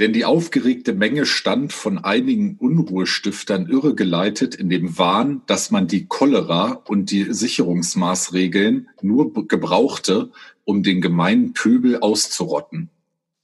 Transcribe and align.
Denn 0.00 0.14
die 0.14 0.24
aufgeregte 0.24 0.94
Menge 0.94 1.26
stand 1.26 1.74
von 1.74 1.98
einigen 1.98 2.56
Unruhestiftern 2.56 3.66
irregeleitet 3.66 4.54
in 4.54 4.70
dem 4.70 4.96
Wahn, 4.96 5.42
dass 5.46 5.70
man 5.70 5.88
die 5.88 6.06
Cholera 6.06 6.82
und 6.86 7.10
die 7.10 7.30
Sicherungsmaßregeln 7.30 8.88
nur 9.02 9.46
gebrauchte, 9.46 10.30
um 10.64 10.82
den 10.82 11.02
gemeinen 11.02 11.52
Pöbel 11.52 11.98
auszurotten. 11.98 12.88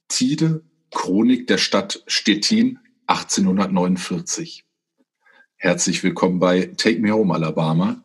Tide, 0.07 0.63
Chronik 0.89 1.45
der 1.45 1.59
Stadt 1.59 2.01
Stettin, 2.07 2.79
1849. 3.05 4.65
Herzlich 5.57 6.03
willkommen 6.03 6.39
bei 6.39 6.71
Take 6.75 6.99
Me 7.01 7.11
Home, 7.11 7.35
Alabama. 7.35 8.03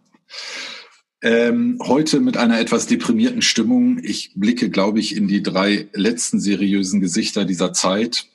Ähm, 1.23 1.79
heute 1.83 2.21
mit 2.21 2.37
einer 2.37 2.61
etwas 2.61 2.87
deprimierten 2.87 3.41
Stimmung. 3.41 3.99
Ich 4.03 4.33
blicke, 4.35 4.69
glaube 4.69 5.01
ich, 5.01 5.17
in 5.17 5.27
die 5.27 5.43
drei 5.43 5.89
letzten 5.95 6.39
seriösen 6.39 7.01
Gesichter 7.01 7.47
dieser 7.47 7.73
Zeit 7.73 8.27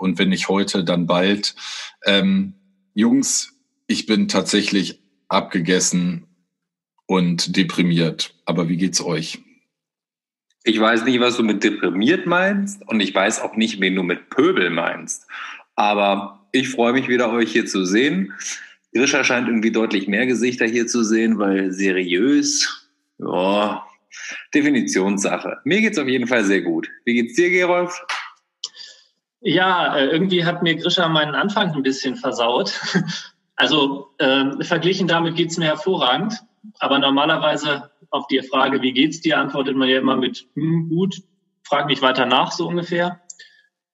und 0.00 0.18
wenn 0.18 0.30
nicht 0.30 0.48
heute, 0.48 0.82
dann 0.82 1.06
bald. 1.06 1.54
Ähm, 2.06 2.54
Jungs, 2.94 3.52
ich 3.86 4.06
bin 4.06 4.28
tatsächlich 4.28 5.02
abgegessen 5.28 6.26
und 7.06 7.56
deprimiert. 7.56 8.34
Aber 8.46 8.68
wie 8.68 8.78
geht's 8.78 9.02
euch? 9.02 9.40
Ich 10.64 10.80
weiß 10.80 11.04
nicht, 11.04 11.20
was 11.20 11.36
du 11.36 11.42
mit 11.42 11.62
deprimiert 11.62 12.26
meinst 12.26 12.86
und 12.88 13.00
ich 13.00 13.14
weiß 13.14 13.42
auch 13.42 13.56
nicht, 13.56 13.80
wen 13.80 13.94
du 13.94 14.02
mit 14.02 14.30
Pöbel 14.30 14.70
meinst. 14.70 15.26
Aber 15.76 16.48
ich 16.52 16.70
freue 16.70 16.94
mich 16.94 17.08
wieder, 17.08 17.30
euch 17.30 17.52
hier 17.52 17.66
zu 17.66 17.84
sehen. 17.84 18.32
Grisha 18.94 19.22
scheint 19.22 19.48
irgendwie 19.48 19.70
deutlich 19.70 20.08
mehr 20.08 20.26
Gesichter 20.26 20.66
hier 20.66 20.86
zu 20.86 21.04
sehen, 21.04 21.38
weil 21.38 21.72
seriös, 21.72 22.90
ja, 23.18 23.86
Definitionssache. 24.54 25.58
Mir 25.64 25.80
geht's 25.82 25.98
auf 25.98 26.08
jeden 26.08 26.26
Fall 26.26 26.44
sehr 26.44 26.62
gut. 26.62 26.88
Wie 27.04 27.14
geht's 27.14 27.34
dir, 27.34 27.50
Gerolf? 27.50 28.02
Ja, 29.40 29.96
äh, 29.96 30.06
irgendwie 30.06 30.44
hat 30.44 30.62
mir 30.62 30.76
Grisha 30.76 31.08
meinen 31.08 31.34
Anfang 31.34 31.72
ein 31.74 31.82
bisschen 31.82 32.16
versaut. 32.16 32.80
Also 33.56 34.08
äh, 34.16 34.64
verglichen 34.64 35.06
damit 35.06 35.36
geht's 35.36 35.58
mir 35.58 35.66
hervorragend. 35.66 36.42
Aber 36.78 36.98
normalerweise 36.98 37.90
auf 38.08 38.26
die 38.28 38.40
Frage, 38.40 38.80
wie 38.80 38.94
geht's 38.94 39.20
dir, 39.20 39.36
antwortet 39.36 39.76
man 39.76 39.86
ja 39.86 39.98
immer 39.98 40.16
mit 40.16 40.46
hm, 40.54 40.88
gut, 40.88 41.22
frag 41.62 41.84
mich 41.84 42.00
weiter 42.00 42.24
nach, 42.24 42.52
so 42.52 42.66
ungefähr. 42.66 43.20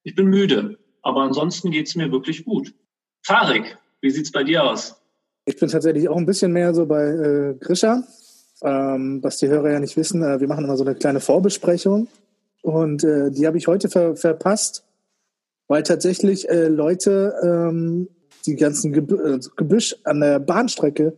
Ich 0.05 0.15
bin 0.15 0.27
müde, 0.27 0.79
aber 1.03 1.23
ansonsten 1.23 1.73
geht's 1.73 1.97
mir 1.97 2.13
wirklich 2.13 2.45
gut. 2.45 2.75
Farik, 3.25 3.77
wie 4.01 4.11
sieht's 4.11 4.31
bei 4.31 4.45
dir 4.45 4.63
aus? 4.63 5.03
Ich 5.47 5.59
bin 5.59 5.69
tatsächlich 5.69 6.09
auch 6.09 6.17
ein 6.17 6.27
bisschen 6.27 6.53
mehr 6.53 6.73
so 6.73 6.87
bei 6.87 7.03
äh, 7.03 7.55
Grisha. 7.59 8.05
Ähm, 8.63 9.19
was 9.21 9.39
die 9.39 9.49
Hörer 9.49 9.73
ja 9.73 9.81
nicht 9.81 9.97
wissen, 9.97 10.23
äh, 10.23 10.39
wir 10.39 10.47
machen 10.47 10.65
immer 10.65 10.77
so 10.77 10.85
eine 10.85 10.95
kleine 10.95 11.19
Vorbesprechung. 11.19 12.07
Und 12.63 13.03
äh, 13.03 13.33
die 13.33 13.49
habe 13.49 13.59
ich 13.59 13.67
heute 13.67 13.89
ver 13.89 14.15
verpasst 14.15 14.86
weil 15.69 15.83
tatsächlich 15.83 16.49
äh, 16.49 16.69
Leute 16.69 17.35
ähm, 17.43 18.09
die 18.47 18.57
ganzen 18.57 18.95
äh, 18.95 19.39
Gebüsch 19.57 19.97
an 20.05 20.21
der 20.21 20.39
Bahnstrecke, 20.39 21.17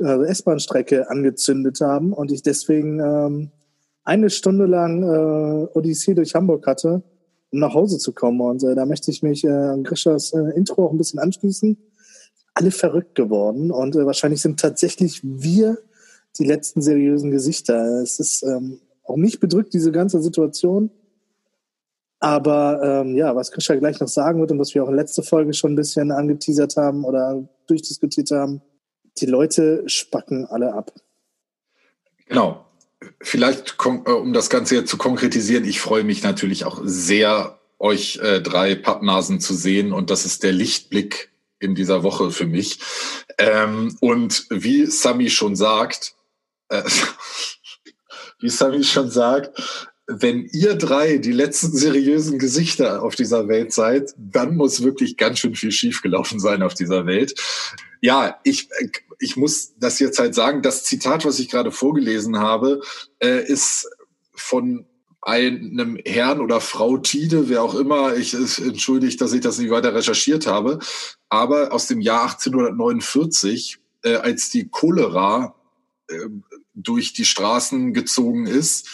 also 0.00 0.24
S-Bahn-Strecke 0.24 1.10
angezündet 1.10 1.80
haben 1.80 2.12
und 2.12 2.32
ich 2.32 2.42
deswegen 2.42 3.00
ähm, 3.00 3.50
eine 4.04 4.30
Stunde 4.30 4.66
lang 4.66 5.02
äh, 5.02 5.66
Odyssee 5.74 6.14
durch 6.14 6.34
Hamburg 6.34 6.66
hatte, 6.66 7.02
um 7.50 7.58
nach 7.60 7.74
Hause 7.74 7.98
zu 7.98 8.12
kommen. 8.12 8.40
Und 8.40 8.62
äh, 8.64 8.74
da 8.74 8.86
möchte 8.86 9.10
ich 9.10 9.22
mich 9.22 9.44
äh, 9.44 9.50
an 9.50 9.84
Grischers 9.84 10.32
äh, 10.32 10.56
Intro 10.56 10.86
auch 10.86 10.92
ein 10.92 10.98
bisschen 10.98 11.20
anschließen. 11.20 11.76
Alle 12.54 12.70
verrückt 12.70 13.14
geworden 13.14 13.70
und 13.70 13.96
äh, 13.96 14.06
wahrscheinlich 14.06 14.40
sind 14.40 14.60
tatsächlich 14.60 15.20
wir 15.22 15.78
die 16.38 16.44
letzten 16.44 16.82
seriösen 16.82 17.30
Gesichter. 17.30 18.00
Es 18.02 18.18
ist 18.20 18.42
ähm, 18.42 18.80
auch 19.04 19.16
mich 19.16 19.40
bedrückt 19.40 19.74
diese 19.74 19.92
ganze 19.92 20.20
Situation. 20.22 20.90
Aber 22.24 22.80
ähm, 22.82 23.14
ja, 23.18 23.36
was 23.36 23.52
Krischer 23.52 23.76
gleich 23.76 24.00
noch 24.00 24.08
sagen 24.08 24.40
wird 24.40 24.50
und 24.50 24.58
was 24.58 24.74
wir 24.74 24.82
auch 24.82 24.88
in 24.88 24.94
letzter 24.94 25.22
Folge 25.22 25.52
schon 25.52 25.74
ein 25.74 25.76
bisschen 25.76 26.10
angeteasert 26.10 26.74
haben 26.78 27.04
oder 27.04 27.46
durchdiskutiert 27.66 28.30
haben, 28.30 28.62
die 29.18 29.26
Leute 29.26 29.82
spacken 29.88 30.46
alle 30.46 30.72
ab. 30.72 30.90
Genau. 32.26 32.64
Vielleicht, 33.20 33.76
äh, 33.84 34.10
um 34.10 34.32
das 34.32 34.48
Ganze 34.48 34.76
jetzt 34.76 34.88
zu 34.88 34.96
konkretisieren, 34.96 35.66
ich 35.66 35.82
freue 35.82 36.02
mich 36.02 36.22
natürlich 36.22 36.64
auch 36.64 36.80
sehr, 36.82 37.58
euch 37.78 38.16
äh, 38.22 38.40
drei 38.40 38.74
Pappnasen 38.74 39.38
zu 39.38 39.52
sehen 39.52 39.92
und 39.92 40.08
das 40.08 40.24
ist 40.24 40.44
der 40.44 40.52
Lichtblick 40.52 41.30
in 41.58 41.74
dieser 41.74 42.02
Woche 42.02 42.30
für 42.30 42.46
mich. 42.46 42.78
Ähm, 43.36 43.98
und 44.00 44.46
wie 44.48 44.86
Sami 44.86 45.28
schon 45.28 45.56
sagt, 45.56 46.14
äh, 46.70 46.84
wie 48.40 48.48
Sami 48.48 48.82
schon 48.82 49.10
sagt, 49.10 49.90
wenn 50.06 50.48
ihr 50.52 50.74
drei 50.74 51.18
die 51.18 51.32
letzten 51.32 51.76
seriösen 51.76 52.38
Gesichter 52.38 53.02
auf 53.02 53.14
dieser 53.14 53.48
Welt 53.48 53.72
seid, 53.72 54.12
dann 54.16 54.56
muss 54.56 54.82
wirklich 54.82 55.16
ganz 55.16 55.38
schön 55.38 55.54
viel 55.54 55.72
schiefgelaufen 55.72 56.40
sein 56.40 56.62
auf 56.62 56.74
dieser 56.74 57.06
Welt. 57.06 57.34
Ja, 58.00 58.38
ich, 58.44 58.68
ich 59.18 59.36
muss 59.36 59.74
das 59.78 59.98
jetzt 59.98 60.18
halt 60.18 60.34
sagen. 60.34 60.60
Das 60.60 60.84
Zitat, 60.84 61.24
was 61.24 61.38
ich 61.38 61.48
gerade 61.48 61.72
vorgelesen 61.72 62.38
habe, 62.38 62.82
äh, 63.18 63.44
ist 63.46 63.88
von 64.34 64.84
einem 65.22 65.98
Herrn 66.04 66.40
oder 66.40 66.60
Frau 66.60 66.98
Tide, 66.98 67.48
wer 67.48 67.62
auch 67.62 67.74
immer, 67.74 68.14
ich 68.14 68.34
entschuldige, 68.34 69.16
dass 69.16 69.32
ich 69.32 69.40
das 69.40 69.58
nicht 69.58 69.70
weiter 69.70 69.94
recherchiert 69.94 70.46
habe, 70.46 70.80
aber 71.30 71.72
aus 71.72 71.86
dem 71.86 72.02
Jahr 72.02 72.24
1849, 72.24 73.78
äh, 74.02 74.16
als 74.16 74.50
die 74.50 74.68
Cholera 74.68 75.54
äh, 76.08 76.28
durch 76.74 77.14
die 77.14 77.24
Straßen 77.24 77.94
gezogen 77.94 78.46
ist, 78.46 78.86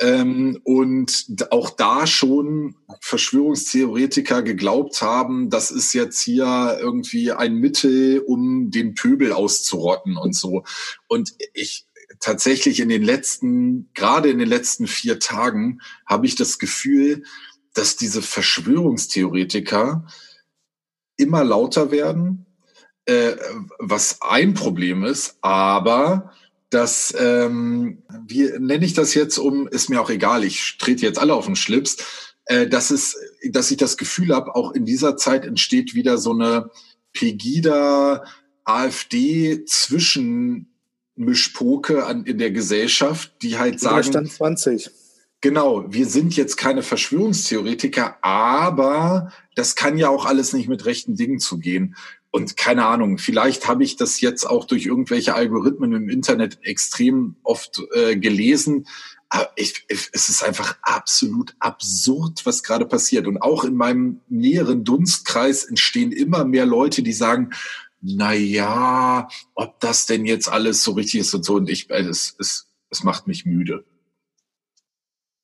ähm, 0.00 0.60
und 0.64 1.26
auch 1.50 1.70
da 1.70 2.06
schon 2.06 2.76
Verschwörungstheoretiker 3.00 4.42
geglaubt 4.42 5.02
haben, 5.02 5.50
das 5.50 5.70
ist 5.70 5.92
jetzt 5.92 6.20
hier 6.20 6.78
irgendwie 6.80 7.32
ein 7.32 7.54
Mittel, 7.54 8.20
um 8.20 8.70
den 8.70 8.94
Pöbel 8.94 9.32
auszurotten 9.32 10.16
und 10.16 10.34
so. 10.34 10.64
Und 11.08 11.34
ich 11.52 11.86
tatsächlich 12.20 12.80
in 12.80 12.88
den 12.88 13.02
letzten, 13.02 13.90
gerade 13.94 14.30
in 14.30 14.38
den 14.38 14.48
letzten 14.48 14.86
vier 14.86 15.18
Tagen, 15.18 15.80
habe 16.06 16.26
ich 16.26 16.36
das 16.36 16.58
Gefühl, 16.58 17.24
dass 17.74 17.96
diese 17.96 18.22
Verschwörungstheoretiker 18.22 20.06
immer 21.16 21.44
lauter 21.44 21.90
werden, 21.90 22.46
äh, 23.04 23.36
was 23.78 24.22
ein 24.22 24.54
Problem 24.54 25.04
ist, 25.04 25.38
aber 25.40 26.32
dass, 26.70 27.14
ähm, 27.18 28.02
wie 28.26 28.50
nenne 28.58 28.84
ich 28.84 28.94
das 28.94 29.14
jetzt 29.14 29.38
um, 29.38 29.68
ist 29.68 29.88
mir 29.88 30.00
auch 30.00 30.10
egal, 30.10 30.42
ich 30.44 30.76
trete 30.78 31.06
jetzt 31.06 31.18
alle 31.18 31.34
auf 31.34 31.46
den 31.46 31.56
Schlips, 31.56 31.96
äh, 32.44 32.66
dass 32.66 32.90
es, 32.90 33.16
dass 33.50 33.70
ich 33.70 33.78
das 33.78 33.96
Gefühl 33.96 34.34
habe, 34.34 34.54
auch 34.54 34.72
in 34.72 34.84
dieser 34.84 35.16
Zeit 35.16 35.46
entsteht 35.46 35.94
wieder 35.94 36.18
so 36.18 36.32
eine 36.32 36.70
Pegida 37.12 38.24
AfD 38.64 39.64
Zwischenmischpoke 39.64 42.04
an, 42.04 42.24
in 42.24 42.38
der 42.38 42.50
Gesellschaft, 42.50 43.32
die 43.42 43.58
halt 43.58 43.78
sagen. 43.80 44.04
Stand 44.04 44.32
20. 44.32 44.90
Genau, 45.40 45.84
wir 45.88 46.06
sind 46.06 46.36
jetzt 46.36 46.56
keine 46.56 46.82
Verschwörungstheoretiker, 46.82 48.16
aber 48.22 49.32
das 49.54 49.76
kann 49.76 49.96
ja 49.96 50.08
auch 50.08 50.26
alles 50.26 50.52
nicht 50.52 50.68
mit 50.68 50.84
rechten 50.84 51.14
Dingen 51.14 51.38
zugehen. 51.38 51.94
Und 52.30 52.56
keine 52.56 52.84
Ahnung, 52.86 53.18
vielleicht 53.18 53.68
habe 53.68 53.84
ich 53.84 53.96
das 53.96 54.20
jetzt 54.20 54.44
auch 54.44 54.64
durch 54.64 54.86
irgendwelche 54.86 55.34
Algorithmen 55.34 55.92
im 55.92 56.08
Internet 56.08 56.58
extrem 56.62 57.36
oft 57.42 57.80
äh, 57.94 58.16
gelesen. 58.16 58.86
Aber 59.30 59.50
ich, 59.56 59.84
ich, 59.88 60.10
es 60.12 60.28
ist 60.28 60.42
einfach 60.42 60.76
absolut 60.82 61.54
absurd, 61.58 62.44
was 62.44 62.62
gerade 62.62 62.86
passiert. 62.86 63.26
Und 63.26 63.38
auch 63.38 63.64
in 63.64 63.74
meinem 63.74 64.20
näheren 64.28 64.84
Dunstkreis 64.84 65.64
entstehen 65.64 66.12
immer 66.12 66.44
mehr 66.44 66.66
Leute, 66.66 67.02
die 67.02 67.12
sagen, 67.12 67.50
na 68.00 68.32
ja, 68.32 69.28
ob 69.54 69.80
das 69.80 70.06
denn 70.06 70.24
jetzt 70.24 70.48
alles 70.48 70.82
so 70.82 70.92
richtig 70.92 71.20
ist 71.20 71.34
und 71.34 71.44
so. 71.44 71.54
Und 71.54 71.68
ich, 71.68 71.90
äh, 71.90 72.02
es, 72.02 72.36
es, 72.38 72.68
es 72.90 73.04
macht 73.04 73.26
mich 73.26 73.46
müde. 73.46 73.84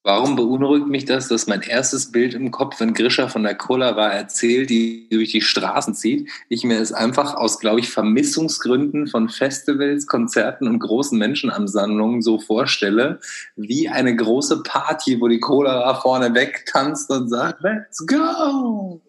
Warum 0.06 0.36
beunruhigt 0.36 0.86
mich 0.86 1.06
das, 1.06 1.28
dass 1.28 1.46
mein 1.46 1.62
erstes 1.62 2.12
Bild 2.12 2.34
im 2.34 2.50
Kopf, 2.50 2.78
wenn 2.78 2.92
Grisha 2.92 3.28
von 3.28 3.42
der 3.42 3.54
Cholera 3.54 4.08
erzählt, 4.08 4.68
die 4.68 5.08
durch 5.10 5.32
die 5.32 5.40
Straßen 5.40 5.94
zieht, 5.94 6.28
ich 6.50 6.62
mir 6.62 6.78
es 6.78 6.92
einfach 6.92 7.34
aus, 7.34 7.58
glaube 7.58 7.80
ich, 7.80 7.88
Vermissungsgründen 7.88 9.06
von 9.06 9.30
Festivals, 9.30 10.06
Konzerten 10.06 10.68
und 10.68 10.78
großen 10.80 11.18
Menschenansammlungen 11.18 12.20
so 12.20 12.38
vorstelle, 12.38 13.18
wie 13.56 13.88
eine 13.88 14.14
große 14.14 14.62
Party, 14.62 15.22
wo 15.22 15.28
die 15.28 15.40
Cholera 15.40 15.94
vorne 15.94 16.34
weg 16.34 16.66
tanzt 16.70 17.08
und 17.08 17.30
sagt, 17.30 17.62
let's 17.62 18.06
go! 18.06 19.00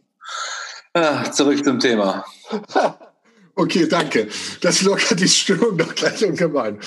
Ah, 0.93 1.29
zurück 1.29 1.61
zum 1.63 1.79
Thema. 1.79 2.23
Okay, 3.57 3.87
danke. 3.87 4.27
Das 4.59 4.81
lockert 4.81 5.17
die 5.17 5.29
Stimmung 5.29 5.77
doch 5.77 5.95
gleich 5.95 6.25
ungemein 6.25 6.77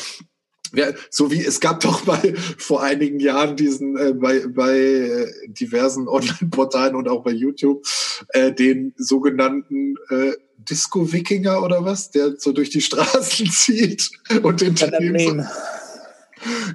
so 1.11 1.31
wie 1.31 1.45
es 1.45 1.61
gab 1.61 1.81
doch 1.81 2.07
mal 2.07 2.35
vor 2.59 2.83
einigen 2.83 3.21
Jahren 3.21 3.57
diesen 3.57 3.97
äh, 3.97 4.13
bei, 4.13 4.47
bei 4.47 4.79
äh, 4.79 5.33
diversen 5.49 6.09
Online-Portalen 6.09 6.95
und 6.95 7.09
auch 7.09 7.23
bei 7.23 7.33
YouTube 7.33 7.87
äh, 8.31 8.53
den 8.53 8.95
sogenannten 8.97 9.97
äh, 10.11 10.33
Disco-Wikinger 10.59 11.63
oder 11.63 11.85
was, 11.85 12.11
der 12.11 12.37
so 12.39 12.53
durch 12.53 12.71
die 12.71 12.81
Straßen 12.89 13.47
zieht 13.51 14.11
und 14.43 14.61
den 14.61 14.77
Phänomen. 14.77 15.47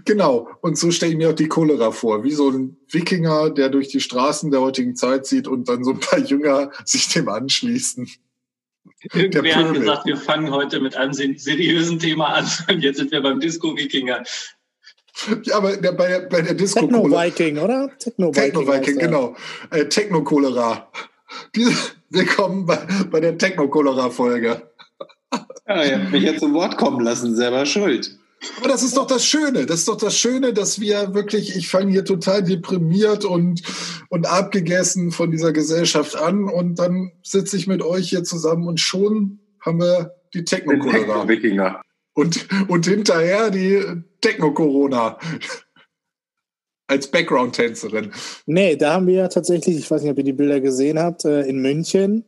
Genau, 0.03 0.49
und 0.61 0.77
so 0.77 0.91
stelle 0.91 1.13
ich 1.13 1.17
mir 1.17 1.29
auch 1.29 1.35
die 1.35 1.47
Cholera 1.47 1.91
vor, 1.91 2.23
wie 2.25 2.33
so 2.33 2.49
ein 2.49 2.77
Wikinger, 2.89 3.49
der 3.49 3.69
durch 3.69 3.87
die 3.87 4.01
Straßen 4.01 4.51
der 4.51 4.59
heutigen 4.59 4.95
Zeit 4.97 5.25
zieht 5.25 5.47
und 5.47 5.69
dann 5.69 5.85
so 5.85 5.91
ein 5.91 5.99
paar 6.01 6.19
Jünger 6.19 6.71
sich 6.83 7.07
dem 7.09 7.29
anschließen. 7.29 8.09
Irgendwer 9.13 9.55
hat 9.55 9.73
gesagt, 9.73 10.05
wir 10.05 10.17
fangen 10.17 10.51
heute 10.51 10.79
mit 10.79 10.95
einem 10.95 11.13
seriösen 11.13 11.99
Thema 11.99 12.27
an 12.33 12.47
und 12.69 12.81
jetzt 12.81 12.97
sind 12.97 13.11
wir 13.11 13.21
beim 13.21 13.39
Disco-Wikinger. 13.39 14.23
Ja, 15.43 15.57
aber 15.57 15.77
der, 15.77 15.91
bei, 15.91 16.19
bei 16.21 16.41
der 16.41 16.53
Disco 16.55 16.81
Techno-Viking, 16.81 17.59
oder? 17.59 17.91
Techno-Viking, 17.97 18.99
Techno 18.99 18.99
genau. 18.99 19.35
Äh, 19.69 19.85
Techno-Cholera. 19.85 20.91
Willkommen 22.09 22.65
bei, 22.65 22.79
bei 23.09 23.19
der 23.19 23.37
Techno-Cholera-Folge. 23.37 24.69
Ja, 25.67 25.83
ihr 25.83 25.99
habt 25.99 26.11
mich 26.11 26.23
jetzt 26.23 26.39
zum 26.39 26.53
Wort 26.53 26.77
kommen 26.77 26.99
lassen, 27.01 27.35
selber 27.35 27.65
schuld. 27.65 28.17
Aber 28.57 28.67
das 28.67 28.83
ist 28.83 28.97
doch 28.97 29.07
das 29.07 29.25
Schöne. 29.25 29.65
Das 29.65 29.79
ist 29.79 29.87
doch 29.87 29.97
das 29.97 30.17
Schöne, 30.17 30.53
dass 30.53 30.79
wir 30.79 31.13
wirklich, 31.13 31.55
ich 31.55 31.69
fange 31.69 31.91
hier 31.91 32.05
total 32.05 32.43
deprimiert 32.43 33.25
und, 33.25 33.61
und 34.09 34.27
abgegessen 34.27 35.11
von 35.11 35.31
dieser 35.31 35.53
Gesellschaft 35.53 36.15
an 36.15 36.45
und 36.45 36.79
dann 36.79 37.11
sitze 37.23 37.57
ich 37.57 37.67
mit 37.67 37.81
euch 37.81 38.09
hier 38.09 38.23
zusammen 38.23 38.67
und 38.67 38.79
schon 38.79 39.39
haben 39.59 39.79
wir 39.79 40.15
die 40.33 40.43
Techno-Cholera. 40.43 41.25
Techno 41.25 41.75
und, 42.13 42.47
und 42.67 42.85
hinterher 42.85 43.49
die 43.49 43.81
Techno-Corona. 44.21 45.17
Als 46.87 47.09
Background-Tänzerin. 47.09 48.11
Nee, 48.45 48.75
da 48.75 48.93
haben 48.93 49.07
wir 49.07 49.15
ja 49.15 49.29
tatsächlich, 49.29 49.77
ich 49.77 49.89
weiß 49.89 50.01
nicht, 50.01 50.11
ob 50.11 50.17
ihr 50.17 50.25
die 50.25 50.33
Bilder 50.33 50.59
gesehen 50.59 50.99
habt, 50.99 51.23
äh, 51.25 51.43
in 51.43 51.61
München, 51.61 52.25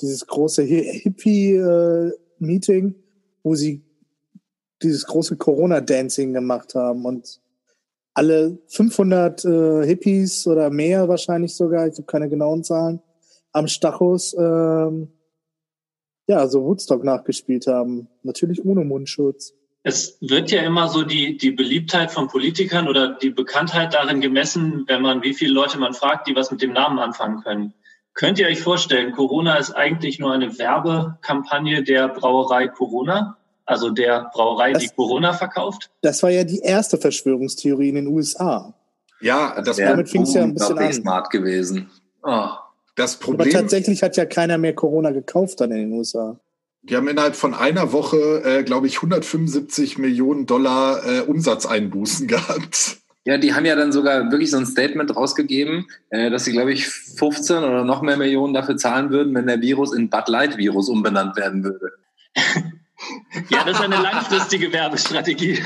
dieses 0.00 0.26
große 0.26 0.62
Hippie-Meeting, 0.62 2.88
äh, 2.88 2.94
wo 3.42 3.54
sie 3.54 3.84
dieses 4.82 5.06
große 5.06 5.36
Corona-Dancing 5.36 6.32
gemacht 6.32 6.74
haben 6.74 7.04
und 7.04 7.40
alle 8.14 8.58
500 8.68 9.44
äh, 9.44 9.86
Hippies 9.86 10.46
oder 10.46 10.70
mehr 10.70 11.08
wahrscheinlich 11.08 11.54
sogar, 11.56 11.86
ich 11.86 11.94
habe 11.94 12.04
keine 12.04 12.28
genauen 12.28 12.62
Zahlen, 12.62 13.00
am 13.52 13.68
Stachus 13.68 14.34
ähm, 14.38 15.08
ja, 16.26 16.46
so 16.46 16.64
Woodstock 16.64 17.04
nachgespielt 17.04 17.66
haben. 17.66 18.08
Natürlich 18.22 18.64
ohne 18.64 18.84
Mundschutz. 18.84 19.54
Es 19.82 20.16
wird 20.20 20.50
ja 20.52 20.62
immer 20.62 20.88
so 20.88 21.02
die, 21.02 21.36
die 21.36 21.50
Beliebtheit 21.50 22.12
von 22.12 22.28
Politikern 22.28 22.88
oder 22.88 23.14
die 23.14 23.30
Bekanntheit 23.30 23.94
darin 23.94 24.20
gemessen, 24.20 24.84
wenn 24.86 25.02
man, 25.02 25.22
wie 25.22 25.34
viele 25.34 25.52
Leute 25.52 25.78
man 25.78 25.92
fragt, 25.92 26.28
die 26.28 26.36
was 26.36 26.52
mit 26.52 26.62
dem 26.62 26.72
Namen 26.72 27.00
anfangen 27.00 27.42
können. 27.42 27.74
Könnt 28.14 28.38
ihr 28.38 28.46
euch 28.46 28.60
vorstellen, 28.60 29.12
Corona 29.12 29.56
ist 29.56 29.72
eigentlich 29.72 30.18
nur 30.18 30.32
eine 30.32 30.58
Werbekampagne 30.58 31.82
der 31.82 32.08
Brauerei 32.08 32.68
Corona? 32.68 33.38
Also 33.64 33.90
der 33.90 34.30
Brauerei, 34.32 34.72
das, 34.72 34.82
die 34.82 34.88
Corona 34.88 35.32
verkauft? 35.32 35.90
Das 36.00 36.22
war 36.22 36.30
ja 36.30 36.44
die 36.44 36.60
erste 36.60 36.98
Verschwörungstheorie 36.98 37.90
in 37.90 37.94
den 37.96 38.06
USA. 38.08 38.74
Ja, 39.20 39.60
das 39.62 39.76
damit 39.76 40.08
fing 40.08 40.22
es 40.22 40.34
ja 40.34 40.42
ein 40.42 40.54
bisschen 40.54 40.78
an. 40.78 40.92
smart 40.92 41.30
gewesen. 41.30 41.90
Oh. 42.22 42.48
Das 42.96 43.16
Problem. 43.16 43.48
Aber 43.48 43.50
tatsächlich 43.50 44.02
hat 44.02 44.16
ja 44.16 44.26
keiner 44.26 44.58
mehr 44.58 44.74
Corona 44.74 45.10
gekauft 45.10 45.60
dann 45.60 45.70
in 45.70 45.90
den 45.90 45.92
USA. 45.92 46.38
Die 46.82 46.96
haben 46.96 47.06
innerhalb 47.06 47.36
von 47.36 47.54
einer 47.54 47.92
Woche, 47.92 48.42
äh, 48.44 48.62
glaube 48.64 48.88
ich, 48.88 48.96
175 48.96 49.98
Millionen 49.98 50.46
Dollar 50.46 51.06
äh, 51.06 51.20
Umsatzeinbußen 51.20 52.26
gehabt. 52.28 52.98
Ja, 53.24 53.38
die 53.38 53.54
haben 53.54 53.64
ja 53.64 53.76
dann 53.76 53.92
sogar 53.92 54.32
wirklich 54.32 54.50
so 54.50 54.56
ein 54.56 54.66
Statement 54.66 55.14
rausgegeben, 55.14 55.86
äh, 56.10 56.28
dass 56.28 56.44
sie, 56.44 56.52
glaube 56.52 56.72
ich, 56.72 56.88
15 56.88 57.58
oder 57.58 57.84
noch 57.84 58.02
mehr 58.02 58.16
Millionen 58.16 58.52
dafür 58.52 58.76
zahlen 58.76 59.10
würden, 59.10 59.32
wenn 59.34 59.46
der 59.46 59.60
Virus 59.60 59.94
in 59.94 60.10
Bud 60.10 60.26
Light 60.26 60.58
Virus 60.58 60.88
umbenannt 60.88 61.36
werden 61.36 61.62
würde. 61.62 61.92
ja, 63.50 63.64
das 63.64 63.78
ist 63.78 63.82
eine 63.82 63.96
langfristige 63.96 64.72
Werbestrategie. 64.72 65.62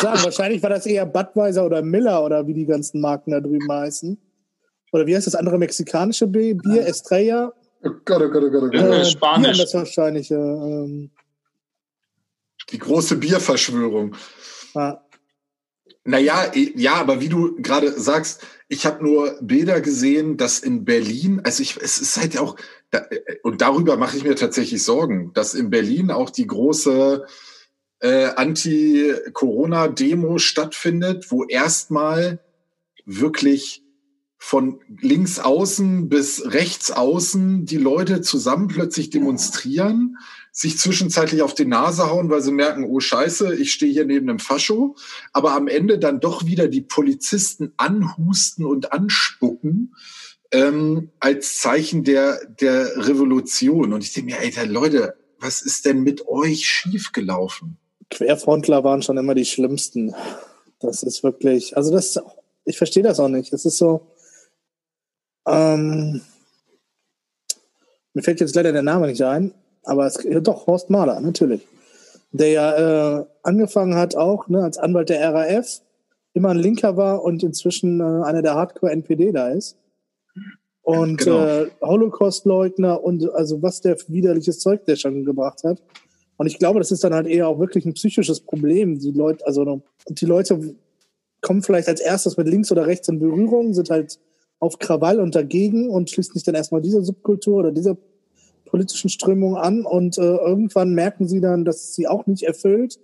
sagen, 0.00 0.24
wahrscheinlich 0.24 0.62
war 0.62 0.70
das 0.70 0.86
eher 0.86 1.06
Budweiser 1.06 1.64
oder 1.64 1.82
Miller 1.82 2.24
oder 2.24 2.46
wie 2.46 2.54
die 2.54 2.66
ganzen 2.66 3.00
Marken 3.00 3.30
da 3.32 3.40
drüben 3.40 3.70
heißen. 3.70 4.18
Oder 4.92 5.06
wie 5.06 5.14
heißt 5.14 5.26
das 5.26 5.34
andere 5.34 5.58
mexikanische 5.58 6.26
Bier? 6.26 6.86
Estrella? 6.86 7.52
Oh 7.82 7.90
Gott, 8.04 8.22
oh 8.22 8.28
Gott, 8.30 8.42
oh 8.44 8.50
Gott, 8.50 8.62
oh 8.64 8.70
Gott. 8.70 8.74
Äh, 8.74 9.04
Spanisch. 9.04 9.58
das 9.58 9.74
wahrscheinlich. 9.74 10.30
Äh, 10.30 11.08
die 12.70 12.78
große 12.78 13.16
Bierverschwörung. 13.16 14.14
Ja. 14.74 15.04
Naja, 16.04 16.50
ja, 16.54 16.94
aber 16.94 17.20
wie 17.20 17.28
du 17.28 17.56
gerade 17.60 17.92
sagst, 17.92 18.42
ich 18.72 18.86
habe 18.86 19.02
nur 19.02 19.36
Bilder 19.42 19.80
gesehen, 19.80 20.36
dass 20.36 20.60
in 20.60 20.84
Berlin, 20.84 21.40
also 21.42 21.60
ich, 21.60 21.76
es 21.76 21.98
ist 21.98 22.16
halt 22.16 22.38
auch, 22.38 22.54
und 23.42 23.62
darüber 23.62 23.96
mache 23.96 24.16
ich 24.16 24.22
mir 24.22 24.36
tatsächlich 24.36 24.84
Sorgen, 24.84 25.32
dass 25.34 25.54
in 25.54 25.70
Berlin 25.70 26.12
auch 26.12 26.30
die 26.30 26.46
große 26.46 27.26
äh, 27.98 28.26
Anti-Corona-Demo 28.26 30.38
stattfindet, 30.38 31.32
wo 31.32 31.44
erstmal 31.44 32.38
wirklich 33.04 33.82
von 34.38 34.80
links 35.00 35.40
außen 35.40 36.08
bis 36.08 36.44
rechts 36.46 36.92
außen 36.92 37.66
die 37.66 37.76
Leute 37.76 38.20
zusammen 38.20 38.68
plötzlich 38.68 39.10
demonstrieren, 39.10 40.16
sich 40.52 40.78
zwischenzeitlich 40.78 41.42
auf 41.42 41.54
die 41.54 41.64
Nase 41.64 42.10
hauen, 42.10 42.30
weil 42.30 42.42
sie 42.42 42.52
merken, 42.52 42.84
oh 42.84 43.00
Scheiße, 43.00 43.54
ich 43.54 43.72
stehe 43.72 43.92
hier 43.92 44.04
neben 44.04 44.28
einem 44.28 44.38
Fascho, 44.38 44.96
aber 45.32 45.52
am 45.52 45.68
Ende 45.68 45.98
dann 45.98 46.20
doch 46.20 46.44
wieder 46.46 46.68
die 46.68 46.80
Polizisten 46.80 47.72
anhusten 47.76 48.64
und 48.64 48.92
anspucken 48.92 49.94
ähm, 50.52 51.10
als 51.20 51.58
Zeichen 51.58 52.04
der, 52.04 52.44
der 52.46 53.06
Revolution. 53.06 53.92
Und 53.92 54.02
ich 54.02 54.12
denke 54.12 54.32
mir, 54.32 54.40
Alter, 54.40 54.66
Leute, 54.66 55.14
was 55.38 55.62
ist 55.62 55.86
denn 55.86 56.02
mit 56.02 56.26
euch 56.26 56.66
schiefgelaufen? 56.66 57.78
Querfrontler 58.10 58.82
waren 58.82 59.02
schon 59.02 59.18
immer 59.18 59.34
die 59.34 59.44
schlimmsten. 59.44 60.14
Das 60.80 61.02
ist 61.02 61.22
wirklich, 61.22 61.76
also 61.76 61.92
das, 61.92 62.18
ich 62.64 62.76
verstehe 62.76 63.02
das 63.02 63.20
auch 63.20 63.28
nicht. 63.28 63.52
Es 63.52 63.64
ist 63.64 63.78
so, 63.78 64.08
ähm, 65.46 66.20
mir 68.12 68.22
fällt 68.22 68.40
jetzt 68.40 68.56
leider 68.56 68.72
der 68.72 68.82
Name 68.82 69.06
nicht 69.06 69.22
ein, 69.22 69.54
aber 69.84 70.06
es, 70.06 70.22
ja, 70.24 70.40
doch, 70.40 70.66
Horst 70.66 70.90
Mahler, 70.90 71.20
natürlich. 71.20 71.66
Der 72.32 72.48
ja 72.48 73.18
äh, 73.20 73.26
angefangen 73.42 73.94
hat 73.94 74.14
auch 74.16 74.48
ne, 74.48 74.62
als 74.62 74.78
Anwalt 74.78 75.08
der 75.08 75.32
RAF, 75.32 75.80
immer 76.32 76.50
ein 76.50 76.58
Linker 76.58 76.96
war 76.96 77.22
und 77.24 77.42
inzwischen 77.42 78.00
äh, 78.00 78.24
einer 78.24 78.42
der 78.42 78.54
Hardcore-NPD 78.54 79.32
da 79.32 79.48
ist. 79.48 79.76
Und 80.82 81.18
genau. 81.18 81.44
äh, 81.44 81.70
Holocaust-Leugner 81.82 83.02
und 83.02 83.28
also 83.34 83.62
was 83.62 83.80
der 83.80 83.96
widerliches 84.08 84.60
Zeug 84.60 84.84
der 84.86 84.96
schon 84.96 85.24
gebracht 85.24 85.62
hat. 85.64 85.82
Und 86.36 86.46
ich 86.46 86.58
glaube, 86.58 86.78
das 86.78 86.90
ist 86.90 87.04
dann 87.04 87.12
halt 87.12 87.26
eher 87.26 87.48
auch 87.48 87.58
wirklich 87.58 87.84
ein 87.84 87.94
psychisches 87.94 88.40
Problem. 88.40 88.98
Die 88.98 89.10
Leute, 89.10 89.46
also 89.46 89.82
die 90.08 90.24
Leute 90.24 90.74
kommen 91.42 91.62
vielleicht 91.62 91.88
als 91.88 92.00
erstes 92.00 92.36
mit 92.36 92.48
links 92.48 92.72
oder 92.72 92.86
rechts 92.86 93.08
in 93.08 93.18
Berührung, 93.18 93.74
sind 93.74 93.90
halt 93.90 94.18
auf 94.58 94.78
Krawall 94.78 95.20
und 95.20 95.34
dagegen 95.34 95.90
und 95.90 96.10
schließen 96.10 96.34
sich 96.34 96.42
dann 96.42 96.54
erstmal 96.54 96.80
dieser 96.80 97.02
Subkultur 97.02 97.58
oder 97.58 97.72
dieser 97.72 97.96
politischen 98.70 99.10
Strömung 99.10 99.56
an 99.56 99.84
und 99.84 100.18
äh, 100.18 100.36
irgendwann 100.36 100.94
merken 100.94 101.28
sie 101.28 101.40
dann, 101.40 101.64
dass 101.64 101.94
sie 101.94 102.06
auch 102.06 102.26
nicht 102.26 102.44
erfüllt 102.44 102.98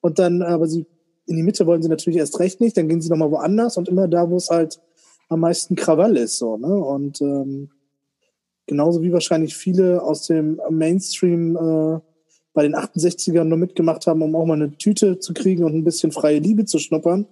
und 0.00 0.18
dann, 0.18 0.42
aber 0.42 0.66
sie 0.66 0.86
in 1.26 1.36
die 1.36 1.42
Mitte 1.42 1.66
wollen 1.66 1.82
sie 1.82 1.88
natürlich 1.88 2.18
erst 2.18 2.40
recht 2.40 2.60
nicht, 2.60 2.76
dann 2.76 2.88
gehen 2.88 3.00
sie 3.00 3.10
nochmal 3.10 3.30
woanders 3.30 3.76
und 3.76 3.88
immer 3.88 4.08
da, 4.08 4.28
wo 4.28 4.36
es 4.36 4.50
halt 4.50 4.80
am 5.28 5.40
meisten 5.40 5.76
Krawall 5.76 6.16
ist, 6.16 6.38
so, 6.38 6.56
ne? 6.56 6.74
Und 6.74 7.20
ähm, 7.20 7.70
genauso 8.66 9.02
wie 9.02 9.12
wahrscheinlich 9.12 9.56
viele 9.56 10.02
aus 10.02 10.26
dem 10.26 10.60
Mainstream 10.70 11.56
äh, 11.56 12.00
bei 12.52 12.62
den 12.62 12.74
68ern 12.74 13.44
nur 13.44 13.58
mitgemacht 13.58 14.06
haben, 14.06 14.22
um 14.22 14.34
auch 14.34 14.44
mal 14.44 14.54
eine 14.54 14.76
Tüte 14.76 15.20
zu 15.20 15.34
kriegen 15.34 15.62
und 15.62 15.74
ein 15.74 15.84
bisschen 15.84 16.10
freie 16.10 16.40
Liebe 16.40 16.64
zu 16.64 16.78
schnuppern, 16.78 17.26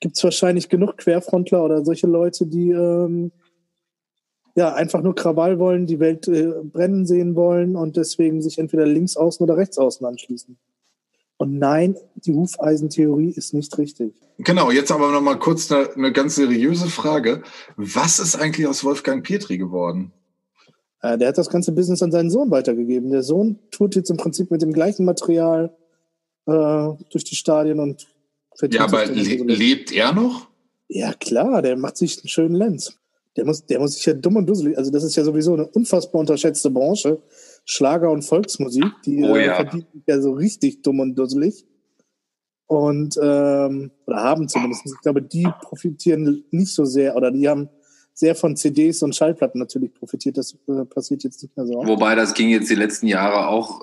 gibt 0.00 0.16
es 0.16 0.24
wahrscheinlich 0.24 0.68
genug 0.68 0.96
Querfrontler 0.96 1.62
oder 1.62 1.84
solche 1.84 2.06
Leute, 2.06 2.46
die 2.46 2.70
ähm, 2.70 3.32
ja 4.58 4.74
einfach 4.74 5.02
nur 5.02 5.14
Krawall 5.14 5.58
wollen, 5.58 5.86
die 5.86 6.00
Welt 6.00 6.28
äh, 6.28 6.52
brennen 6.62 7.06
sehen 7.06 7.34
wollen 7.34 7.76
und 7.76 7.96
deswegen 7.96 8.42
sich 8.42 8.58
entweder 8.58 8.86
links 8.86 9.16
außen 9.16 9.42
oder 9.42 9.56
rechts 9.56 9.78
außen 9.78 10.04
anschließen. 10.04 10.58
Und 11.38 11.58
nein, 11.58 11.96
die 12.16 12.34
Hufeisentheorie 12.34 13.30
ist 13.30 13.54
nicht 13.54 13.78
richtig. 13.78 14.12
Genau, 14.38 14.70
jetzt 14.70 14.90
aber 14.90 15.12
noch 15.12 15.20
mal 15.20 15.38
kurz 15.38 15.70
eine, 15.70 15.88
eine 15.94 16.12
ganz 16.12 16.34
seriöse 16.34 16.88
Frage. 16.88 17.42
Was 17.76 18.18
ist 18.18 18.36
eigentlich 18.36 18.66
aus 18.66 18.84
Wolfgang 18.84 19.24
Petri 19.24 19.56
geworden? 19.56 20.12
Äh, 21.00 21.16
der 21.16 21.28
hat 21.28 21.38
das 21.38 21.48
ganze 21.48 21.72
Business 21.72 22.02
an 22.02 22.10
seinen 22.10 22.30
Sohn 22.30 22.50
weitergegeben. 22.50 23.10
Der 23.10 23.22
Sohn 23.22 23.60
tut 23.70 23.94
jetzt 23.94 24.10
im 24.10 24.16
Prinzip 24.16 24.50
mit 24.50 24.62
dem 24.62 24.72
gleichen 24.72 25.04
Material 25.04 25.76
äh, 26.46 26.88
durch 27.10 27.24
die 27.24 27.36
Stadien 27.36 27.78
und 27.78 28.08
ja, 28.60 28.80
aber 28.80 29.06
le 29.06 29.22
lebt 29.44 29.92
er 29.92 30.12
noch? 30.12 30.48
Ja, 30.88 31.12
klar, 31.12 31.62
der 31.62 31.76
macht 31.76 31.96
sich 31.96 32.18
einen 32.18 32.28
schönen 32.28 32.56
Lenz. 32.56 32.97
Der 33.38 33.46
muss, 33.46 33.64
der 33.64 33.78
muss 33.78 33.94
sich 33.94 34.04
ja 34.04 34.14
dumm 34.14 34.34
und 34.34 34.46
dusselig, 34.46 34.76
also 34.76 34.90
das 34.90 35.04
ist 35.04 35.14
ja 35.14 35.22
sowieso 35.22 35.54
eine 35.54 35.64
unfassbar 35.68 36.20
unterschätzte 36.20 36.70
Branche. 36.70 37.22
Schlager 37.64 38.10
und 38.10 38.22
Volksmusik, 38.22 38.84
die 39.06 39.22
oh, 39.22 39.36
äh, 39.36 39.46
ja. 39.46 39.54
verdienen 39.54 39.86
ja 40.08 40.20
so 40.20 40.32
richtig 40.32 40.82
dumm 40.82 40.98
und 40.98 41.14
dusselig. 41.14 41.64
Und, 42.66 43.16
ähm, 43.22 43.92
oder 44.06 44.16
haben 44.16 44.48
zumindest. 44.48 44.86
Ich 44.86 45.00
glaube, 45.02 45.22
die 45.22 45.46
profitieren 45.62 46.44
nicht 46.50 46.74
so 46.74 46.84
sehr, 46.84 47.14
oder 47.14 47.30
die 47.30 47.48
haben 47.48 47.68
sehr 48.12 48.34
von 48.34 48.56
CDs 48.56 49.02
und 49.04 49.14
Schallplatten 49.14 49.60
natürlich 49.60 49.94
profitiert. 49.94 50.36
Das 50.36 50.56
äh, 50.66 50.84
passiert 50.84 51.22
jetzt 51.22 51.40
nicht 51.40 51.56
mehr 51.56 51.64
so. 51.64 51.74
Wobei 51.86 52.16
das 52.16 52.34
ging 52.34 52.48
jetzt 52.48 52.68
die 52.68 52.74
letzten 52.74 53.06
Jahre 53.06 53.46
auch 53.46 53.82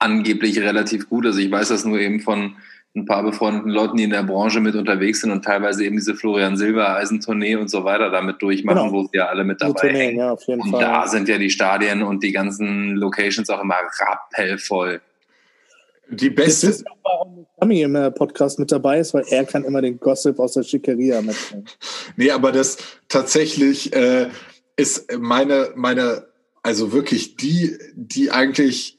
angeblich 0.00 0.58
relativ 0.58 1.08
gut. 1.08 1.26
Also 1.26 1.38
ich 1.38 1.50
weiß 1.50 1.68
das 1.68 1.84
nur 1.84 2.00
eben 2.00 2.18
von 2.18 2.56
ein 2.96 3.04
paar 3.04 3.22
befreundeten 3.22 3.70
Leuten, 3.70 3.96
die 3.96 4.04
in 4.04 4.10
der 4.10 4.22
Branche 4.22 4.60
mit 4.60 4.74
unterwegs 4.74 5.20
sind 5.20 5.30
und 5.30 5.44
teilweise 5.44 5.84
eben 5.84 5.96
diese 5.96 6.14
Florian 6.14 6.56
Silbereisen-Tournee 6.56 7.56
und 7.56 7.68
so 7.68 7.84
weiter 7.84 8.10
damit 8.10 8.40
durchmachen, 8.40 8.90
genau. 8.90 8.92
wo 8.92 9.02
sie 9.04 9.18
ja 9.18 9.26
alle 9.26 9.44
mit 9.44 9.60
dabei 9.60 9.80
Tournee, 9.80 10.16
Ja, 10.16 10.32
auf 10.32 10.42
jeden 10.46 10.62
und 10.62 10.70
Fall. 10.70 10.80
da 10.80 11.06
sind 11.06 11.28
ja 11.28 11.38
die 11.38 11.50
Stadien 11.50 12.02
und 12.02 12.22
die 12.22 12.32
ganzen 12.32 12.96
Locations 12.96 13.48
auch 13.50 13.62
immer 13.62 13.76
rappellvoll. 13.98 15.00
Die 16.08 16.30
beste. 16.30 16.68
Ist 16.68 16.84
Tommy 17.60 17.82
im 17.82 17.96
äh, 17.96 18.10
Podcast 18.10 18.58
mit 18.58 18.70
dabei 18.70 19.00
ist, 19.00 19.12
weil 19.12 19.24
er 19.28 19.44
kann 19.44 19.64
immer 19.64 19.82
den 19.82 19.98
Gossip 19.98 20.38
aus 20.38 20.52
der 20.52 20.62
Schickeria 20.62 21.20
mitnehmen. 21.20 21.66
Nee, 22.16 22.30
aber 22.30 22.52
das 22.52 22.78
tatsächlich 23.08 23.92
äh, 23.94 24.28
ist 24.76 25.12
meine, 25.18 25.70
meine, 25.74 26.26
also 26.62 26.92
wirklich 26.92 27.36
die, 27.36 27.76
die 27.94 28.30
eigentlich 28.30 28.98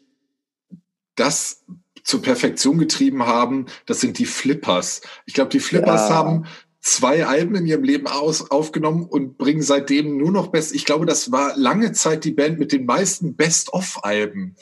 das 1.15 1.63
zur 2.07 2.21
Perfektion 2.21 2.77
getrieben 2.77 3.25
haben, 3.25 3.65
das 3.85 3.99
sind 3.99 4.17
die 4.17 4.25
Flippers. 4.25 5.01
Ich 5.25 5.33
glaube, 5.33 5.49
die 5.49 5.59
Flippers 5.59 6.09
ja. 6.09 6.15
haben 6.15 6.45
zwei 6.79 7.25
Alben 7.25 7.55
in 7.55 7.65
ihrem 7.65 7.83
Leben 7.83 8.07
aus, 8.07 8.49
aufgenommen 8.49 9.03
und 9.03 9.37
bringen 9.37 9.61
seitdem 9.61 10.17
nur 10.17 10.31
noch 10.31 10.47
Best. 10.47 10.73
Ich 10.73 10.85
glaube, 10.85 11.05
das 11.05 11.33
war 11.33 11.57
lange 11.57 11.91
Zeit 11.91 12.23
die 12.23 12.31
Band 12.31 12.59
mit 12.59 12.71
den 12.71 12.85
meisten 12.85 13.35
Best-of-Alben 13.35 14.55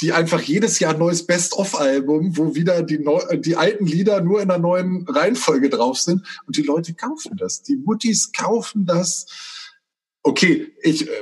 die 0.00 0.12
einfach 0.12 0.40
jedes 0.40 0.78
Jahr 0.78 0.94
ein 0.94 0.98
neues 0.98 1.26
Best-of-Album, 1.26 2.36
wo 2.36 2.54
wieder 2.54 2.82
die, 2.82 2.98
neu, 2.98 3.20
die 3.36 3.56
alten 3.56 3.84
Lieder 3.84 4.22
nur 4.22 4.40
in 4.40 4.50
einer 4.50 4.58
neuen 4.58 5.06
Reihenfolge 5.06 5.68
drauf 5.68 5.98
sind 5.98 6.26
und 6.46 6.56
die 6.56 6.62
Leute 6.62 6.94
kaufen 6.94 7.36
das. 7.36 7.62
Die 7.62 7.76
Muttis 7.76 8.32
kaufen 8.32 8.86
das. 8.86 9.26
Okay, 10.22 10.72
ich 10.82 11.06
äh, 11.06 11.12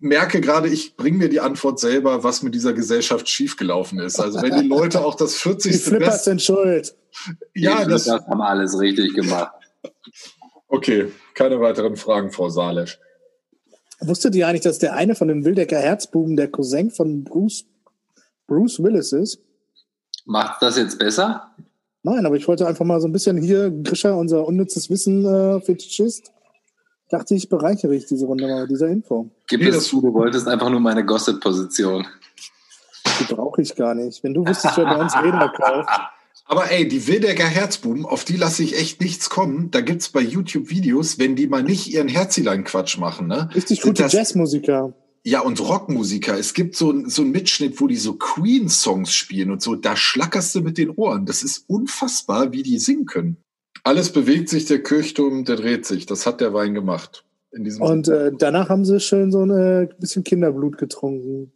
merke 0.00 0.40
gerade, 0.40 0.68
ich 0.68 0.96
bringe 0.96 1.18
mir 1.18 1.28
die 1.28 1.40
Antwort 1.40 1.78
selber, 1.78 2.24
was 2.24 2.42
mit 2.42 2.54
dieser 2.54 2.72
Gesellschaft 2.72 3.28
schiefgelaufen 3.28 3.98
ist. 3.98 4.18
Also 4.18 4.42
wenn 4.42 4.60
die 4.60 4.68
Leute 4.68 5.04
auch 5.04 5.14
das 5.14 5.36
40. 5.36 5.72
Die 5.72 5.78
Flippers 5.78 6.08
Best 6.08 6.24
sind 6.24 6.42
schuld. 6.42 6.94
Ja, 7.54 7.84
die 7.84 7.90
das 7.90 8.08
haben 8.08 8.40
alles 8.40 8.78
richtig 8.78 9.14
gemacht. 9.14 9.52
Okay, 10.68 11.12
keine 11.34 11.60
weiteren 11.60 11.96
Fragen, 11.96 12.32
Frau 12.32 12.48
Salesch. 12.48 12.98
Wusstet 14.00 14.34
ihr 14.34 14.46
eigentlich, 14.46 14.62
dass 14.62 14.78
der 14.78 14.94
eine 14.94 15.14
von 15.14 15.28
den 15.28 15.44
Wildecker 15.44 15.78
Herzbuben 15.78 16.36
der 16.36 16.50
Cousin 16.50 16.90
von 16.90 17.24
Bruce 17.24 17.64
Bruce 18.46 18.82
Willis 18.82 19.12
ist. 19.12 19.40
Macht 20.24 20.62
das 20.62 20.76
jetzt 20.76 20.98
besser? 20.98 21.54
Nein, 22.02 22.26
aber 22.26 22.36
ich 22.36 22.46
wollte 22.46 22.66
einfach 22.66 22.84
mal 22.84 23.00
so 23.00 23.08
ein 23.08 23.12
bisschen 23.12 23.38
hier, 23.38 23.70
Grisha, 23.70 24.12
unser 24.12 24.46
unnützes 24.46 24.90
Wissen 24.90 25.24
äh, 25.24 25.60
Fetischist, 25.60 26.32
dachte 27.08 27.34
ich, 27.34 27.48
bereichere 27.48 27.94
ich 27.94 28.06
diese 28.06 28.26
Runde 28.26 28.46
mal 28.46 28.62
mit 28.62 28.70
dieser 28.70 28.88
Info. 28.88 29.30
Gib 29.48 29.62
es 29.62 29.88
zu, 29.88 30.00
du 30.00 30.12
wolltest 30.12 30.48
einfach 30.48 30.70
nur 30.70 30.80
meine 30.80 31.04
Gossip-Position. 31.04 32.06
Die 33.20 33.34
brauche 33.34 33.62
ich 33.62 33.74
gar 33.74 33.94
nicht. 33.94 34.22
Wenn 34.22 34.34
du 34.34 34.46
wüsstest, 34.46 34.76
wer 34.76 34.84
bei 34.84 34.96
uns 34.96 35.16
Räder 35.16 35.52
kauft. 35.56 35.88
Aber 36.48 36.70
ey, 36.70 36.86
die 36.86 37.08
Wildecker 37.08 37.46
Herzbuben, 37.46 38.06
auf 38.06 38.24
die 38.24 38.36
lasse 38.36 38.62
ich 38.62 38.78
echt 38.78 39.00
nichts 39.00 39.30
kommen. 39.30 39.72
Da 39.72 39.80
gibt's 39.80 40.10
bei 40.10 40.20
YouTube 40.20 40.70
Videos, 40.70 41.18
wenn 41.18 41.34
die 41.34 41.48
mal 41.48 41.64
nicht 41.64 41.92
ihren 41.92 42.06
Herzilein-Quatsch 42.06 42.98
machen, 42.98 43.26
ne? 43.26 43.50
Richtig 43.52 43.82
gute 43.82 44.06
Jazzmusiker. 44.06 44.94
Ja, 45.24 45.40
und 45.40 45.58
Rockmusiker. 45.58 46.38
Es 46.38 46.54
gibt 46.54 46.76
so, 46.76 47.08
so 47.08 47.22
einen 47.22 47.32
Mitschnitt, 47.32 47.80
wo 47.80 47.88
die 47.88 47.96
so 47.96 48.14
Queen-Songs 48.14 49.12
spielen 49.12 49.50
und 49.50 49.60
so. 49.60 49.74
Da 49.74 49.96
schlackerst 49.96 50.54
du 50.54 50.60
mit 50.60 50.78
den 50.78 50.90
Ohren. 50.90 51.26
Das 51.26 51.42
ist 51.42 51.64
unfassbar, 51.66 52.52
wie 52.52 52.62
die 52.62 52.78
singen 52.78 53.06
können. 53.06 53.38
Alles 53.86 54.10
bewegt 54.10 54.48
sich, 54.48 54.64
der 54.64 54.82
Kirchturm, 54.82 55.44
der 55.44 55.54
dreht 55.54 55.86
sich. 55.86 56.06
Das 56.06 56.26
hat 56.26 56.40
der 56.40 56.52
Wein 56.52 56.74
gemacht. 56.74 57.24
und 57.52 58.08
äh, 58.08 58.32
danach 58.36 58.68
haben 58.68 58.84
sie 58.84 58.98
schön 58.98 59.30
so 59.30 59.44
ein 59.44 59.50
äh, 59.50 59.88
bisschen 60.00 60.24
Kinderblut 60.24 60.76
getrunken. 60.76 61.52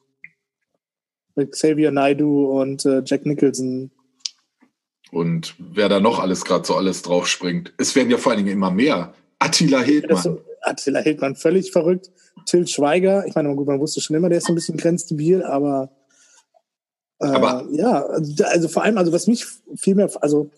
Mit 1.34 1.50
Xavier 1.50 1.90
Naidu 1.90 2.60
und 2.60 2.86
äh, 2.86 3.02
Jack 3.04 3.26
Nicholson. 3.26 3.90
Und 5.10 5.56
wer 5.58 5.88
da 5.88 5.98
noch 5.98 6.20
alles 6.20 6.44
gerade 6.44 6.64
so 6.64 6.76
alles 6.76 7.02
drauf 7.02 7.26
springt. 7.26 7.74
Es 7.78 7.96
werden 7.96 8.12
ja 8.12 8.16
vor 8.16 8.30
allen 8.30 8.44
Dingen 8.44 8.56
immer 8.56 8.70
mehr. 8.70 9.12
Attila 9.40 9.80
Hildmann. 9.80 10.22
Ja, 10.24 10.36
Attila 10.62 11.00
Hildmann 11.00 11.34
völlig 11.34 11.72
verrückt. 11.72 12.12
Till 12.46 12.68
Schweiger, 12.68 13.26
ich 13.26 13.34
meine, 13.34 13.56
gut, 13.56 13.66
man 13.66 13.80
wusste 13.80 14.00
schon 14.00 14.14
immer, 14.14 14.28
der 14.28 14.38
ist 14.38 14.46
so 14.46 14.52
ein 14.52 14.54
bisschen 14.54 14.76
grenzdebil, 14.76 15.42
aber, 15.42 15.90
äh, 17.18 17.26
aber 17.26 17.66
ja, 17.72 18.04
also 18.44 18.68
vor 18.68 18.84
allem, 18.84 18.98
also 18.98 19.12
was 19.12 19.26
mich 19.26 19.46
viel 19.74 19.96
mehr, 19.96 20.08
also 20.20 20.52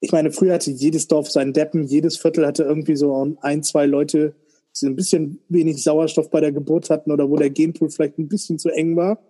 ich 0.00 0.12
meine, 0.12 0.30
früher 0.30 0.54
hatte 0.54 0.70
jedes 0.70 1.08
Dorf 1.08 1.30
seinen 1.30 1.52
Deppen, 1.52 1.84
jedes 1.84 2.16
Viertel 2.16 2.46
hatte 2.46 2.62
irgendwie 2.62 2.96
so 2.96 3.36
ein, 3.40 3.62
zwei 3.62 3.86
Leute, 3.86 4.34
die 4.80 4.86
ein 4.86 4.96
bisschen 4.96 5.40
wenig 5.48 5.82
Sauerstoff 5.82 6.30
bei 6.30 6.40
der 6.40 6.52
Geburt 6.52 6.90
hatten 6.90 7.10
oder 7.10 7.28
wo 7.28 7.36
der 7.36 7.50
Genpool 7.50 7.90
vielleicht 7.90 8.18
ein 8.18 8.28
bisschen 8.28 8.58
zu 8.58 8.68
eng 8.68 8.96
war. 8.96 9.20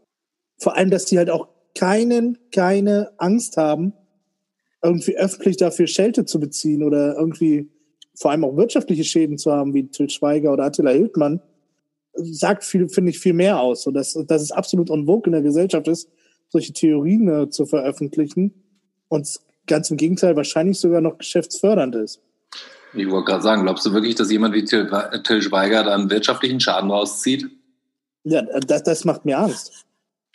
Vor 0.59 0.77
allem, 0.77 0.91
dass 0.91 1.07
die 1.07 1.17
halt 1.17 1.31
auch 1.31 1.49
keinen, 1.75 2.39
keine 2.53 3.13
Angst 3.19 3.57
haben, 3.57 3.93
irgendwie 4.83 5.17
öffentlich 5.17 5.57
dafür 5.57 5.87
Schelte 5.87 6.25
zu 6.25 6.39
beziehen 6.39 6.83
oder 6.83 7.17
irgendwie 7.17 7.71
vor 8.15 8.33
allem 8.33 8.45
auch 8.45 8.57
wirtschaftliche 8.57 9.05
Schäden 9.05 9.39
zu 9.39 9.53
haben, 9.53 9.75
wie 9.75 9.89
Till 9.89 10.11
Schweiger 10.11 10.53
oder 10.53 10.65
Attila 10.65 10.91
Hildmann, 10.91 11.41
sagt 12.15 12.65
viel, 12.65 12.89
finde 12.89 13.11
ich, 13.11 13.19
viel 13.19 13.33
mehr 13.33 13.61
aus. 13.61 13.87
Und 13.87 13.95
dass, 13.95 14.13
dass 14.27 14.43
es 14.43 14.51
absolut 14.51 14.89
vogue 14.89 15.27
in 15.27 15.33
der 15.33 15.43
Gesellschaft 15.43 15.87
ist, 15.89 16.11
solche 16.49 16.73
Theorien 16.73 17.29
äh, 17.29 17.49
zu 17.49 17.65
veröffentlichen 17.65 18.53
und 19.09 19.41
ganz 19.69 19.91
im 19.91 19.97
Gegenteil 19.97 20.37
wahrscheinlich 20.37 20.81
sogar 20.81 21.01
noch 21.01 21.19
geschäftsfördernd 21.19 21.95
ist. 21.95 22.21
Ich 22.95 23.09
wollte 23.11 23.27
gerade 23.27 23.43
sagen, 23.43 23.63
glaubst 23.63 23.85
du 23.87 23.93
wirklich, 23.93 24.15
dass 24.15 24.31
jemand 24.31 24.55
wie 24.55 24.65
Till, 24.65 24.91
Till 25.25 25.43
Schweiger 25.43 25.85
da 25.85 25.95
einen 25.95 26.11
wirtschaftlichen 26.11 26.61
Schaden 26.61 26.91
rauszieht? 26.91 27.47
Ja, 28.25 28.43
das, 28.43 28.83
das 28.83 29.05
macht 29.05 29.25
mir 29.25 29.39
Angst. 29.39 29.85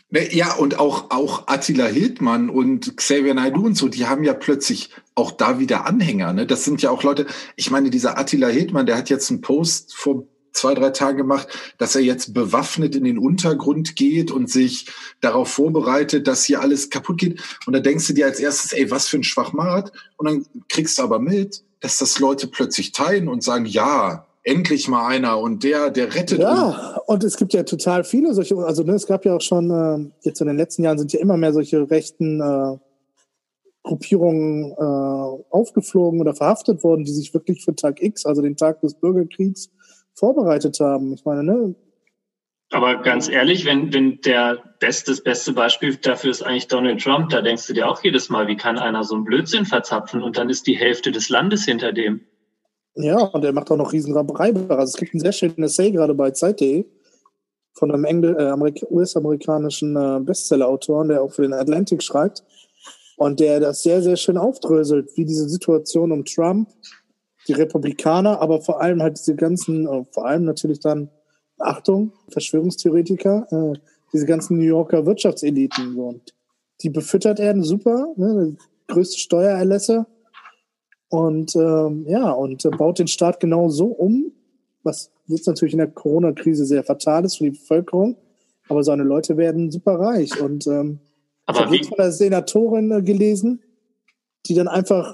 Ne, 0.09 0.31
ja, 0.31 0.53
und 0.53 0.79
auch, 0.79 1.09
auch 1.09 1.47
Attila 1.47 1.85
Hildmann 1.85 2.51
und 2.51 2.97
Xavier 2.97 3.33
Naidoo 3.33 3.65
und 3.65 3.75
so, 3.75 3.87
die 3.87 4.05
haben 4.05 4.23
ja 4.23 4.33
plötzlich 4.33 4.91
auch 5.15 5.31
da 5.31 5.57
wieder 5.57 5.87
Anhänger. 5.87 6.33
Ne? 6.33 6.45
Das 6.45 6.63
sind 6.63 6.83
ja 6.83 6.91
auch 6.91 7.01
Leute, 7.01 7.25
ich 7.55 7.71
meine, 7.71 7.89
dieser 7.89 8.17
Attila 8.17 8.47
Hildmann, 8.47 8.85
der 8.85 8.97
hat 8.97 9.09
jetzt 9.09 9.31
einen 9.31 9.41
Post 9.41 9.95
vor 9.95 10.27
zwei, 10.53 10.74
drei 10.74 10.91
Tagen 10.91 11.17
gemacht, 11.17 11.48
dass 11.77 11.95
er 11.95 12.01
jetzt 12.01 12.33
bewaffnet 12.33 12.95
in 12.95 13.03
den 13.03 13.17
Untergrund 13.17 13.95
geht 13.95 14.31
und 14.31 14.50
sich 14.50 14.88
darauf 15.19 15.50
vorbereitet, 15.50 16.27
dass 16.27 16.45
hier 16.45 16.62
alles 16.62 16.89
kaputt 16.89 17.17
geht. 17.19 17.41
Und 17.65 17.74
da 17.74 17.79
denkst 17.79 18.07
du 18.07 18.13
dir 18.13 18.25
als 18.25 18.39
erstes, 18.39 18.72
ey, 18.74 18.89
was 18.89 19.07
für 19.07 19.17
ein 19.17 19.24
Schwachmat. 19.24 19.91
Und 20.17 20.27
dann 20.27 20.45
kriegst 20.69 20.98
du 20.98 21.03
aber 21.03 21.19
mit, 21.19 21.63
dass 21.81 21.98
das 21.98 22.19
Leute 22.19 22.48
plötzlich 22.48 22.91
teilen 22.93 23.27
und 23.27 23.43
sagen, 23.43 23.65
ja, 23.65 24.25
endlich 24.43 24.88
mal 24.88 25.07
einer 25.07 25.39
und 25.39 25.63
der, 25.63 25.89
der 25.89 26.13
rettet 26.15 26.39
Ja, 26.39 26.98
und 27.07 27.24
es 27.24 27.38
gibt 27.38 27.53
ja 27.53 27.63
total 27.63 28.03
viele 28.03 28.33
solche, 28.33 28.57
also 28.57 28.83
ne, 28.83 28.93
es 28.93 29.07
gab 29.07 29.25
ja 29.25 29.36
auch 29.36 29.41
schon, 29.41 29.72
äh, 29.72 30.12
jetzt 30.22 30.41
in 30.41 30.48
den 30.48 30.57
letzten 30.57 30.83
Jahren 30.83 30.98
sind 30.98 31.13
ja 31.13 31.19
immer 31.19 31.38
mehr 31.38 31.53
solche 31.53 31.89
rechten 31.89 32.41
äh, 32.41 32.77
Gruppierungen 33.83 34.72
äh, 34.72 35.43
aufgeflogen 35.50 36.19
oder 36.19 36.36
verhaftet 36.36 36.83
worden, 36.83 37.03
die 37.03 37.13
sich 37.13 37.33
wirklich 37.33 37.63
für 37.63 37.75
Tag 37.75 38.01
X, 38.01 38.25
also 38.25 38.41
den 38.41 38.55
Tag 38.55 38.81
des 38.81 38.95
Bürgerkriegs, 38.95 39.69
vorbereitet 40.15 40.79
haben. 40.79 41.13
Ich 41.13 41.25
meine, 41.25 41.43
ne? 41.43 41.75
Aber 42.72 43.01
ganz 43.01 43.29
ehrlich, 43.29 43.65
wenn, 43.65 43.93
wenn 43.93 44.20
der 44.22 44.58
beste, 44.79 45.12
das 45.12 45.22
beste 45.22 45.53
Beispiel 45.53 45.96
dafür 45.96 46.32
ist 46.32 46.41
eigentlich 46.41 46.67
Donald 46.67 47.03
Trump, 47.03 47.29
da 47.29 47.41
denkst 47.41 47.67
du 47.67 47.74
dir 47.74 47.88
auch 47.88 48.03
jedes 48.03 48.29
Mal, 48.29 48.48
wie 48.48 48.58
kann 48.58 48.79
einer 48.79 49.03
so 49.03 49.13
einen 49.13 49.25
Blödsinn 49.25 49.65
verzapfen 49.65 50.24
und 50.24 50.38
dann 50.38 50.50
ist 50.50 50.65
die 50.65 50.75
Hälfte 50.75 51.12
des 51.12 51.29
Landes 51.29 51.65
hinter 51.65 51.93
dem. 51.93 52.22
Ja, 52.96 53.17
und 53.17 53.46
er 53.46 53.53
macht 53.53 53.70
auch 53.72 53.77
noch 53.77 53.93
riesen 53.93 54.15
Also 54.15 54.84
es 54.84 54.96
gibt 54.96 55.13
einen 55.13 55.22
sehr 55.22 55.32
schönen 55.32 55.63
Essay 55.63 55.91
gerade 55.91 56.13
bei 56.15 56.32
Zeit.de 56.32 56.86
von 57.74 57.91
einem 57.91 58.24
äh, 58.24 58.74
US-amerikanischen 58.89 59.96
äh, 59.96 60.20
Bestseller-Autoren, 60.20 61.10
der 61.10 61.22
auch 61.22 61.32
für 61.32 61.41
den 61.41 61.53
Atlantic 61.53 62.03
schreibt 62.03 62.43
und 63.17 63.39
der 63.39 63.60
das 63.60 63.84
sehr, 63.84 64.01
sehr 64.01 64.15
schön 64.15 64.38
aufdröselt, 64.38 65.10
wie 65.15 65.25
diese 65.25 65.50
Situation 65.50 66.12
um 66.12 66.25
Trump, 66.25 66.70
die 67.47 67.53
Republikaner, 67.53 68.39
aber 68.41 68.62
vor 68.62 68.81
allem 68.81 69.01
halt 69.01 69.19
diese 69.19 69.35
ganzen, 69.35 69.88
äh, 69.88 70.05
vor 70.12 70.25
allem 70.25 70.45
natürlich 70.45 70.79
dann, 70.79 71.09
Achtung, 71.59 72.12
Verschwörungstheoretiker, 72.29 73.47
äh, 73.51 73.79
diese 74.12 74.25
ganzen 74.25 74.57
New 74.57 74.63
Yorker 74.63 75.05
Wirtschaftseliten. 75.05 75.95
So. 75.95 76.07
Und 76.07 76.33
die 76.81 76.89
befüttert 76.89 77.39
er 77.39 77.62
super, 77.63 78.07
ne, 78.15 78.55
größte 78.88 79.19
Steuererlässe 79.19 80.05
und 81.13 81.55
ähm, 81.55 82.05
ja, 82.07 82.31
und 82.31 82.65
äh, 82.65 82.71
baut 82.71 82.97
den 82.97 83.07
Staat 83.07 83.39
genau 83.39 83.69
so 83.69 83.85
um, 83.85 84.31
was 84.81 85.12
jetzt 85.27 85.45
natürlich 85.45 85.73
in 85.73 85.77
der 85.77 85.91
Corona-Krise 85.91 86.65
sehr 86.65 86.83
fatal 86.83 87.23
ist 87.23 87.38
für 87.38 87.43
die 87.43 87.51
Bevölkerung. 87.51 88.17
Aber 88.67 88.83
seine 88.83 89.03
Leute 89.03 89.38
werden 89.38 89.69
super 89.69 90.00
reich. 90.00 90.41
Und 90.41 90.65
ähm, 90.65 91.01
aber 91.45 91.59
ich 91.59 91.65
habe 91.65 91.83
von 91.83 91.97
der 91.97 92.12
Senatorin 92.12 92.89
äh, 92.89 93.03
gelesen, 93.03 93.62
die 94.47 94.55
dann 94.55 94.67
einfach 94.67 95.13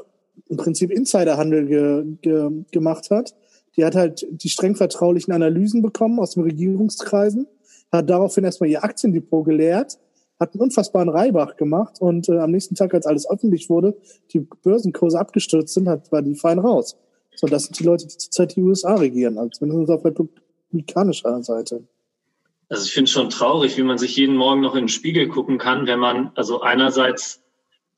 im 0.49 0.57
Prinzip 0.57 0.91
Insiderhandel 0.91 1.65
ge, 1.65 2.03
ge, 2.21 2.63
gemacht 2.71 3.09
hat. 3.09 3.35
Die 3.77 3.85
hat 3.85 3.95
halt 3.95 4.27
die 4.29 4.49
streng 4.49 4.75
vertraulichen 4.75 5.33
Analysen 5.33 5.81
bekommen 5.81 6.19
aus 6.19 6.31
den 6.33 6.43
Regierungskreisen, 6.43 7.47
hat 7.91 8.09
daraufhin 8.09 8.43
erstmal 8.43 8.69
ihr 8.69 8.83
Aktiendepot 8.83 9.45
geleert 9.45 9.99
hat 10.39 10.53
einen 10.53 10.61
unfassbaren 10.61 11.09
Reibach 11.09 11.57
gemacht 11.57 11.99
und 11.99 12.29
äh, 12.29 12.39
am 12.39 12.51
nächsten 12.51 12.75
Tag, 12.75 12.93
als 12.93 13.05
alles 13.05 13.29
öffentlich 13.29 13.69
wurde, 13.69 13.97
die 14.31 14.39
Börsenkurse 14.39 15.19
abgestürzt 15.19 15.73
sind, 15.73 15.89
hat, 15.89 16.11
war 16.11 16.21
die 16.21 16.35
fein 16.35 16.59
raus. 16.59 16.97
So, 17.35 17.47
das 17.47 17.65
sind 17.65 17.79
die 17.79 17.83
Leute, 17.83 18.07
die 18.07 18.17
zurzeit 18.17 18.55
die 18.55 18.61
USA 18.61 18.95
regieren, 18.95 19.37
also 19.37 19.49
zumindest 19.49 19.91
auf 19.91 20.05
republikanischer 20.05 21.43
Seite. 21.43 21.83
Also 22.69 22.85
ich 22.85 22.93
finde 22.93 23.05
es 23.05 23.11
schon 23.11 23.29
traurig, 23.29 23.77
wie 23.77 23.83
man 23.83 23.97
sich 23.97 24.15
jeden 24.15 24.35
Morgen 24.35 24.61
noch 24.61 24.75
in 24.75 24.83
den 24.83 24.89
Spiegel 24.89 25.27
gucken 25.27 25.57
kann, 25.57 25.87
wenn 25.87 25.99
man 25.99 26.31
also 26.35 26.61
einerseits 26.61 27.41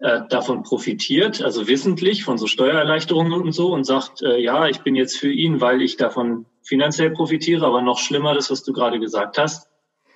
äh, 0.01 0.22
davon 0.29 0.63
profitiert, 0.63 1.43
also 1.43 1.67
wissentlich 1.67 2.24
von 2.24 2.39
so 2.39 2.48
Steuererleichterungen 2.48 3.34
und 3.34 3.51
so 3.51 3.72
und 3.72 3.84
sagt, 3.84 4.24
äh, 4.24 4.39
ja, 4.39 4.67
ich 4.67 4.81
bin 4.81 4.96
jetzt 4.96 5.15
für 5.15 5.31
ihn, 5.31 5.62
weil 5.62 5.81
ich 5.81 5.96
davon 5.96 6.48
finanziell 6.63 7.12
profitiere, 7.12 7.67
aber 7.67 7.84
noch 7.84 8.00
schlimmer 8.00 8.34
das, 8.34 8.50
was 8.50 8.63
du 8.63 8.74
gerade 8.74 9.00
gesagt 9.00 9.38
hast. 9.38 9.70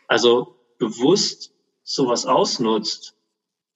Also 0.08 0.56
bewusst 0.80 1.52
sowas 1.84 2.26
ausnutzt, 2.26 3.14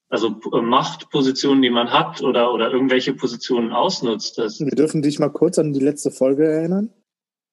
also 0.09 0.35
äh, 0.51 0.61
Machtpositionen, 0.61 1.61
die 1.61 1.69
man 1.69 1.91
hat 1.91 2.23
oder, 2.23 2.53
oder 2.53 2.71
irgendwelche 2.71 3.13
Positionen 3.13 3.71
ausnutzt. 3.71 4.39
Das 4.39 4.59
Wir 4.59 4.71
dürfen 4.71 5.03
dich 5.03 5.19
mal 5.19 5.29
kurz 5.29 5.59
an 5.59 5.73
die 5.73 5.79
letzte 5.79 6.09
Folge 6.09 6.47
erinnern. 6.47 6.89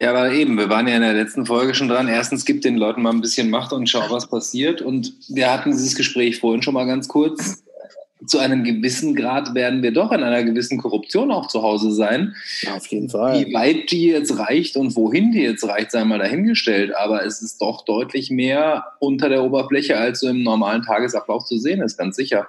Ja, 0.01 0.11
aber 0.11 0.33
eben, 0.33 0.57
wir 0.57 0.71
waren 0.71 0.89
ja 0.89 0.97
in 0.97 1.03
der 1.03 1.13
letzten 1.13 1.45
Folge 1.45 1.75
schon 1.75 1.89
dran. 1.89 2.09
Erstens 2.09 2.47
gibt 2.47 2.65
den 2.65 2.79
Leuten 2.79 3.03
mal 3.03 3.13
ein 3.13 3.21
bisschen 3.21 3.51
Macht 3.51 3.75
und 3.75 3.87
schau, 3.89 4.11
was 4.11 4.29
passiert. 4.29 4.81
Und 4.81 5.13
wir 5.29 5.53
hatten 5.53 5.73
dieses 5.73 5.95
Gespräch 5.95 6.41
vorhin 6.41 6.63
schon 6.63 6.75
mal 6.75 6.87
ganz 6.87 7.09
kurz 7.09 7.66
zu 8.25 8.39
einem 8.39 8.65
gewissen 8.65 9.15
Grad 9.15 9.55
werden 9.55 9.83
wir 9.83 9.93
doch 9.93 10.11
in 10.11 10.23
einer 10.23 10.43
gewissen 10.43 10.79
Korruption 10.79 11.31
auch 11.31 11.49
zu 11.49 11.63
Hause 11.63 11.93
sein. 11.93 12.35
Ja, 12.63 12.77
auf 12.77 12.87
jeden 12.87 13.11
Fall. 13.11 13.45
Wie 13.45 13.53
weit 13.53 13.91
die 13.91 14.07
jetzt 14.07 14.39
reicht 14.39 14.77
und 14.77 14.97
wohin 14.97 15.33
die 15.33 15.43
jetzt 15.43 15.67
reicht, 15.69 15.91
sei 15.91 16.05
mal 16.05 16.19
dahingestellt. 16.19 16.95
Aber 16.97 17.25
es 17.25 17.43
ist 17.43 17.61
doch 17.61 17.85
deutlich 17.85 18.31
mehr 18.31 18.85
unter 19.01 19.29
der 19.29 19.45
Oberfläche, 19.45 19.99
als 19.99 20.21
so 20.21 20.29
im 20.29 20.43
normalen 20.43 20.83
Tagesablauf 20.83 21.45
zu 21.45 21.59
sehen 21.59 21.83
ist, 21.83 21.99
ganz 21.99 22.17
sicher. 22.17 22.49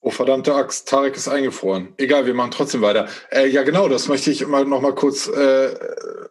Oh, 0.00 0.10
verdammte 0.10 0.54
Axt, 0.54 0.88
Tarek 0.88 1.16
ist 1.16 1.28
eingefroren. 1.28 1.88
Egal, 1.96 2.24
wir 2.26 2.34
machen 2.34 2.52
trotzdem 2.52 2.82
weiter. 2.82 3.08
Äh, 3.30 3.48
ja, 3.48 3.62
genau, 3.62 3.88
das 3.88 4.06
möchte 4.06 4.30
ich 4.30 4.42
immer 4.42 4.64
noch 4.64 4.80
mal 4.80 4.94
kurz. 4.94 5.26
Äh, 5.28 5.74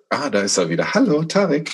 ah, 0.10 0.30
da 0.30 0.42
ist 0.42 0.58
er 0.58 0.70
wieder. 0.70 0.94
Hallo, 0.94 1.24
Tarek. 1.24 1.72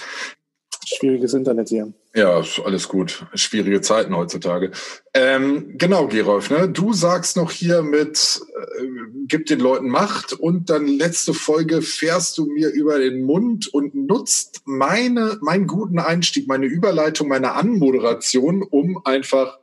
Schwieriges 0.86 1.34
Internet 1.34 1.70
hier. 1.70 1.94
Ja, 2.16 2.44
alles 2.64 2.88
gut. 2.90 3.26
Schwierige 3.34 3.82
Zeiten 3.82 4.16
heutzutage. 4.16 4.72
Ähm, 5.16 5.80
genau, 5.80 6.08
Gerolf, 6.08 6.52
ne? 6.52 6.70
Du 6.70 6.94
sagst 6.94 7.36
noch 7.38 7.50
hier 7.50 7.82
mit, 7.82 8.40
äh, 8.56 8.86
gib 9.28 9.48
den 9.48 9.60
Leuten 9.60 9.90
Macht 9.90 10.34
und 10.34 10.70
dann 10.70 10.86
letzte 10.86 11.34
Folge 11.34 11.82
fährst 11.82 12.38
du 12.38 12.46
mir 12.46 12.70
über 12.70 13.00
den 13.00 13.24
Mund 13.24 13.68
und 13.74 13.96
nutzt 13.96 14.62
meine, 14.66 15.40
meinen 15.42 15.66
guten 15.66 15.98
Einstieg, 15.98 16.48
meine 16.48 16.68
Überleitung, 16.68 17.30
meine 17.30 17.54
Anmoderation, 17.54 18.62
um 18.62 19.04
einfach 19.06 19.58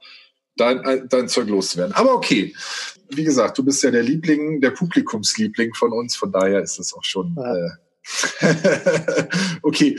dein, 0.57 1.09
dein 1.09 1.29
Zeug 1.29 1.49
loszuwerden. 1.49 1.95
Aber 1.95 2.15
okay. 2.15 2.55
Wie 3.13 3.25
gesagt, 3.25 3.59
du 3.59 3.65
bist 3.65 3.83
ja 3.85 3.93
der 3.93 4.03
Liebling, 4.03 4.61
der 4.61 4.71
Publikumsliebling 4.71 5.75
von 5.75 5.93
uns, 5.93 6.17
von 6.17 6.33
daher 6.33 6.63
ist 6.63 6.81
das 6.81 6.95
auch 6.95 7.05
schon. 7.05 7.37
Ja. 7.37 7.79
Äh, 8.41 9.27
okay. 9.63 9.99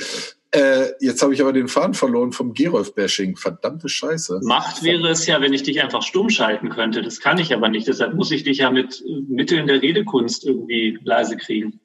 Äh, 0.53 0.91
jetzt 0.99 1.21
habe 1.21 1.33
ich 1.33 1.41
aber 1.41 1.53
den 1.53 1.69
Faden 1.69 1.93
verloren 1.93 2.33
vom 2.33 2.53
Gerolf-Bashing. 2.53 3.37
Verdammte 3.37 3.87
Scheiße. 3.87 4.41
Macht 4.43 4.83
wäre 4.83 5.09
es 5.09 5.25
ja, 5.25 5.39
wenn 5.39 5.53
ich 5.53 5.63
dich 5.63 5.81
einfach 5.81 6.03
stumm 6.03 6.29
schalten 6.29 6.69
könnte. 6.69 7.01
Das 7.01 7.21
kann 7.21 7.37
ich 7.37 7.53
aber 7.53 7.69
nicht. 7.69 7.87
Deshalb 7.87 8.15
muss 8.15 8.31
ich 8.31 8.43
dich 8.43 8.57
ja 8.57 8.69
mit 8.69 9.01
Mitteln 9.29 9.67
der 9.67 9.81
Redekunst 9.81 10.45
irgendwie 10.45 10.99
leise 11.03 11.37
kriegen. 11.37 11.79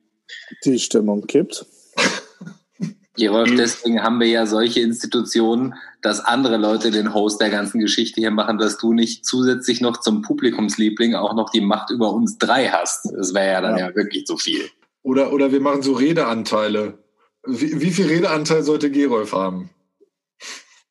Die 0.64 0.80
Stimmung 0.80 1.26
kippt. 1.28 1.64
Gerolf, 3.16 3.50
deswegen 3.56 4.02
haben 4.02 4.18
wir 4.18 4.26
ja 4.26 4.46
solche 4.46 4.80
Institutionen, 4.80 5.74
dass 6.02 6.20
andere 6.20 6.56
Leute 6.56 6.90
den 6.90 7.14
Host 7.14 7.40
der 7.40 7.50
ganzen 7.50 7.80
Geschichte 7.80 8.20
hier 8.20 8.32
machen, 8.32 8.58
dass 8.58 8.78
du 8.78 8.92
nicht 8.92 9.24
zusätzlich 9.24 9.80
noch 9.80 10.00
zum 10.00 10.22
Publikumsliebling 10.22 11.14
auch 11.14 11.34
noch 11.34 11.50
die 11.50 11.60
Macht 11.60 11.90
über 11.90 12.12
uns 12.12 12.36
drei 12.36 12.68
hast. 12.68 13.10
Das 13.16 13.32
wäre 13.32 13.52
ja 13.52 13.60
dann 13.60 13.78
ja. 13.78 13.88
ja 13.88 13.94
wirklich 13.94 14.26
zu 14.26 14.36
viel. 14.36 14.68
Oder, 15.02 15.32
oder 15.32 15.52
wir 15.52 15.60
machen 15.60 15.82
so 15.82 15.92
Redeanteile. 15.92 16.98
Wie, 17.46 17.80
wie 17.80 17.90
viel 17.90 18.06
Redeanteil 18.06 18.62
sollte 18.62 18.90
Gerolf 18.90 19.32
haben? 19.32 19.70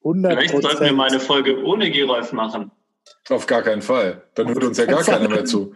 100%. 0.04 0.30
Vielleicht 0.30 0.62
sollten 0.62 0.84
wir 0.84 0.94
mal 0.94 1.10
eine 1.10 1.20
Folge 1.20 1.64
ohne 1.64 1.92
Gerolf 1.92 2.32
machen. 2.32 2.72
Auf 3.30 3.48
gar 3.48 3.64
keinen 3.64 3.82
Fall. 3.82 4.24
Dann 4.36 4.48
hört 4.48 4.64
uns 4.64 4.78
ja 4.78 4.86
gar 4.86 5.04
keiner 5.04 5.30
mehr 5.30 5.46
zu. 5.46 5.74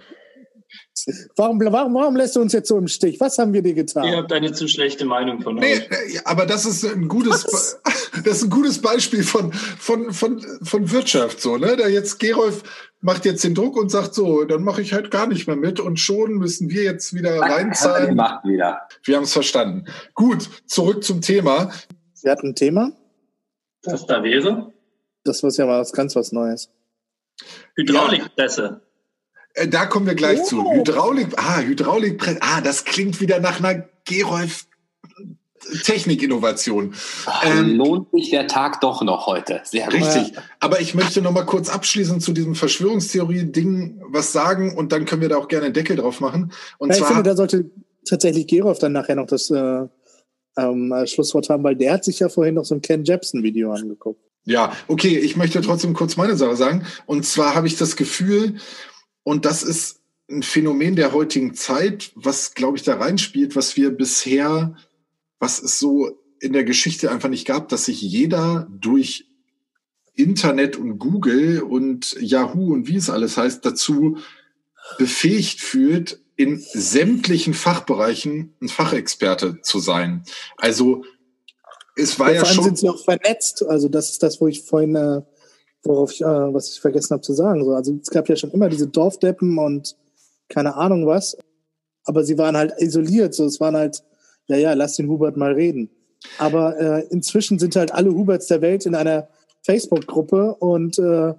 Warum, 1.36 1.60
warum, 1.60 1.94
warum 1.94 2.16
lässt 2.16 2.36
du 2.36 2.42
uns 2.42 2.54
jetzt 2.54 2.68
so 2.68 2.78
im 2.78 2.88
Stich? 2.88 3.20
Was 3.20 3.38
haben 3.38 3.54
wir 3.54 3.62
dir 3.62 3.74
getan? 3.74 4.04
Ihr 4.06 4.18
habt 4.18 4.32
eine 4.32 4.52
zu 4.52 4.68
schlechte 4.68 5.06
Meinung 5.06 5.42
von 5.42 5.56
nee, 5.56 5.76
euch. 5.76 6.28
aber 6.28 6.46
das 6.46 6.66
ist 6.66 6.86
ein 6.86 7.08
gutes, 7.08 7.80
das 8.24 8.38
ist 8.38 8.44
ein 8.44 8.50
gutes 8.50 8.80
Beispiel 8.80 9.24
von, 9.24 9.52
von, 9.54 10.12
von, 10.14 10.42
von 10.64 10.92
Wirtschaft, 10.92 11.42
so, 11.42 11.58
ne? 11.58 11.76
Da 11.78 11.88
jetzt 11.88 12.20
Gerolf 12.20 12.64
macht 13.02 13.26
jetzt 13.26 13.44
den 13.44 13.56
Druck 13.56 13.78
und 13.78 13.90
sagt 13.90 14.14
so, 14.14 14.44
dann 14.44 14.64
mache 14.64 14.82
ich 14.82 14.94
halt 14.94 15.12
gar 15.12 15.28
nicht 15.28 15.48
mehr 15.48 15.56
mit 15.56 15.80
und 15.80 16.00
schon 16.00 16.34
müssen 16.34 16.70
wir 16.70 16.84
jetzt 16.84 17.14
wieder 17.14 17.40
reinzahlen. 17.40 18.16
Macht 18.16 18.46
wieder. 18.46 18.88
Wir 19.04 19.16
haben 19.16 19.24
es 19.24 19.34
verstanden. 19.34 19.86
Gut, 20.14 20.50
zurück 20.66 21.04
zum 21.04 21.22
Thema. 21.22 21.72
Wir 22.22 22.32
hatten 22.32 22.50
ein 22.50 22.56
Thema. 22.56 22.92
Das 23.82 24.06
da 24.06 24.24
wäre? 24.24 24.74
Das 25.24 25.44
war 25.44 25.52
ja 25.52 25.66
mal 25.66 25.80
was 25.80 25.94
ganz 25.94 26.16
was 26.16 26.32
Neues. 26.32 26.70
Hydraulikpresse. 27.76 28.82
Ja. 29.56 29.64
Äh, 29.64 29.68
da 29.68 29.86
kommen 29.86 30.06
wir 30.06 30.16
gleich 30.16 30.40
oh. 30.42 30.46
zu. 30.46 30.72
Hydraulik, 30.72 31.28
ah, 31.38 31.60
Hydraulikpresse, 31.60 32.40
ah, 32.42 32.62
das 32.62 32.84
klingt 32.84 33.22
wieder 33.22 33.40
nach 33.40 33.60
einer 33.60 33.88
Gerolf 34.06 34.66
Technikinnovation. 35.84 36.94
Ähm, 37.44 37.76
lohnt 37.76 38.10
sich 38.12 38.30
der 38.30 38.48
Tag 38.48 38.82
doch 38.82 39.02
noch 39.02 39.28
heute. 39.28 39.62
Sehr 39.64 39.92
richtig. 39.92 40.36
Ja. 40.36 40.42
Aber 40.60 40.80
ich 40.80 40.96
möchte 40.96 41.22
noch 41.22 41.32
mal 41.32 41.46
kurz 41.46 41.70
abschließend 41.70 42.22
zu 42.22 42.34
diesem 42.34 42.56
Verschwörungstheorie-Ding 42.56 44.02
was 44.08 44.32
sagen 44.32 44.76
und 44.76 44.92
dann 44.92 45.06
können 45.06 45.22
wir 45.22 45.30
da 45.30 45.38
auch 45.38 45.48
gerne 45.48 45.66
einen 45.66 45.74
Deckel 45.74 45.96
drauf 45.96 46.20
machen. 46.20 46.52
Und 46.78 46.90
ja, 46.90 46.96
zwar, 46.96 47.08
ich 47.08 47.14
finde, 47.16 47.30
da 47.30 47.36
sollte 47.36 47.70
tatsächlich 48.08 48.48
Gerolf 48.48 48.80
dann 48.80 48.94
nachher 48.94 49.16
noch 49.16 49.28
das 49.28 49.50
äh, 49.50 49.86
ähm, 50.58 50.94
Schlusswort 51.06 51.50
haben, 51.50 51.64
weil 51.64 51.76
der 51.76 51.94
hat 51.94 52.04
sich 52.04 52.20
ja 52.20 52.30
vorhin 52.30 52.56
noch 52.56 52.66
so 52.66 52.76
ein 52.76 52.82
Ken 52.82 53.04
Jepsen-Video 53.04 53.72
angeguckt. 53.72 54.22
Ja, 54.46 54.74
okay, 54.88 55.18
ich 55.18 55.36
möchte 55.36 55.62
trotzdem 55.62 55.94
kurz 55.94 56.18
meine 56.18 56.36
Sache 56.36 56.56
sagen. 56.56 56.86
Und 57.06 57.26
zwar 57.26 57.56
habe 57.56 57.68
ich 57.68 57.78
das 57.78 57.96
Gefühl, 57.96 58.56
und 59.24 59.46
das 59.46 59.64
ist 59.64 60.00
ein 60.30 60.44
Phänomen 60.44 60.96
der 60.96 61.12
heutigen 61.14 61.54
Zeit, 61.54 62.12
was, 62.16 62.54
glaube 62.54 62.78
ich, 62.78 62.84
da 62.84 62.96
reinspielt, 62.96 63.56
was 63.56 63.78
wir 63.78 63.92
bisher, 63.92 64.76
was 65.40 65.62
es 65.62 65.80
so 65.80 66.12
in 66.40 66.54
der 66.54 66.64
Geschichte 66.64 67.12
einfach 67.12 67.30
nicht 67.30 67.48
gab, 67.48 67.70
dass 67.70 67.86
sich 67.86 68.02
jeder 68.02 68.68
durch 68.72 69.26
Internet 70.14 70.78
und 70.78 71.00
Google 71.00 71.62
und 71.62 72.16
Yahoo 72.20 72.74
und 72.74 72.88
wie 72.88 72.98
es 72.98 73.10
alles 73.10 73.38
heißt, 73.38 73.66
dazu 73.66 74.18
befähigt 74.98 75.62
fühlt, 75.62 76.22
in 76.36 76.58
sämtlichen 76.60 77.54
Fachbereichen 77.54 78.56
ein 78.62 78.70
Fachexperte 78.70 79.62
zu 79.62 79.80
sein. 79.80 80.24
Also 80.58 81.04
es 81.96 82.18
war 82.18 82.32
ja, 82.32 82.38
ja 82.38 82.46
schon. 82.46 82.64
sind 82.64 82.78
sie 82.78 82.90
auch 82.90 83.04
vernetzt. 83.04 83.66
Also 83.68 83.90
das 83.90 84.10
ist 84.12 84.24
das, 84.24 84.40
wo 84.40 84.48
ich 84.48 84.64
vorhin 84.64 84.96
äh, 84.96 85.22
worauf 85.84 86.12
ich, 86.14 86.22
äh, 86.22 86.26
was 86.26 86.72
ich 86.72 86.80
vergessen 86.80 87.12
habe 87.12 87.22
zu 87.22 87.34
sagen. 87.34 87.64
So, 87.64 87.72
also 87.72 87.98
es 88.02 88.10
gab 88.10 88.28
ja 88.30 88.36
schon 88.36 88.52
immer 88.52 88.70
diese 88.70 88.88
Dorfdeppen 88.88 89.58
und 89.58 89.96
keine 90.48 90.76
Ahnung 90.76 91.06
was, 91.06 91.38
aber 92.06 92.24
sie 92.24 92.38
waren 92.38 92.58
halt 92.58 92.74
isoliert. 92.80 93.34
So, 93.34 93.46
es 93.46 93.60
waren 93.60 93.76
halt, 93.76 94.04
ja, 94.50 94.58
ja, 94.58 94.74
lass 94.74 94.96
den 94.96 95.08
Hubert 95.08 95.38
mal 95.38 95.54
reden. 95.54 95.90
Aber 96.38 96.78
äh, 96.80 97.08
inzwischen 97.10 97.60
sind 97.60 97.76
halt 97.76 97.94
alle 97.94 98.12
Huberts 98.12 98.48
der 98.48 98.62
Welt 98.62 98.86
in 98.86 98.96
einer 98.96 99.30
Facebook-Gruppe 99.64 100.56
und 100.56 101.00
äh, 101.00 101.34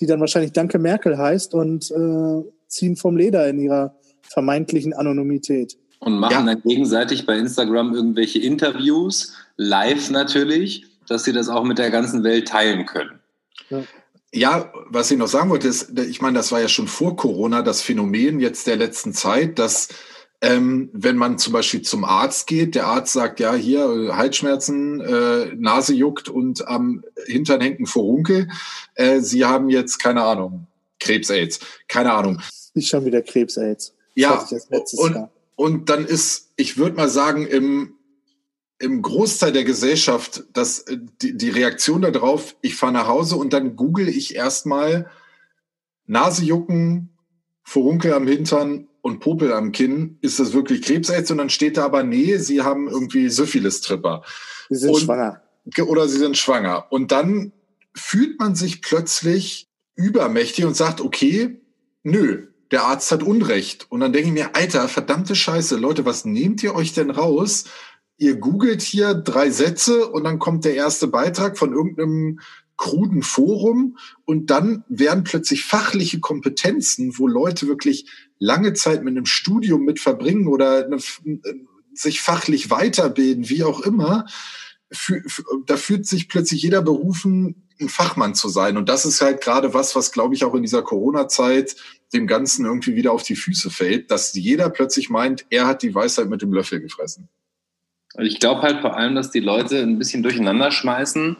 die 0.00 0.06
dann 0.06 0.20
wahrscheinlich 0.20 0.52
Danke 0.52 0.78
Merkel 0.78 1.18
heißt 1.18 1.54
und 1.54 1.90
äh, 1.90 2.42
ziehen 2.68 2.96
vom 2.96 3.16
Leder 3.16 3.48
in 3.48 3.58
ihrer 3.58 3.94
vermeintlichen 4.22 4.92
Anonymität. 4.92 5.76
Und 6.00 6.18
machen 6.18 6.46
ja. 6.46 6.54
dann 6.54 6.62
gegenseitig 6.62 7.26
bei 7.26 7.36
Instagram 7.36 7.94
irgendwelche 7.94 8.38
Interviews, 8.38 9.34
live 9.56 10.10
natürlich, 10.10 10.86
dass 11.08 11.24
sie 11.24 11.32
das 11.32 11.48
auch 11.48 11.64
mit 11.64 11.78
der 11.78 11.90
ganzen 11.90 12.22
Welt 12.22 12.48
teilen 12.48 12.86
können. 12.86 13.18
Ja. 13.70 13.82
Ja, 14.30 14.70
was 14.90 15.10
ich 15.10 15.16
noch 15.16 15.26
sagen 15.26 15.48
wollte, 15.48 15.68
ist, 15.68 15.98
ich 15.98 16.20
meine, 16.20 16.36
das 16.36 16.52
war 16.52 16.60
ja 16.60 16.68
schon 16.68 16.86
vor 16.86 17.16
Corona 17.16 17.62
das 17.62 17.80
Phänomen 17.80 18.40
jetzt 18.40 18.66
der 18.66 18.76
letzten 18.76 19.14
Zeit, 19.14 19.58
dass 19.58 19.88
ähm, 20.40 20.90
wenn 20.92 21.16
man 21.16 21.38
zum 21.38 21.52
Beispiel 21.52 21.82
zum 21.82 22.04
Arzt 22.04 22.46
geht, 22.46 22.74
der 22.74 22.86
Arzt 22.86 23.12
sagt, 23.12 23.40
ja, 23.40 23.54
hier 23.54 24.16
Halsschmerzen, 24.16 25.00
äh, 25.00 25.54
Nase 25.56 25.94
juckt 25.94 26.28
und 26.28 26.68
am 26.68 27.04
Hintern 27.26 27.60
hängt 27.60 27.80
ein 27.80 27.86
Vorunkel. 27.86 28.48
Äh, 28.94 29.20
Sie 29.20 29.44
haben 29.44 29.68
jetzt, 29.68 29.98
keine 29.98 30.22
Ahnung, 30.22 30.68
Krebs-Aids. 31.00 31.60
Keine 31.88 32.12
Ahnung. 32.12 32.40
Nicht 32.74 32.88
schon 32.88 33.04
wieder 33.04 33.22
Krebs-Aids. 33.22 33.94
Ja, 34.14 34.46
und, 34.96 35.28
und 35.56 35.88
dann 35.90 36.04
ist, 36.04 36.50
ich 36.56 36.76
würde 36.76 36.96
mal 36.96 37.08
sagen, 37.08 37.46
im 37.46 37.94
im 38.80 39.02
Großteil 39.02 39.52
der 39.52 39.64
Gesellschaft, 39.64 40.44
dass 40.52 40.80
äh, 40.80 40.98
die, 41.20 41.36
die 41.36 41.50
Reaktion 41.50 42.02
darauf, 42.02 42.56
ich 42.62 42.76
fahre 42.76 42.92
nach 42.92 43.08
Hause 43.08 43.36
und 43.36 43.52
dann 43.52 43.76
google 43.76 44.08
ich 44.08 44.36
erstmal 44.36 45.10
Nase 46.06 46.44
jucken, 46.44 47.10
Furunkel 47.64 48.14
am 48.14 48.26
Hintern 48.26 48.87
und 49.08 49.20
Popel 49.20 49.52
am 49.52 49.72
Kinn, 49.72 50.18
ist 50.20 50.38
das 50.38 50.52
wirklich 50.52 50.82
Krebsaids? 50.82 51.30
Und 51.30 51.38
dann 51.38 51.50
steht 51.50 51.76
da 51.76 51.84
aber, 51.84 52.02
nee, 52.02 52.36
sie 52.38 52.62
haben 52.62 52.88
irgendwie 52.88 53.28
Syphilis-Tripper. 53.28 54.22
Sie 54.68 54.76
sind 54.76 54.90
und, 54.90 55.00
schwanger. 55.00 55.42
Oder 55.86 56.08
sie 56.08 56.18
sind 56.18 56.36
schwanger. 56.36 56.86
Und 56.90 57.10
dann 57.10 57.52
fühlt 57.94 58.38
man 58.38 58.54
sich 58.54 58.82
plötzlich 58.82 59.68
übermächtig 59.96 60.64
und 60.64 60.76
sagt, 60.76 61.00
okay, 61.00 61.60
nö, 62.02 62.46
der 62.70 62.84
Arzt 62.84 63.10
hat 63.10 63.22
Unrecht. 63.22 63.86
Und 63.90 64.00
dann 64.00 64.12
denke 64.12 64.28
ich 64.28 64.34
mir, 64.34 64.54
Alter, 64.54 64.88
verdammte 64.88 65.34
Scheiße, 65.34 65.76
Leute, 65.76 66.04
was 66.04 66.24
nehmt 66.24 66.62
ihr 66.62 66.74
euch 66.74 66.92
denn 66.92 67.10
raus, 67.10 67.64
ihr 68.18 68.36
googelt 68.36 68.82
hier 68.82 69.14
drei 69.14 69.50
Sätze 69.50 70.08
und 70.08 70.24
dann 70.24 70.38
kommt 70.38 70.64
der 70.64 70.74
erste 70.74 71.06
Beitrag 71.06 71.56
von 71.56 71.72
irgendeinem 71.72 72.40
kruden 72.76 73.22
Forum 73.22 73.98
und 74.24 74.50
dann 74.50 74.84
werden 74.88 75.24
plötzlich 75.24 75.64
fachliche 75.64 76.20
Kompetenzen, 76.20 77.18
wo 77.18 77.26
Leute 77.26 77.66
wirklich 77.66 78.27
lange 78.38 78.72
Zeit 78.72 79.02
mit 79.02 79.12
einem 79.12 79.26
Studium 79.26 79.84
mit 79.84 80.00
verbringen 80.00 80.48
oder 80.48 80.84
eine, 80.84 80.98
sich 81.92 82.20
fachlich 82.20 82.70
weiterbilden, 82.70 83.48
wie 83.48 83.64
auch 83.64 83.80
immer, 83.80 84.26
für, 84.90 85.22
für, 85.26 85.44
da 85.66 85.76
fühlt 85.76 86.06
sich 86.06 86.28
plötzlich 86.28 86.62
jeder 86.62 86.82
berufen, 86.82 87.68
ein 87.80 87.88
Fachmann 87.88 88.34
zu 88.34 88.48
sein. 88.48 88.76
Und 88.76 88.88
das 88.88 89.04
ist 89.04 89.20
halt 89.20 89.40
gerade 89.40 89.74
was, 89.74 89.94
was 89.94 90.12
glaube 90.12 90.34
ich 90.34 90.44
auch 90.44 90.54
in 90.54 90.62
dieser 90.62 90.82
Corona-Zeit 90.82 91.76
dem 92.12 92.26
Ganzen 92.26 92.64
irgendwie 92.64 92.96
wieder 92.96 93.12
auf 93.12 93.22
die 93.22 93.36
Füße 93.36 93.70
fällt, 93.70 94.10
dass 94.10 94.32
jeder 94.34 94.70
plötzlich 94.70 95.10
meint, 95.10 95.44
er 95.50 95.66
hat 95.66 95.82
die 95.82 95.94
Weisheit 95.94 96.28
mit 96.28 96.42
dem 96.42 96.52
Löffel 96.52 96.80
gefressen. 96.80 97.28
Ich 98.18 98.40
glaube 98.40 98.62
halt 98.62 98.80
vor 98.80 98.96
allem, 98.96 99.14
dass 99.14 99.30
die 99.30 99.40
Leute 99.40 99.82
ein 99.82 99.98
bisschen 99.98 100.22
durcheinander 100.22 100.70
schmeißen, 100.70 101.36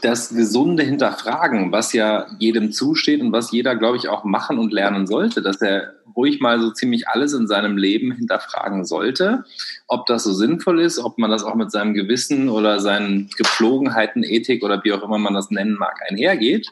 das 0.00 0.30
gesunde 0.30 0.82
Hinterfragen, 0.82 1.72
was 1.72 1.92
ja 1.92 2.26
jedem 2.38 2.72
zusteht 2.72 3.20
und 3.20 3.32
was 3.32 3.52
jeder, 3.52 3.76
glaube 3.76 3.96
ich, 3.96 4.08
auch 4.08 4.24
machen 4.24 4.58
und 4.58 4.72
lernen 4.72 5.06
sollte, 5.06 5.42
dass 5.42 5.60
er 5.60 5.94
ruhig 6.16 6.40
mal 6.40 6.60
so 6.60 6.70
ziemlich 6.70 7.08
alles 7.08 7.32
in 7.32 7.46
seinem 7.46 7.76
Leben 7.76 8.12
hinterfragen 8.12 8.84
sollte, 8.84 9.44
ob 9.86 10.06
das 10.06 10.24
so 10.24 10.32
sinnvoll 10.32 10.80
ist, 10.80 10.98
ob 10.98 11.18
man 11.18 11.30
das 11.30 11.44
auch 11.44 11.54
mit 11.54 11.70
seinem 11.70 11.94
Gewissen 11.94 12.48
oder 12.48 12.80
seinen 12.80 13.28
Gepflogenheiten, 13.36 14.24
Ethik 14.24 14.64
oder 14.64 14.82
wie 14.84 14.92
auch 14.92 15.02
immer 15.02 15.18
man 15.18 15.34
das 15.34 15.50
nennen 15.50 15.74
mag, 15.74 16.00
einhergeht 16.08 16.68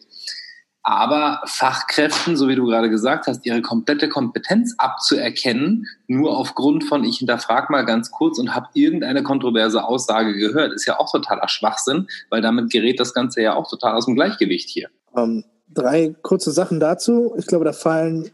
aber 0.88 1.42
Fachkräften, 1.44 2.38
so 2.38 2.48
wie 2.48 2.54
du 2.54 2.64
gerade 2.64 2.88
gesagt 2.88 3.26
hast, 3.26 3.44
ihre 3.44 3.60
komplette 3.60 4.08
Kompetenz 4.08 4.74
abzuerkennen, 4.78 5.86
nur 6.06 6.34
aufgrund 6.34 6.82
von, 6.84 7.04
ich 7.04 7.18
hinterfrage 7.18 7.70
mal 7.70 7.84
ganz 7.84 8.10
kurz 8.10 8.38
und 8.38 8.54
habe 8.54 8.68
irgendeine 8.72 9.22
kontroverse 9.22 9.84
Aussage 9.84 10.32
gehört, 10.32 10.72
ist 10.72 10.86
ja 10.86 10.98
auch 10.98 11.12
totaler 11.12 11.46
Schwachsinn, 11.46 12.08
weil 12.30 12.40
damit 12.40 12.70
gerät 12.70 12.98
das 13.00 13.12
Ganze 13.12 13.42
ja 13.42 13.54
auch 13.54 13.68
total 13.68 13.96
aus 13.96 14.06
dem 14.06 14.14
Gleichgewicht 14.14 14.70
hier. 14.70 14.88
Ähm, 15.14 15.44
drei 15.68 16.14
kurze 16.22 16.52
Sachen 16.52 16.80
dazu. 16.80 17.34
Ich 17.36 17.46
glaube, 17.46 17.66
da 17.66 17.74
fallen. 17.74 18.30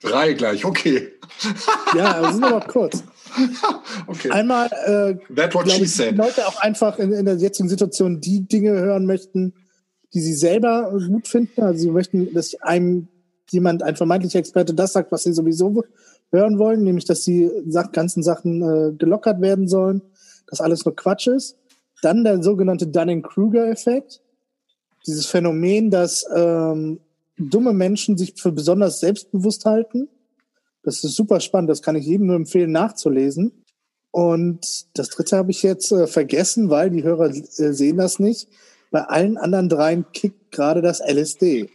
Drei 0.00 0.32
gleich, 0.32 0.64
okay. 0.64 1.12
ja, 1.96 2.16
aber 2.16 2.32
sind 2.32 2.42
aber 2.42 2.66
kurz. 2.66 3.04
okay. 4.08 4.30
Einmal, 4.30 4.66
äh, 4.86 5.34
That 5.36 5.54
what 5.54 5.70
she 5.70 5.84
ich, 5.84 5.96
die 5.96 6.16
Leute 6.16 6.48
auch 6.48 6.60
einfach 6.60 6.98
in, 6.98 7.12
in 7.12 7.26
der 7.26 7.36
jetzigen 7.36 7.68
Situation 7.68 8.20
die 8.20 8.40
Dinge 8.48 8.72
hören 8.72 9.06
möchten, 9.06 9.54
die 10.14 10.20
sie 10.20 10.34
selber 10.34 10.92
gut 11.08 11.28
finden. 11.28 11.62
Also 11.62 11.80
sie 11.80 11.90
möchten, 11.90 12.32
dass 12.34 12.54
einem 12.60 13.08
jemand, 13.50 13.82
ein 13.82 13.96
vermeintlicher 13.96 14.38
Experte, 14.38 14.74
das 14.74 14.92
sagt, 14.92 15.12
was 15.12 15.24
sie 15.24 15.32
sowieso 15.32 15.84
hören 16.30 16.58
wollen, 16.58 16.82
nämlich 16.82 17.04
dass 17.04 17.22
die 17.22 17.50
ganzen 17.92 18.22
Sachen 18.22 18.62
äh, 18.62 18.92
gelockert 18.96 19.40
werden 19.40 19.68
sollen, 19.68 20.02
dass 20.48 20.60
alles 20.60 20.84
nur 20.84 20.96
Quatsch 20.96 21.26
ist. 21.26 21.56
Dann 22.02 22.24
der 22.24 22.42
sogenannte 22.42 22.86
Dunning-Kruger-Effekt. 22.86 24.20
Dieses 25.06 25.26
Phänomen, 25.26 25.90
dass 25.90 26.24
ähm, 26.34 27.00
dumme 27.38 27.72
Menschen 27.72 28.16
sich 28.16 28.34
für 28.36 28.52
besonders 28.52 29.00
selbstbewusst 29.00 29.64
halten. 29.64 30.08
Das 30.82 31.04
ist 31.04 31.14
super 31.14 31.40
spannend, 31.40 31.70
das 31.70 31.82
kann 31.82 31.96
ich 31.96 32.06
jedem 32.06 32.26
nur 32.26 32.36
empfehlen 32.36 32.72
nachzulesen. 32.72 33.52
Und 34.10 34.86
das 34.94 35.08
dritte 35.08 35.36
habe 35.36 35.50
ich 35.50 35.62
jetzt 35.62 35.90
äh, 35.92 36.06
vergessen, 36.06 36.70
weil 36.70 36.90
die 36.90 37.02
Hörer 37.02 37.30
äh, 37.30 37.72
sehen 37.72 37.96
das 37.96 38.18
nicht. 38.18 38.48
Bei 38.92 39.04
allen 39.04 39.38
anderen 39.38 39.70
dreien 39.70 40.04
kickt 40.12 40.52
gerade 40.52 40.82
das 40.82 41.00
LSD. 41.00 41.70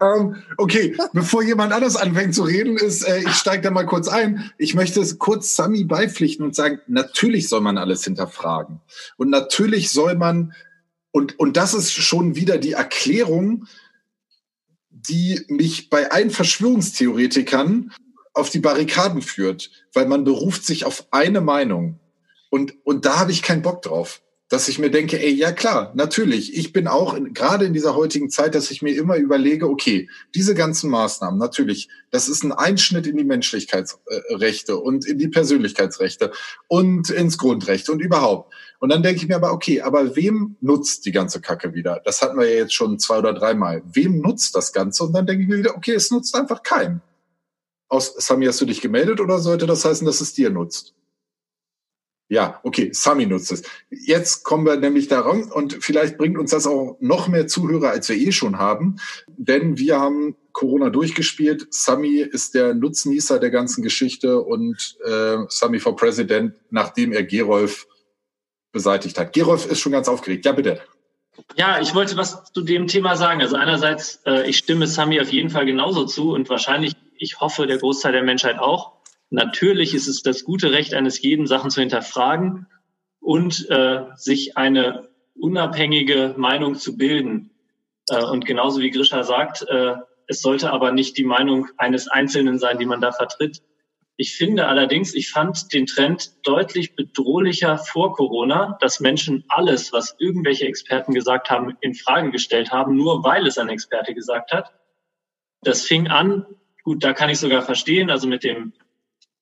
Ähm, 0.00 0.42
okay, 0.56 0.96
bevor 1.12 1.42
jemand 1.42 1.72
anders 1.72 1.96
anfängt 1.96 2.34
zu 2.34 2.44
reden, 2.44 2.78
ist, 2.78 3.02
äh, 3.06 3.20
ich 3.20 3.34
steige 3.34 3.62
da 3.62 3.70
mal 3.70 3.84
kurz 3.84 4.08
ein. 4.08 4.50
Ich 4.56 4.74
möchte 4.74 5.00
es 5.00 5.18
kurz 5.18 5.54
Sami 5.54 5.84
beipflichten 5.84 6.44
und 6.44 6.56
sagen, 6.56 6.80
natürlich 6.86 7.48
soll 7.48 7.60
man 7.60 7.76
alles 7.76 8.02
hinterfragen. 8.04 8.80
Und 9.18 9.28
natürlich 9.28 9.90
soll 9.90 10.16
man, 10.16 10.54
und, 11.12 11.38
und 11.38 11.58
das 11.58 11.74
ist 11.74 11.92
schon 11.92 12.36
wieder 12.36 12.56
die 12.56 12.72
Erklärung, 12.72 13.66
die 14.88 15.44
mich 15.48 15.90
bei 15.90 16.10
allen 16.10 16.30
Verschwörungstheoretikern 16.30 17.92
auf 18.32 18.48
die 18.48 18.60
Barrikaden 18.60 19.20
führt, 19.20 19.70
weil 19.92 20.06
man 20.06 20.24
beruft 20.24 20.64
sich 20.64 20.86
auf 20.86 21.06
eine 21.10 21.42
Meinung. 21.42 22.00
Und, 22.48 22.74
und 22.84 23.04
da 23.04 23.18
habe 23.18 23.30
ich 23.30 23.42
keinen 23.42 23.62
Bock 23.62 23.82
drauf 23.82 24.22
dass 24.50 24.66
ich 24.66 24.80
mir 24.80 24.90
denke, 24.90 25.22
ey, 25.22 25.32
ja 25.32 25.52
klar, 25.52 25.92
natürlich. 25.94 26.56
Ich 26.58 26.72
bin 26.72 26.88
auch 26.88 27.14
in, 27.14 27.32
gerade 27.34 27.64
in 27.64 27.72
dieser 27.72 27.94
heutigen 27.94 28.30
Zeit, 28.30 28.56
dass 28.56 28.72
ich 28.72 28.82
mir 28.82 28.96
immer 28.96 29.16
überlege, 29.16 29.68
okay, 29.68 30.10
diese 30.34 30.56
ganzen 30.56 30.90
Maßnahmen, 30.90 31.38
natürlich, 31.38 31.88
das 32.10 32.28
ist 32.28 32.42
ein 32.42 32.50
Einschnitt 32.50 33.06
in 33.06 33.16
die 33.16 33.24
Menschlichkeitsrechte 33.24 34.76
und 34.76 35.06
in 35.06 35.18
die 35.18 35.28
Persönlichkeitsrechte 35.28 36.32
und 36.66 37.10
ins 37.10 37.38
Grundrecht 37.38 37.88
und 37.88 38.00
überhaupt. 38.00 38.52
Und 38.80 38.90
dann 38.90 39.04
denke 39.04 39.22
ich 39.22 39.28
mir 39.28 39.36
aber, 39.36 39.52
okay, 39.52 39.82
aber 39.82 40.16
wem 40.16 40.56
nutzt 40.60 41.06
die 41.06 41.12
ganze 41.12 41.40
Kacke 41.40 41.72
wieder? 41.72 42.02
Das 42.04 42.20
hatten 42.20 42.36
wir 42.36 42.50
ja 42.50 42.56
jetzt 42.56 42.74
schon 42.74 42.98
zwei 42.98 43.18
oder 43.18 43.32
dreimal. 43.32 43.84
Wem 43.92 44.20
nutzt 44.20 44.56
das 44.56 44.72
Ganze? 44.72 45.04
Und 45.04 45.12
dann 45.12 45.26
denke 45.26 45.44
ich 45.44 45.48
mir 45.48 45.58
wieder, 45.58 45.76
okay, 45.76 45.94
es 45.94 46.10
nutzt 46.10 46.34
einfach 46.34 46.64
keinem. 46.64 47.02
Aus, 47.88 48.14
Sami, 48.16 48.46
hast 48.46 48.60
du 48.60 48.66
dich 48.66 48.80
gemeldet 48.80 49.20
oder 49.20 49.38
sollte 49.38 49.66
das 49.66 49.84
heißen, 49.84 50.04
dass 50.06 50.20
es 50.20 50.34
dir 50.34 50.50
nutzt? 50.50 50.94
Ja, 52.30 52.60
okay, 52.62 52.90
Sami 52.92 53.26
nutzt 53.26 53.50
es. 53.50 53.64
Jetzt 53.90 54.44
kommen 54.44 54.64
wir 54.64 54.76
nämlich 54.76 55.08
daran 55.08 55.50
und 55.50 55.78
vielleicht 55.80 56.16
bringt 56.16 56.38
uns 56.38 56.52
das 56.52 56.64
auch 56.64 56.96
noch 57.00 57.26
mehr 57.26 57.48
Zuhörer, 57.48 57.90
als 57.90 58.08
wir 58.08 58.14
eh 58.14 58.30
schon 58.30 58.56
haben, 58.56 59.00
denn 59.26 59.78
wir 59.78 59.98
haben 59.98 60.36
Corona 60.52 60.90
durchgespielt. 60.90 61.66
Sami 61.74 62.18
ist 62.18 62.54
der 62.54 62.72
Nutznießer 62.74 63.40
der 63.40 63.50
ganzen 63.50 63.82
Geschichte 63.82 64.40
und 64.40 64.96
äh, 65.04 65.38
Sami 65.48 65.80
for 65.80 65.96
President, 65.96 66.54
nachdem 66.70 67.10
er 67.10 67.24
Gerolf 67.24 67.88
beseitigt 68.70 69.18
hat. 69.18 69.32
Gerolf 69.32 69.68
ist 69.68 69.80
schon 69.80 69.90
ganz 69.90 70.06
aufgeregt. 70.06 70.44
Ja, 70.46 70.52
bitte. 70.52 70.80
Ja, 71.56 71.80
ich 71.80 71.96
wollte 71.96 72.16
was 72.16 72.44
zu 72.52 72.62
dem 72.62 72.86
Thema 72.86 73.16
sagen. 73.16 73.40
Also 73.40 73.56
einerseits, 73.56 74.20
äh, 74.24 74.48
ich 74.48 74.58
stimme 74.58 74.86
Sami 74.86 75.20
auf 75.20 75.32
jeden 75.32 75.50
Fall 75.50 75.66
genauso 75.66 76.04
zu 76.04 76.32
und 76.32 76.48
wahrscheinlich, 76.48 76.92
ich 77.16 77.40
hoffe, 77.40 77.66
der 77.66 77.78
Großteil 77.78 78.12
der 78.12 78.22
Menschheit 78.22 78.60
auch. 78.60 78.99
Natürlich 79.30 79.94
ist 79.94 80.08
es 80.08 80.22
das 80.22 80.44
gute 80.44 80.72
Recht 80.72 80.92
eines 80.92 81.22
jeden, 81.22 81.46
Sachen 81.46 81.70
zu 81.70 81.80
hinterfragen 81.80 82.66
und 83.20 83.68
äh, 83.70 84.06
sich 84.16 84.56
eine 84.56 85.08
unabhängige 85.34 86.34
Meinung 86.36 86.74
zu 86.74 86.96
bilden. 86.96 87.50
Äh, 88.08 88.24
und 88.24 88.44
genauso 88.44 88.80
wie 88.80 88.90
Grisha 88.90 89.22
sagt, 89.22 89.62
äh, 89.68 89.94
es 90.26 90.42
sollte 90.42 90.72
aber 90.72 90.92
nicht 90.92 91.16
die 91.16 91.24
Meinung 91.24 91.68
eines 91.76 92.08
Einzelnen 92.08 92.58
sein, 92.58 92.78
die 92.78 92.86
man 92.86 93.00
da 93.00 93.12
vertritt. 93.12 93.62
Ich 94.16 94.36
finde 94.36 94.66
allerdings, 94.66 95.14
ich 95.14 95.30
fand 95.30 95.72
den 95.72 95.86
Trend 95.86 96.32
deutlich 96.42 96.94
bedrohlicher 96.94 97.78
vor 97.78 98.14
Corona, 98.14 98.76
dass 98.80 99.00
Menschen 99.00 99.44
alles, 99.48 99.92
was 99.92 100.14
irgendwelche 100.18 100.66
Experten 100.66 101.14
gesagt 101.14 101.50
haben, 101.50 101.76
in 101.80 101.94
Frage 101.94 102.30
gestellt 102.30 102.70
haben, 102.70 102.96
nur 102.96 103.24
weil 103.24 103.46
es 103.46 103.58
ein 103.58 103.70
Experte 103.70 104.12
gesagt 104.12 104.52
hat. 104.52 104.72
Das 105.62 105.86
fing 105.86 106.08
an, 106.08 106.46
gut, 106.84 107.02
da 107.02 107.12
kann 107.12 107.30
ich 107.30 107.38
sogar 107.38 107.62
verstehen, 107.62 108.10
also 108.10 108.28
mit 108.28 108.44
dem 108.44 108.72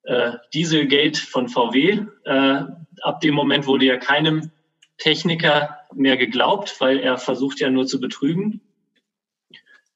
äh, 0.05 0.33
Dieselgate 0.55 1.19
von 1.19 1.49
VW. 1.49 2.07
Äh, 2.25 2.63
ab 3.03 3.21
dem 3.21 3.35
Moment 3.35 3.67
wurde 3.67 3.87
ja 3.87 3.97
keinem 3.97 4.51
Techniker 4.99 5.79
mehr 5.95 6.17
geglaubt, 6.17 6.77
weil 6.81 6.99
er 6.99 7.19
versucht 7.19 7.61
ja 7.61 7.71
nur 7.71 7.87
zu 7.87 8.01
betrügen. 8.01 8.61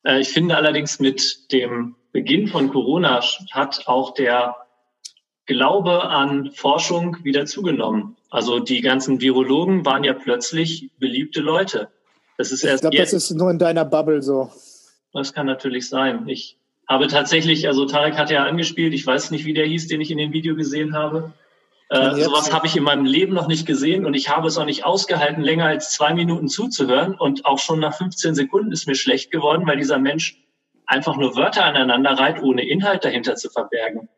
Äh, 0.05 0.21
ich 0.21 0.29
finde 0.29 0.57
allerdings 0.57 1.01
mit 1.01 1.53
dem 1.53 1.97
Beginn 2.13 2.49
von 2.49 2.71
Corona 2.71 3.23
hat 3.53 3.87
auch 3.87 4.15
der 4.15 4.57
Glaube 5.47 6.05
an 6.05 6.53
Forschung 6.53 7.17
wieder 7.25 7.47
zugenommen. 7.47 8.17
Also 8.31 8.61
die 8.61 8.81
ganzen 8.81 9.21
Virologen 9.21 9.85
waren 9.85 10.05
ja 10.05 10.13
plötzlich 10.13 10.91
beliebte 10.99 11.41
Leute. 11.41 11.89
Das 12.39 12.53
ist 12.53 12.65
erst 12.65 12.85
ich 12.85 12.91
glaube, 12.91 12.97
das 12.97 13.13
ist 13.13 13.31
nur 13.33 13.51
in 13.51 13.59
deiner 13.59 13.85
Bubble 13.85 14.23
so. 14.23 14.51
Das 15.13 15.33
kann 15.33 15.47
natürlich 15.47 15.89
sein. 15.89 16.29
Ich 16.29 16.59
habe 16.93 17.09
tatsächlich, 17.09 17.67
also 17.67 17.87
Tarek 17.87 18.17
hat 18.17 18.31
ja 18.31 18.45
angespielt, 18.45 18.93
ich 18.93 19.07
weiß 19.07 19.31
nicht, 19.31 19.45
wie 19.47 19.55
der 19.55 19.67
hieß, 19.67 19.89
den 19.89 20.01
ich 20.01 20.11
in 20.11 20.19
dem 20.19 20.33
Video 20.33 20.55
gesehen 20.55 20.95
habe. 20.95 21.33
Äh, 21.89 22.23
sowas 22.23 22.53
habe 22.53 22.67
ich 22.67 22.77
in 22.77 22.85
meinem 22.85 23.05
Leben 23.05 23.35
noch 23.35 23.49
nicht 23.49 23.67
gesehen 23.67 24.07
und 24.07 24.15
ich 24.15 24.29
habe 24.29 24.49
es 24.49 24.59
auch 24.59 24.65
nicht 24.65 24.85
ausgehalten, 24.85 25.43
länger 25.43 25.67
als 25.67 25.93
zwei 25.93 26.15
Minuten 26.15 26.49
zuzuhören. 26.49 27.15
Und 27.15 27.45
auch 27.47 27.59
schon 27.59 27.81
nach 27.81 27.97
15 27.97 28.35
Sekunden 28.35 28.73
ist 28.73 28.87
mir 28.87 28.95
schlecht 28.95 29.31
geworden, 29.31 29.67
weil 29.67 29.79
dieser 29.79 29.99
Mensch 29.99 30.39
einfach 30.87 31.17
nur 31.17 31.35
Wörter 31.35 31.65
aneinander 31.65 32.13
reiht, 32.13 32.43
ohne 32.43 32.67
Inhalt 32.67 33.05
dahinter 33.05 33.37
zu 33.37 33.51
verbergen. 33.51 34.09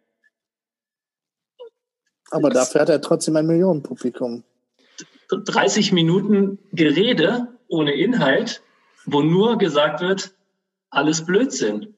Aber 2.30 2.50
das 2.50 2.68
dafür 2.68 2.80
hat 2.82 2.88
er 2.88 3.00
trotzdem 3.00 3.36
ein 3.36 3.46
Millionenpublikum. 3.46 4.42
30 5.30 5.92
Minuten 5.92 6.58
Gerede 6.72 7.48
ohne 7.68 7.92
Inhalt, 7.92 8.62
wo 9.06 9.22
nur 9.22 9.58
gesagt 9.58 10.00
wird, 10.00 10.34
alles 10.90 11.24
Blödsinn. 11.24 11.93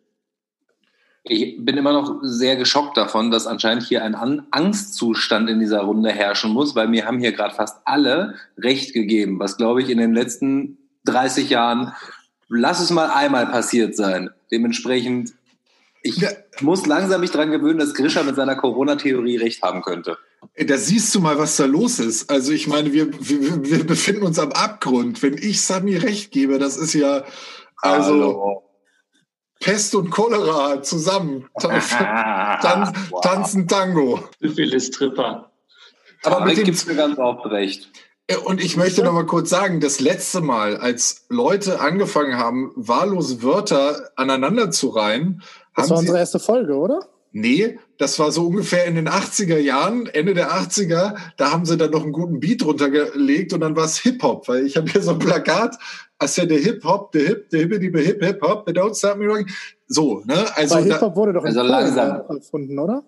Ich 1.28 1.56
bin 1.58 1.76
immer 1.76 1.92
noch 1.92 2.20
sehr 2.22 2.56
geschockt 2.56 2.96
davon, 2.96 3.30
dass 3.32 3.48
anscheinend 3.48 3.82
hier 3.82 4.04
ein 4.04 4.14
Angstzustand 4.52 5.50
in 5.50 5.58
dieser 5.58 5.80
Runde 5.80 6.10
herrschen 6.10 6.52
muss, 6.52 6.76
weil 6.76 6.86
mir 6.86 7.04
haben 7.04 7.18
hier 7.18 7.32
gerade 7.32 7.54
fast 7.54 7.78
alle 7.84 8.34
Recht 8.56 8.92
gegeben, 8.92 9.40
was 9.40 9.56
glaube 9.56 9.82
ich 9.82 9.90
in 9.90 9.98
den 9.98 10.14
letzten 10.14 10.78
30 11.04 11.50
Jahren, 11.50 11.92
lass 12.48 12.80
es 12.80 12.90
mal 12.90 13.10
einmal 13.10 13.46
passiert 13.46 13.96
sein. 13.96 14.30
Dementsprechend, 14.52 15.32
ich 16.02 16.18
ja. 16.18 16.28
muss 16.60 16.86
langsam 16.86 17.20
mich 17.20 17.32
dran 17.32 17.50
gewöhnen, 17.50 17.80
dass 17.80 17.94
Grisha 17.94 18.22
mit 18.22 18.36
seiner 18.36 18.54
Corona-Theorie 18.54 19.38
recht 19.38 19.62
haben 19.62 19.82
könnte. 19.82 20.18
Da 20.56 20.76
siehst 20.76 21.12
du 21.14 21.20
mal, 21.20 21.38
was 21.38 21.56
da 21.56 21.64
los 21.64 21.98
ist. 21.98 22.30
Also 22.30 22.52
ich 22.52 22.68
meine, 22.68 22.92
wir, 22.92 23.12
wir, 23.18 23.64
wir 23.64 23.84
befinden 23.84 24.22
uns 24.22 24.38
am 24.38 24.52
Abgrund. 24.52 25.22
Wenn 25.22 25.34
ich 25.34 25.60
Sami 25.60 25.96
recht 25.96 26.30
gebe, 26.30 26.58
das 26.58 26.76
ist 26.76 26.94
ja 26.94 27.24
also 27.78 28.12
Hallo. 28.12 28.65
Pest 29.60 29.94
und 29.94 30.10
Cholera 30.10 30.82
zusammen. 30.82 31.48
Tan 31.58 31.72
wow. 33.10 33.20
Tanzen 33.22 33.66
Tango. 33.68 34.20
Syphilis-Tripper. 34.40 35.50
Aber 36.24 36.44
mit 36.44 36.56
dem 36.56 36.64
gibt's 36.64 36.86
mir 36.86 36.94
ganz 36.94 37.18
oft 37.18 37.46
recht. 37.46 37.90
Äh, 38.26 38.36
und 38.36 38.62
ich 38.62 38.76
möchte 38.76 39.02
noch 39.02 39.12
mal 39.12 39.26
kurz 39.26 39.50
sagen, 39.50 39.80
das 39.80 40.00
letzte 40.00 40.40
Mal, 40.40 40.76
als 40.76 41.26
Leute 41.28 41.80
angefangen 41.80 42.36
haben, 42.36 42.72
wahllose 42.74 43.42
Wörter 43.42 44.10
aneinander 44.16 44.70
zu 44.70 44.88
reihen, 44.88 45.42
das 45.76 45.90
war 45.90 45.98
unsere 45.98 46.18
erste 46.18 46.38
Folge, 46.38 46.74
oder? 46.74 47.06
Nee, 47.38 47.78
das 47.98 48.18
war 48.18 48.32
so 48.32 48.46
ungefähr 48.46 48.86
in 48.86 48.94
den 48.94 49.10
80er 49.10 49.58
Jahren, 49.58 50.06
Ende 50.06 50.32
der 50.32 50.52
80er, 50.52 51.16
da 51.36 51.52
haben 51.52 51.66
sie 51.66 51.76
dann 51.76 51.90
noch 51.90 52.02
einen 52.02 52.12
guten 52.12 52.40
Beat 52.40 52.64
runtergelegt 52.64 53.52
und 53.52 53.60
dann 53.60 53.76
war 53.76 53.84
es 53.84 53.98
Hip-Hop, 53.98 54.48
weil 54.48 54.64
ich 54.64 54.78
habe 54.78 54.90
hier 54.90 55.02
so 55.02 55.10
ein 55.10 55.18
Plakat, 55.18 55.76
als 56.18 56.36
ja 56.36 56.46
der 56.46 56.56
Hip-Hop, 56.56 57.12
der 57.12 57.26
Hip, 57.26 57.50
der 57.50 57.60
Hippity, 57.60 57.92
der 57.92 58.02
Hip, 58.04 58.24
Hip-Hop, 58.24 58.64
der 58.64 58.74
Don't 58.74 58.96
Stop 58.96 59.18
Me 59.18 59.28
Wrong. 59.28 59.44
So, 59.86 60.22
ne? 60.24 60.46
Also, 60.54 60.78
Hip-Hop 60.78 61.14
wurde 61.14 61.34
doch 61.34 61.44
also 61.44 61.60
langsam 61.60 62.22
erfunden, 62.26 62.78
oder? 62.78 63.04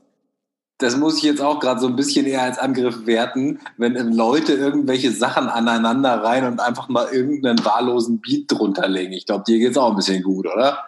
Das 0.76 0.98
muss 0.98 1.16
ich 1.16 1.22
jetzt 1.22 1.40
auch 1.40 1.58
gerade 1.58 1.80
so 1.80 1.86
ein 1.86 1.96
bisschen 1.96 2.26
eher 2.26 2.42
als 2.42 2.58
Angriff 2.58 3.06
werten, 3.06 3.60
wenn 3.78 3.94
Leute 4.12 4.52
irgendwelche 4.52 5.10
Sachen 5.10 5.48
aneinander 5.48 6.22
rein 6.22 6.44
und 6.44 6.60
einfach 6.60 6.90
mal 6.90 7.08
irgendeinen 7.10 7.64
wahllosen 7.64 8.20
Beat 8.20 8.52
drunter 8.52 8.88
legen. 8.88 9.14
Ich 9.14 9.24
glaube, 9.24 9.44
dir 9.48 9.58
geht's 9.58 9.78
auch 9.78 9.88
ein 9.88 9.96
bisschen 9.96 10.22
gut, 10.22 10.46
oder? 10.46 10.84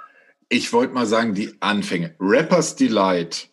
Ich 0.51 0.73
wollte 0.73 0.93
mal 0.93 1.07
sagen, 1.07 1.33
die 1.35 1.55
Anfänge. 1.61 2.15
Rappers 2.21 2.77
Delight, 2.77 3.49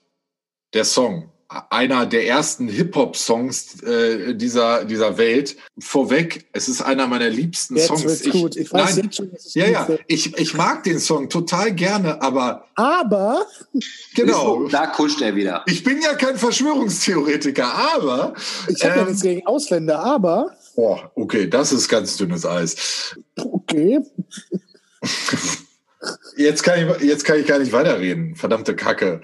der 0.74 0.84
Song, 0.84 1.32
einer 1.70 2.06
der 2.06 2.28
ersten 2.28 2.68
Hip-Hop-Songs 2.68 3.82
äh, 3.84 4.36
dieser, 4.36 4.84
dieser 4.84 5.18
Welt. 5.18 5.56
Vorweg, 5.80 6.46
es 6.52 6.68
ist 6.68 6.82
einer 6.82 7.08
meiner 7.08 7.30
liebsten 7.30 7.78
jetzt 7.78 7.88
Songs. 7.88 8.04
Wird's 8.04 8.22
ich, 8.26 8.32
gut. 8.32 8.56
Ich 8.58 8.74
weiß 8.74 8.96
nein, 8.96 9.06
jetzt 9.06 9.16
schon, 9.16 9.32
ja, 9.54 9.68
ja, 9.68 9.88
ich, 10.08 10.36
ich 10.38 10.56
mag 10.56 10.84
den 10.84 11.00
Song 11.00 11.30
total 11.30 11.72
gerne, 11.74 12.22
aber. 12.22 12.68
Aber. 12.76 13.46
Genau. 14.16 14.68
Da 14.68 14.88
kuscht 14.88 15.22
er 15.22 15.36
wieder. 15.36 15.64
Ich 15.68 15.84
bin 15.84 16.02
ja 16.02 16.16
kein 16.16 16.36
Verschwörungstheoretiker, 16.36 17.74
aber. 17.96 18.34
Ich 18.68 18.84
habe 18.84 18.96
ähm, 18.96 19.00
ja 19.00 19.06
nichts 19.06 19.22
gegen 19.22 19.46
Ausländer, 19.46 20.00
aber. 20.00 20.58
Boah, 20.76 21.12
okay, 21.16 21.48
das 21.48 21.72
ist 21.72 21.88
ganz 21.88 22.18
dünnes 22.18 22.46
Eis. 22.46 23.16
Okay. 23.38 24.02
Jetzt 26.36 26.64
kann 26.64 26.80
ich, 26.80 27.04
jetzt 27.04 27.26
kann 27.26 27.40
ich 27.40 27.48
gar 27.48 27.60
nicht 27.60 27.72
weiterreden. 27.72 28.36
Verdammte 28.36 28.76
Kacke. 28.76 29.22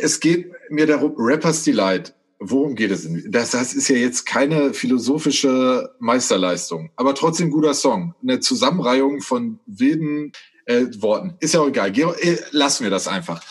Es 0.00 0.20
geht 0.20 0.52
mir 0.70 0.86
darum, 0.86 1.14
Rappers 1.16 1.64
Delight. 1.64 2.14
Worum 2.38 2.74
geht 2.74 2.90
es 2.90 3.02
denn? 3.02 3.30
Das, 3.30 3.52
das 3.52 3.72
ist 3.72 3.88
ja 3.88 3.96
jetzt 3.96 4.26
keine 4.26 4.74
philosophische 4.74 5.94
Meisterleistung, 6.00 6.90
aber 6.96 7.14
trotzdem 7.14 7.50
guter 7.50 7.72
Song. 7.72 8.14
Eine 8.22 8.40
Zusammenreihung 8.40 9.22
von 9.22 9.58
wilden 9.66 10.32
äh, 10.66 10.84
Worten. 10.98 11.36
Ist 11.40 11.54
ja 11.54 11.60
auch 11.60 11.68
egal. 11.68 11.92
Geh, 11.92 12.02
äh, 12.02 12.38
lassen 12.50 12.84
wir 12.84 12.90
das 12.90 13.08
einfach. 13.08 13.42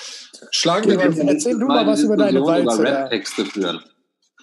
Schlagen 0.51 0.89
wir 0.89 0.97
mal. 0.97 1.29
Erzähl 1.29 1.57
du 1.57 1.65
mal 1.65 1.87
was 1.87 2.03
über 2.03 2.15
deine 2.15 2.41
Walze. 2.41 2.81
Über 2.81 2.83
Rap-Texte 2.83 3.45
führen. 3.45 3.79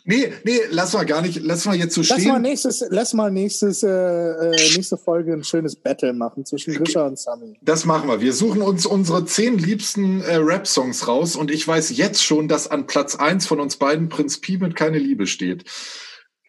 Nee, 0.04 0.32
nee, 0.44 0.58
lass 0.70 0.92
mal 0.94 1.04
gar 1.04 1.22
nicht, 1.22 1.40
lass 1.42 1.64
mal 1.64 1.76
jetzt 1.76 1.94
so 1.94 2.02
stehen. 2.02 2.16
Lass 2.18 2.26
mal 2.26 2.40
nächstes, 2.40 2.84
lass 2.90 3.14
mal 3.14 3.30
nächstes, 3.30 3.82
äh, 3.82 3.88
äh, 3.88 4.50
nächste 4.50 4.96
Folge 4.96 5.32
ein 5.32 5.44
schönes 5.44 5.76
Battle 5.76 6.12
machen 6.12 6.44
zwischen 6.44 6.74
Grisha 6.74 7.06
und 7.06 7.18
Sammy. 7.18 7.58
Das 7.62 7.84
machen 7.84 8.08
wir. 8.08 8.20
Wir 8.20 8.32
suchen 8.32 8.62
uns 8.62 8.84
unsere 8.84 9.24
zehn 9.24 9.58
liebsten 9.58 10.22
äh, 10.22 10.36
Rap-Songs 10.36 11.06
raus 11.06 11.36
und 11.36 11.50
ich 11.50 11.66
weiß 11.66 11.96
jetzt 11.96 12.22
schon, 12.22 12.48
dass 12.48 12.68
an 12.68 12.86
Platz 12.86 13.14
eins 13.14 13.46
von 13.46 13.60
uns 13.60 13.76
beiden 13.76 14.08
Prinz 14.08 14.40
Pi 14.40 14.58
mit 14.58 14.74
keine 14.74 14.98
Liebe 14.98 15.26
steht. 15.26 15.64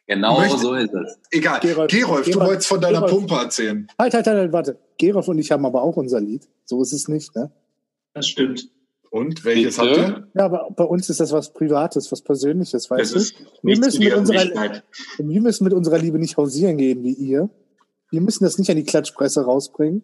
Genau 0.07 0.39
möchte, 0.39 0.57
so 0.57 0.73
ist 0.73 0.93
es. 0.93 1.17
Egal. 1.31 1.59
Gerolf, 1.61 1.91
Gerolf 1.91 2.29
du 2.29 2.39
wolltest 2.39 2.67
von 2.67 2.81
deiner 2.81 3.01
Gerolf. 3.01 3.11
Pumpe 3.11 3.35
erzählen. 3.35 3.87
Halt, 3.97 4.13
halt, 4.13 4.27
halt, 4.27 4.37
halt, 4.37 4.51
warte. 4.51 4.79
Gerolf 4.97 5.27
und 5.27 5.37
ich 5.37 5.51
haben 5.51 5.65
aber 5.65 5.81
auch 5.81 5.95
unser 5.95 6.19
Lied. 6.19 6.47
So 6.65 6.81
ist 6.81 6.91
es 6.91 7.07
nicht, 7.07 7.33
ne? 7.35 7.51
Das 8.13 8.27
stimmt. 8.27 8.69
Und 9.13 9.45
welches 9.45 9.77
Bitte? 9.77 10.07
habt 10.07 10.17
ihr? 10.17 10.27
Ja, 10.33 10.45
aber 10.45 10.71
bei 10.75 10.85
uns 10.85 11.07
ist 11.07 11.19
das 11.19 11.31
was 11.31 11.53
Privates, 11.53 12.11
was 12.11 12.23
Persönliches, 12.23 12.89
weißt 12.89 13.15
das 13.15 13.33
du? 13.33 13.43
Wir 13.61 13.77
müssen, 13.77 14.03
mit 14.03 14.11
unserer, 14.15 14.81
wir 15.19 15.41
müssen 15.41 15.63
mit 15.65 15.73
unserer 15.73 15.99
Liebe 15.99 16.17
nicht 16.17 16.35
hausieren 16.35 16.77
gehen 16.77 17.03
wie 17.03 17.13
ihr. 17.13 17.47
Wir 18.09 18.21
müssen 18.21 18.43
das 18.43 18.57
nicht 18.57 18.71
an 18.71 18.75
die 18.75 18.83
Klatschpresse 18.83 19.45
rausbringen. 19.45 20.01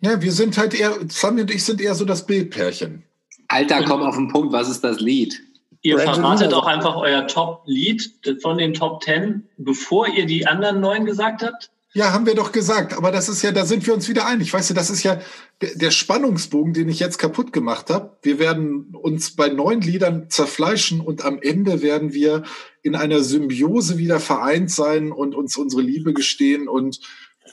Ja, 0.00 0.22
wir 0.22 0.30
sind 0.30 0.56
halt 0.58 0.78
eher, 0.78 0.94
Sammy 1.08 1.40
und 1.40 1.50
ich 1.50 1.64
sind 1.64 1.80
eher 1.80 1.96
so 1.96 2.04
das 2.04 2.24
Bildpärchen. 2.24 3.02
Alter, 3.48 3.82
komm 3.82 4.02
auf 4.02 4.14
den 4.14 4.28
Punkt, 4.28 4.52
was 4.52 4.70
ist 4.70 4.84
das 4.84 5.00
Lied? 5.00 5.42
Ihr 5.82 5.98
verratet 5.98 6.54
auch 6.54 6.66
einfach 6.66 6.94
euer 6.94 7.26
Top-Lied 7.26 8.38
von 8.42 8.58
den 8.58 8.74
Top 8.74 9.00
Ten, 9.00 9.48
bevor 9.56 10.06
ihr 10.06 10.26
die 10.26 10.46
anderen 10.46 10.78
neun 10.78 11.04
gesagt 11.04 11.42
habt? 11.42 11.72
Ja, 11.92 12.12
haben 12.12 12.24
wir 12.24 12.36
doch 12.36 12.52
gesagt. 12.52 12.92
Aber 12.92 13.10
das 13.10 13.28
ist 13.28 13.42
ja, 13.42 13.50
da 13.50 13.66
sind 13.66 13.84
wir 13.86 13.94
uns 13.94 14.08
wieder 14.08 14.26
einig. 14.26 14.52
Weißt 14.52 14.70
du, 14.70 14.74
das 14.74 14.90
ist 14.90 15.02
ja 15.02 15.20
der, 15.60 15.74
der 15.74 15.90
Spannungsbogen, 15.90 16.72
den 16.72 16.88
ich 16.88 17.00
jetzt 17.00 17.18
kaputt 17.18 17.52
gemacht 17.52 17.90
habe. 17.90 18.16
Wir 18.22 18.38
werden 18.38 18.94
uns 18.94 19.34
bei 19.34 19.48
neun 19.48 19.80
Liedern 19.80 20.30
zerfleischen 20.30 21.00
und 21.00 21.24
am 21.24 21.40
Ende 21.42 21.82
werden 21.82 22.12
wir 22.12 22.44
in 22.82 22.94
einer 22.94 23.22
Symbiose 23.22 23.98
wieder 23.98 24.20
vereint 24.20 24.70
sein 24.70 25.10
und 25.10 25.34
uns 25.34 25.56
unsere 25.56 25.82
Liebe 25.82 26.14
gestehen 26.14 26.68
und 26.68 27.00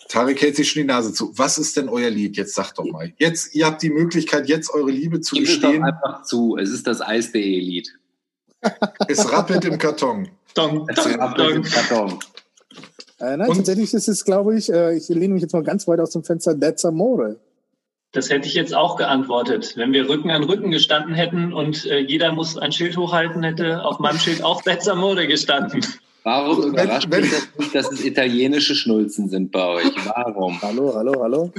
Tarek 0.10 0.41
hält 0.41 0.56
sich 0.56 0.69
schon 0.69 0.84
die 0.84 0.88
Nase 0.88 1.13
zu. 1.13 1.34
Was 1.36 1.58
ist 1.58 1.76
denn 1.76 1.89
euer 1.89 2.10
Lied? 2.10 2.38
Jetzt 2.38 2.54
sagt 2.54 2.78
doch 2.78 2.86
mal. 2.86 3.13
Jetzt, 3.17 3.56
ihr 3.56 3.65
habt 3.65 3.82
die 3.82 3.89
Möglichkeit, 3.89 4.47
jetzt 4.47 4.69
eure 4.69 4.91
Liebe 4.91 5.19
zu 5.21 5.36
Gib 5.36 5.45
gestehen. 5.45 5.84
Es 5.84 5.93
einfach 5.93 6.23
zu. 6.23 6.58
Es 6.58 6.69
ist 6.69 6.88
das 6.88 7.02
Eis.de 7.02 7.41
Lied. 7.41 7.97
es 9.08 9.32
rappelt 9.32 9.65
im 9.65 9.78
Karton. 9.78 10.30
Dong, 10.54 10.88
dong, 10.88 10.89
es 10.89 11.17
rappelt 11.17 11.56
im 11.56 11.63
Karton. 11.63 12.19
Äh, 13.19 13.38
nein, 13.38 13.49
und, 13.49 13.58
tatsächlich 13.58 13.93
ist 13.93 14.08
es, 14.08 14.25
glaube 14.25 14.58
ich, 14.58 14.71
äh, 14.71 14.95
ich 14.95 15.10
lehne 15.10 15.34
mich 15.34 15.41
jetzt 15.41 15.53
mal 15.53 15.63
ganz 15.63 15.88
weit 15.88 15.99
aus 15.99 16.12
dem 16.12 16.23
Fenster, 16.23 16.60
That's 16.60 16.86
Amore. 16.86 17.38
Das 18.12 18.30
hätte 18.30 18.47
ich 18.47 18.53
jetzt 18.53 18.73
auch 18.73 18.95
geantwortet. 18.95 19.73
Wenn 19.75 19.91
wir 19.91 20.08
Rücken 20.08 20.32
an 20.32 20.43
Rücken 20.43 20.71
gestanden 20.71 21.13
hätten 21.13 21.51
und 21.51 21.86
äh, 21.86 21.99
jeder 21.99 22.32
muss 22.32 22.58
ein 22.58 22.71
Schild 22.71 22.95
hochhalten, 22.95 23.43
hätte 23.43 23.84
auf 23.84 23.99
meinem 23.99 24.19
Schild 24.19 24.43
auch 24.43 24.62
That's 24.62 24.88
Amore 24.88 25.27
gestanden. 25.27 25.86
Warum 26.23 26.62
überrascht 26.63 27.10
mich 27.10 27.32
das 27.32 27.47
nicht, 27.58 27.75
dass 27.75 27.91
es 27.91 28.03
italienische 28.03 28.75
Schnulzen 28.75 29.30
sind 29.30 29.51
bei 29.51 29.65
euch? 29.65 29.91
Warum? 30.06 30.62
Hallo, 30.62 30.93
hallo, 30.93 31.21
hallo. 31.21 31.53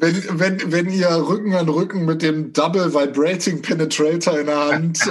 Wenn, 0.00 0.40
wenn, 0.40 0.72
wenn 0.72 0.90
ihr 0.90 1.08
Rücken 1.08 1.54
an 1.54 1.68
Rücken 1.68 2.04
mit 2.04 2.22
dem 2.22 2.52
Double 2.52 2.92
Vibrating 2.92 3.62
Penetrator 3.62 4.38
in 4.38 4.46
der 4.46 4.72
Hand 4.72 5.00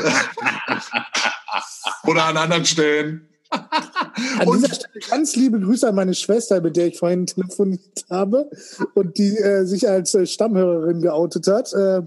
oder 2.05 2.25
an 2.25 2.37
anderen 2.37 2.65
Stellen 2.65 3.27
an 4.39 4.51
dieser 4.53 4.73
Stelle 4.73 4.99
ganz 5.09 5.35
liebe 5.35 5.59
Grüße 5.59 5.87
an 5.87 5.95
meine 5.95 6.13
Schwester, 6.13 6.61
mit 6.61 6.75
der 6.75 6.87
ich 6.87 6.99
vorhin 6.99 7.25
telefoniert 7.25 8.05
habe 8.09 8.49
und 8.93 9.17
die 9.17 9.37
äh, 9.37 9.65
sich 9.65 9.87
als 9.87 10.13
äh, 10.15 10.25
Stammhörerin 10.25 11.01
geoutet 11.01 11.47
hat. 11.47 11.73
Äh, 11.73 12.01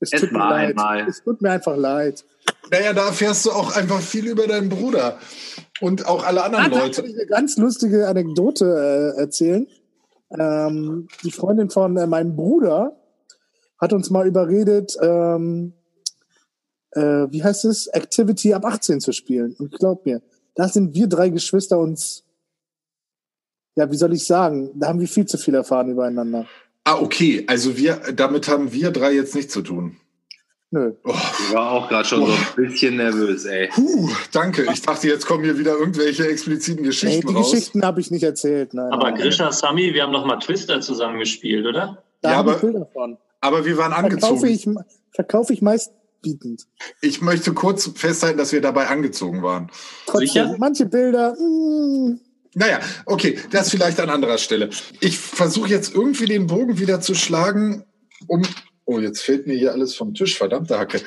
es, 0.00 0.12
es 0.12 0.20
tut 0.20 0.32
mir 0.32 0.38
leid. 0.38 0.70
Einmal. 0.70 1.08
Es 1.08 1.22
tut 1.22 1.40
mir 1.40 1.50
einfach 1.50 1.76
leid. 1.76 2.24
Naja, 2.70 2.92
da 2.92 3.06
erfährst 3.06 3.46
du 3.46 3.50
auch 3.52 3.76
einfach 3.76 4.00
viel 4.00 4.26
über 4.26 4.46
deinen 4.46 4.68
Bruder 4.68 5.18
und 5.80 6.06
auch 6.06 6.24
alle 6.24 6.42
anderen 6.42 6.72
ah, 6.72 6.78
Leute. 6.78 6.96
Da 6.96 7.02
kann 7.02 7.10
ich 7.10 7.16
eine 7.16 7.26
ganz 7.26 7.56
lustige 7.56 8.08
Anekdote 8.08 9.14
äh, 9.16 9.20
erzählen. 9.20 9.66
Ähm, 10.38 11.08
die 11.22 11.30
Freundin 11.30 11.70
von 11.70 11.96
äh, 11.96 12.06
meinem 12.06 12.34
Bruder 12.34 12.96
hat 13.78 13.92
uns 13.92 14.10
mal 14.10 14.26
überredet, 14.26 14.96
ähm, 15.02 15.74
äh, 16.92 17.26
wie 17.30 17.42
heißt 17.42 17.64
es, 17.66 17.88
Activity 17.88 18.54
ab 18.54 18.64
18 18.64 19.00
zu 19.00 19.12
spielen. 19.12 19.54
Und 19.58 19.72
glaub 19.78 20.06
mir, 20.06 20.22
da 20.54 20.68
sind 20.68 20.94
wir 20.94 21.06
drei 21.06 21.28
Geschwister 21.28 21.78
uns, 21.78 22.24
ja, 23.76 23.90
wie 23.90 23.96
soll 23.96 24.12
ich 24.12 24.26
sagen, 24.26 24.70
da 24.74 24.88
haben 24.88 25.00
wir 25.00 25.08
viel 25.08 25.26
zu 25.26 25.38
viel 25.38 25.54
erfahren 25.54 25.90
übereinander. 25.90 26.46
Ah, 26.84 26.98
okay. 27.00 27.44
Also 27.46 27.76
wir, 27.76 27.96
damit 28.14 28.48
haben 28.48 28.72
wir 28.72 28.90
drei 28.90 29.14
jetzt 29.14 29.34
nichts 29.34 29.52
zu 29.52 29.62
tun. 29.62 29.96
Nö. 30.70 30.94
Oh. 31.04 31.10
Ich 31.10 31.54
war 31.54 31.70
auch 31.70 31.88
gerade 31.88 32.06
schon 32.06 32.22
oh. 32.22 32.26
so 32.26 32.32
ein 32.32 32.46
bisschen 32.56 32.96
nervös, 32.96 33.44
ey. 33.44 33.68
Puh, 33.68 34.08
danke. 34.32 34.66
Ich 34.72 34.80
dachte, 34.82 35.06
jetzt 35.06 35.26
kommen 35.26 35.44
hier 35.44 35.58
wieder 35.58 35.72
irgendwelche 35.72 36.26
expliziten 36.26 36.82
Geschichten 36.82 37.26
nee, 37.26 37.32
die 37.32 37.38
raus. 37.38 37.50
Geschichten 37.50 37.84
habe 37.84 38.00
ich 38.00 38.10
nicht 38.10 38.22
erzählt. 38.22 38.72
Nein, 38.72 38.90
aber 38.90 39.10
nein, 39.10 39.20
Grisha, 39.20 39.52
Sami, 39.52 39.92
wir 39.92 40.02
haben 40.02 40.12
noch 40.12 40.24
mal 40.24 40.38
Twister 40.38 40.80
zusammen 40.80 41.18
gespielt, 41.18 41.66
oder? 41.66 42.02
Da 42.22 42.32
ja, 42.32 42.38
aber, 42.38 42.58
aber 43.40 43.64
wir 43.66 43.76
waren 43.76 43.92
angezogen. 43.92 44.40
Verkaufe 44.40 44.48
ich, 44.48 44.68
verkaufe 45.14 45.52
ich 45.52 45.62
meist 45.62 45.92
bietend. 46.22 46.66
Ich 47.00 47.20
möchte 47.20 47.52
kurz 47.52 47.90
festhalten, 47.94 48.38
dass 48.38 48.52
wir 48.52 48.60
dabei 48.60 48.88
angezogen 48.88 49.42
waren. 49.42 49.70
Trotzdem, 50.06 50.28
Sicher? 50.28 50.56
Manche 50.58 50.86
Bilder. 50.86 51.34
Mh. 51.38 52.14
Mm. 52.14 52.20
Naja, 52.54 52.80
okay, 53.06 53.38
das 53.50 53.70
vielleicht 53.70 53.98
an 53.98 54.10
anderer 54.10 54.36
Stelle. 54.36 54.68
Ich 55.00 55.18
versuche 55.18 55.70
jetzt 55.70 55.94
irgendwie 55.94 56.26
den 56.26 56.46
Bogen 56.46 56.78
wieder 56.78 57.00
zu 57.00 57.14
schlagen, 57.14 57.84
um. 58.26 58.42
Oh, 58.84 58.98
jetzt 58.98 59.22
fällt 59.22 59.46
mir 59.46 59.56
hier 59.56 59.72
alles 59.72 59.94
vom 59.94 60.12
Tisch, 60.12 60.36
verdammte 60.36 60.78
Hacke. 60.78 61.00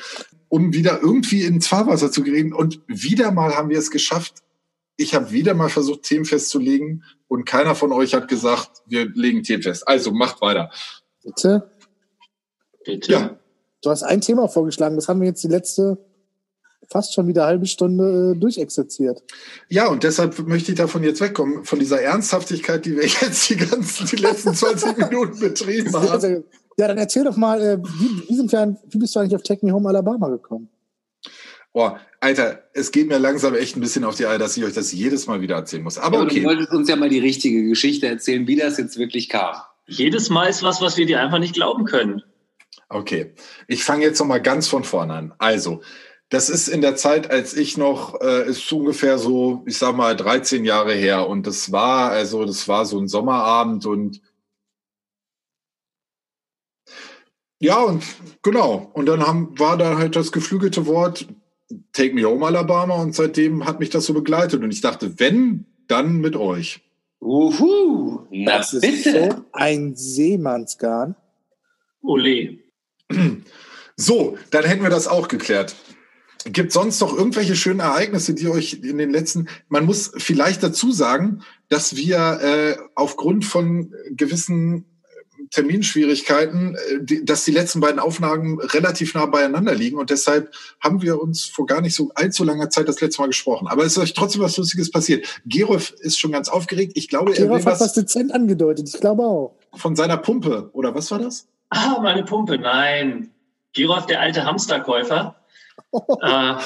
Um 0.48 0.72
wieder 0.72 1.00
irgendwie 1.02 1.42
ins 1.42 1.66
Fahrwasser 1.66 2.10
zu 2.10 2.22
gehen. 2.22 2.52
Und 2.52 2.80
wieder 2.86 3.32
mal 3.32 3.54
haben 3.54 3.68
wir 3.68 3.78
es 3.78 3.90
geschafft. 3.90 4.42
Ich 4.96 5.14
habe 5.14 5.30
wieder 5.30 5.54
mal 5.54 5.68
versucht, 5.68 6.02
Themen 6.02 6.24
festzulegen 6.24 7.04
und 7.28 7.44
keiner 7.44 7.74
von 7.74 7.92
euch 7.92 8.14
hat 8.14 8.28
gesagt, 8.28 8.82
wir 8.86 9.10
legen 9.10 9.42
Themen 9.42 9.62
fest. 9.62 9.86
Also 9.86 10.10
macht 10.10 10.40
weiter. 10.40 10.70
Bitte? 11.22 11.70
Bitte? 12.84 13.12
Ja. 13.12 13.38
Du 13.86 13.92
hast 13.92 14.02
ein 14.02 14.20
Thema 14.20 14.48
vorgeschlagen, 14.48 14.96
das 14.96 15.06
haben 15.06 15.20
wir 15.20 15.28
jetzt 15.28 15.44
die 15.44 15.48
letzte 15.48 15.96
fast 16.90 17.14
schon 17.14 17.28
wieder 17.28 17.46
halbe 17.46 17.66
Stunde 17.66 18.32
äh, 18.34 18.38
durchexerziert. 18.38 19.22
Ja, 19.68 19.86
und 19.86 20.02
deshalb 20.02 20.36
möchte 20.40 20.72
ich 20.72 20.78
davon 20.78 21.04
jetzt 21.04 21.20
wegkommen, 21.20 21.64
von 21.64 21.78
dieser 21.78 22.02
Ernsthaftigkeit, 22.02 22.84
die 22.84 22.96
wir 22.96 23.06
jetzt 23.20 23.48
die 23.48 23.56
ganzen, 23.56 24.08
die 24.08 24.16
letzten 24.16 24.54
20 24.54 24.96
Minuten 25.10 25.38
betrieben 25.38 25.94
haben. 25.94 26.08
Also, 26.08 26.26
ja, 26.26 26.88
dann 26.88 26.98
erzähl 26.98 27.22
doch 27.22 27.36
mal, 27.36 27.62
äh, 27.62 27.78
wie, 27.78 28.28
wie, 28.28 28.50
wie 28.50 28.98
bist 28.98 29.14
du 29.14 29.20
eigentlich 29.20 29.36
auf 29.36 29.44
Take 29.44 29.64
Me 29.64 29.72
Home 29.72 29.88
Alabama 29.88 30.30
gekommen? 30.30 30.68
Boah, 31.72 32.00
Alter, 32.18 32.64
es 32.72 32.90
geht 32.90 33.06
mir 33.06 33.18
langsam 33.18 33.54
echt 33.54 33.76
ein 33.76 33.80
bisschen 33.80 34.02
auf 34.02 34.16
die 34.16 34.26
Eier, 34.26 34.38
dass 34.38 34.56
ich 34.56 34.64
euch 34.64 34.74
das 34.74 34.90
jedes 34.90 35.28
Mal 35.28 35.40
wieder 35.42 35.54
erzählen 35.54 35.84
muss. 35.84 35.96
Aber 35.96 36.18
ja, 36.18 36.24
okay. 36.24 36.40
Du 36.40 36.48
wolltest 36.48 36.72
uns 36.72 36.88
ja 36.88 36.96
mal 36.96 37.08
die 37.08 37.20
richtige 37.20 37.68
Geschichte 37.68 38.08
erzählen, 38.08 38.48
wie 38.48 38.56
das 38.56 38.78
jetzt 38.78 38.98
wirklich 38.98 39.28
kam. 39.28 39.54
Jedes 39.86 40.28
Mal 40.28 40.48
ist 40.48 40.64
was, 40.64 40.80
was 40.80 40.96
wir 40.96 41.06
dir 41.06 41.20
einfach 41.20 41.38
nicht 41.38 41.54
glauben 41.54 41.84
können. 41.84 42.24
Okay, 42.88 43.34
ich 43.66 43.84
fange 43.84 44.04
jetzt 44.04 44.20
noch 44.20 44.26
mal 44.26 44.40
ganz 44.40 44.68
von 44.68 44.84
vorne 44.84 45.14
an. 45.14 45.34
Also, 45.38 45.82
das 46.28 46.48
ist 46.48 46.68
in 46.68 46.80
der 46.80 46.96
Zeit, 46.96 47.30
als 47.30 47.54
ich 47.54 47.76
noch, 47.76 48.20
äh, 48.20 48.48
ist 48.48 48.70
ungefähr 48.72 49.18
so, 49.18 49.62
ich 49.66 49.78
sag 49.78 49.96
mal, 49.96 50.16
13 50.16 50.64
Jahre 50.64 50.94
her. 50.94 51.28
Und 51.28 51.46
das 51.46 51.72
war, 51.72 52.10
also, 52.10 52.44
das 52.44 52.68
war 52.68 52.86
so 52.86 52.98
ein 52.98 53.08
Sommerabend 53.08 53.86
und 53.86 54.20
ja, 57.58 57.80
und 57.80 58.04
genau. 58.42 58.90
Und 58.92 59.06
dann 59.06 59.26
haben, 59.26 59.58
war 59.58 59.78
da 59.78 59.96
halt 59.96 60.14
das 60.14 60.30
geflügelte 60.30 60.86
Wort 60.86 61.26
Take 61.92 62.14
Me 62.14 62.24
Home 62.24 62.46
Alabama 62.46 62.94
und 62.96 63.14
seitdem 63.14 63.64
hat 63.64 63.80
mich 63.80 63.90
das 63.90 64.04
so 64.04 64.14
begleitet. 64.14 64.62
Und 64.62 64.70
ich 64.70 64.82
dachte, 64.82 65.18
wenn, 65.18 65.66
dann 65.88 66.18
mit 66.18 66.36
euch. 66.36 66.82
Uhu, 67.20 68.26
na 68.30 68.58
das 68.58 68.72
bitte. 68.72 68.86
ist 68.88 69.04
so 69.04 69.44
ein 69.52 69.96
Seemannsgarn. 69.96 71.16
Ole. 72.02 72.58
So, 73.96 74.36
dann 74.50 74.64
hätten 74.64 74.82
wir 74.82 74.90
das 74.90 75.08
auch 75.08 75.28
geklärt. 75.28 75.74
Gibt 76.44 76.70
sonst 76.70 77.00
noch 77.00 77.16
irgendwelche 77.16 77.56
schönen 77.56 77.80
Ereignisse, 77.80 78.34
die 78.34 78.48
euch 78.48 78.74
in 78.82 78.98
den 78.98 79.10
letzten, 79.10 79.48
man 79.68 79.84
muss 79.84 80.12
vielleicht 80.16 80.62
dazu 80.62 80.92
sagen, 80.92 81.42
dass 81.68 81.96
wir 81.96 82.40
äh, 82.40 82.76
aufgrund 82.94 83.44
von 83.44 83.92
gewissen 84.10 84.84
Terminschwierigkeiten, 85.50 86.74
äh, 86.76 86.98
die, 87.02 87.24
dass 87.24 87.44
die 87.44 87.50
letzten 87.50 87.80
beiden 87.80 87.98
Aufnahmen 87.98 88.60
relativ 88.60 89.14
nah 89.14 89.26
beieinander 89.26 89.74
liegen 89.74 89.98
und 89.98 90.10
deshalb 90.10 90.54
haben 90.80 91.02
wir 91.02 91.20
uns 91.20 91.46
vor 91.46 91.66
gar 91.66 91.80
nicht 91.80 91.94
so 91.94 92.10
allzu 92.14 92.44
langer 92.44 92.70
Zeit 92.70 92.88
das 92.88 93.00
letzte 93.00 93.22
Mal 93.22 93.28
gesprochen. 93.28 93.66
Aber 93.66 93.84
es 93.84 93.92
ist 93.92 93.98
euch 93.98 94.14
trotzdem 94.14 94.42
was 94.42 94.56
Lustiges 94.56 94.90
passiert. 94.90 95.26
Gerolf 95.46 95.94
ist 96.00 96.18
schon 96.18 96.32
ganz 96.32 96.48
aufgeregt. 96.48 96.92
Ich 96.94 97.08
glaube, 97.08 97.32
Gerolf 97.32 97.66
hat 97.66 97.80
was 97.80 97.94
dezent 97.94 98.32
angedeutet. 98.32 98.88
Ich 98.88 99.00
glaube 99.00 99.22
auch. 99.22 99.56
Von 99.74 99.96
seiner 99.96 100.16
Pumpe 100.16 100.70
oder 100.72 100.94
was 100.94 101.10
war 101.10 101.18
das? 101.18 101.48
Ah, 101.70 101.98
meine 102.00 102.24
Pumpe. 102.24 102.58
Nein. 102.58 103.30
Gerolf, 103.74 104.06
der 104.06 104.20
alte 104.20 104.44
Hamsterkäufer 104.44 105.36
äh, 105.92 105.98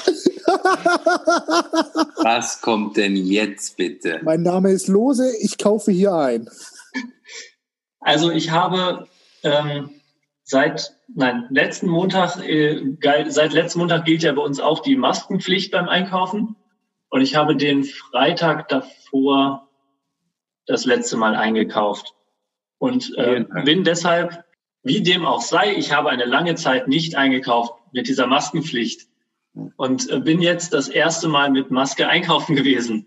Was 2.22 2.60
kommt 2.60 2.96
denn 2.96 3.16
jetzt 3.16 3.76
bitte? 3.76 4.20
Mein 4.22 4.42
Name 4.42 4.70
ist 4.70 4.88
Lose, 4.88 5.32
ich 5.40 5.58
kaufe 5.58 5.92
hier 5.92 6.14
ein. 6.14 6.48
Also 8.00 8.30
ich 8.30 8.50
habe 8.50 9.06
ähm, 9.42 9.90
seit 10.42 10.96
nein 11.14 11.46
letzten 11.50 11.88
Montag 11.88 12.38
äh, 12.42 12.96
seit 13.28 13.52
letzten 13.52 13.80
Montag 13.80 14.04
gilt 14.04 14.22
ja 14.22 14.32
bei 14.32 14.42
uns 14.42 14.60
auch 14.60 14.80
die 14.80 14.96
Maskenpflicht 14.96 15.70
beim 15.72 15.88
Einkaufen 15.88 16.56
und 17.10 17.20
ich 17.20 17.36
habe 17.36 17.56
den 17.56 17.84
Freitag 17.84 18.68
davor 18.68 19.68
das 20.66 20.84
letzte 20.86 21.16
Mal 21.16 21.34
eingekauft 21.34 22.14
und 22.78 23.14
äh, 23.18 23.44
bin 23.64 23.84
deshalb 23.84 24.44
wie 24.82 25.02
dem 25.02 25.26
auch 25.26 25.42
sei, 25.42 25.74
ich 25.74 25.92
habe 25.92 26.10
eine 26.10 26.24
lange 26.24 26.54
Zeit 26.54 26.88
nicht 26.88 27.16
eingekauft 27.16 27.74
mit 27.92 28.08
dieser 28.08 28.26
Maskenpflicht 28.26 29.08
und 29.76 30.08
äh, 30.10 30.20
bin 30.20 30.40
jetzt 30.40 30.72
das 30.72 30.88
erste 30.88 31.28
Mal 31.28 31.50
mit 31.50 31.70
Maske 31.70 32.08
einkaufen 32.08 32.56
gewesen. 32.56 33.06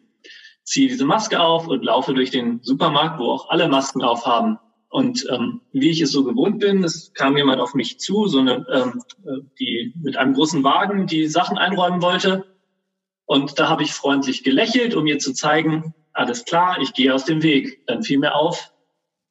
Ziehe 0.63 0.87
diese 0.87 1.05
Maske 1.05 1.41
auf 1.41 1.67
und 1.67 1.83
laufe 1.83 2.13
durch 2.13 2.31
den 2.31 2.61
Supermarkt, 2.61 3.19
wo 3.19 3.25
auch 3.25 3.49
alle 3.49 3.67
Masken 3.67 4.01
aufhaben. 4.01 4.59
Und 4.89 5.25
ähm, 5.31 5.61
wie 5.71 5.89
ich 5.89 6.01
es 6.01 6.11
so 6.11 6.23
gewohnt 6.23 6.59
bin, 6.59 6.83
es 6.83 7.13
kam 7.13 7.35
jemand 7.35 7.59
auf 7.59 7.73
mich 7.73 7.99
zu, 7.99 8.27
so 8.27 8.39
eine, 8.39 8.65
ähm, 8.71 9.01
äh, 9.25 9.41
die 9.59 9.93
mit 9.99 10.17
einem 10.17 10.35
großen 10.35 10.63
Wagen 10.63 11.07
die 11.07 11.27
Sachen 11.27 11.57
einräumen 11.57 12.01
wollte. 12.01 12.45
Und 13.25 13.57
da 13.59 13.69
habe 13.69 13.83
ich 13.83 13.91
freundlich 13.91 14.43
gelächelt, 14.43 14.93
um 14.93 15.07
ihr 15.07 15.17
zu 15.17 15.33
zeigen, 15.33 15.95
alles 16.13 16.45
klar, 16.45 16.77
ich 16.79 16.93
gehe 16.93 17.13
aus 17.13 17.25
dem 17.25 17.41
Weg. 17.41 17.85
Dann 17.87 18.03
fiel 18.03 18.19
mir 18.19 18.35
auf, 18.35 18.71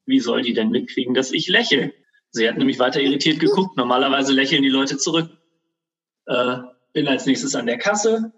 wie 0.05 0.19
soll 0.19 0.43
die 0.43 0.53
denn 0.53 0.71
mitkriegen, 0.71 1.15
dass 1.15 1.31
ich 1.31 1.49
lächle? 1.49 1.93
Sie 2.33 2.49
hat 2.49 2.57
nämlich 2.57 2.79
weiter 2.79 3.01
irritiert 3.01 3.40
geguckt. 3.40 3.77
Normalerweise 3.77 4.33
lächeln 4.33 4.62
die 4.62 4.68
Leute 4.68 4.97
zurück. 4.97 5.31
Äh, 6.27 6.57
bin 6.92 7.09
als 7.09 7.27
nächstes 7.27 7.55
an 7.55 7.66
der 7.66 7.79
Kasse, 7.79 8.33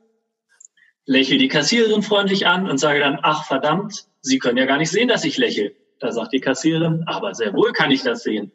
lächle 1.06 1.38
die 1.38 1.48
Kassiererin 1.48 2.02
freundlich 2.02 2.46
an 2.46 2.68
und 2.68 2.78
sage 2.78 3.00
dann, 3.00 3.18
ach 3.22 3.44
verdammt, 3.46 4.06
Sie 4.24 4.38
können 4.38 4.56
ja 4.56 4.64
gar 4.64 4.78
nicht 4.78 4.90
sehen, 4.90 5.08
dass 5.08 5.24
ich 5.24 5.36
lächle. 5.36 5.74
Da 6.00 6.10
sagt 6.10 6.32
die 6.32 6.40
Kassiererin, 6.40 7.04
aber 7.06 7.34
sehr 7.34 7.52
wohl 7.52 7.72
kann 7.72 7.90
ich 7.90 8.02
das 8.02 8.22
sehen. 8.22 8.52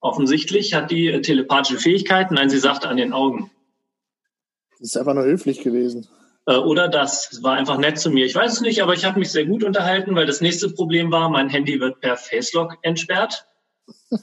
Offensichtlich 0.00 0.72
hat 0.72 0.90
die 0.90 1.20
telepathische 1.20 1.78
Fähigkeiten, 1.78 2.34
nein, 2.34 2.48
sie 2.48 2.58
sagt 2.58 2.86
an 2.86 2.96
den 2.96 3.12
Augen. 3.12 3.50
Das 4.78 4.88
ist 4.88 4.96
einfach 4.96 5.14
nur 5.14 5.24
höflich 5.24 5.62
gewesen. 5.62 6.08
Äh, 6.46 6.56
oder 6.56 6.88
das. 6.88 7.30
Es 7.32 7.42
war 7.42 7.54
einfach 7.54 7.76
nett 7.76 7.98
zu 7.98 8.10
mir. 8.10 8.24
Ich 8.24 8.34
weiß 8.34 8.54
es 8.54 8.60
nicht, 8.62 8.82
aber 8.82 8.94
ich 8.94 9.04
habe 9.04 9.18
mich 9.18 9.30
sehr 9.30 9.44
gut 9.44 9.62
unterhalten, 9.62 10.14
weil 10.14 10.26
das 10.26 10.40
nächste 10.40 10.70
Problem 10.70 11.12
war, 11.12 11.28
mein 11.28 11.50
Handy 11.50 11.78
wird 11.80 12.00
per 12.00 12.16
Facelock 12.16 12.78
entsperrt. 12.80 13.46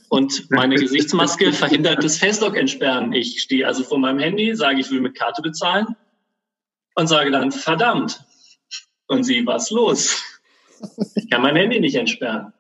Und 0.10 0.50
meine 0.50 0.76
Gesichtsmaske 0.76 1.54
verhindert 1.54 2.04
das 2.04 2.18
Facelock-Entsperren. 2.18 3.14
Ich 3.14 3.42
stehe 3.42 3.68
also 3.68 3.84
vor 3.84 4.00
meinem 4.00 4.20
Handy, 4.20 4.56
sage, 4.56 4.80
ich 4.80 4.90
will 4.92 5.02
mit 5.02 5.16
Karte 5.16 5.42
bezahlen 5.42 5.96
und 6.96 7.08
sage 7.08 7.32
dann, 7.32 7.52
verdammt. 7.52 8.24
Und 9.08 9.24
sie, 9.24 9.46
was 9.46 9.70
los? 9.72 10.24
Ich 11.16 11.30
kann 11.30 11.42
mein 11.42 11.56
Handy 11.56 11.80
nicht 11.80 11.96
entsperren. 11.96 12.54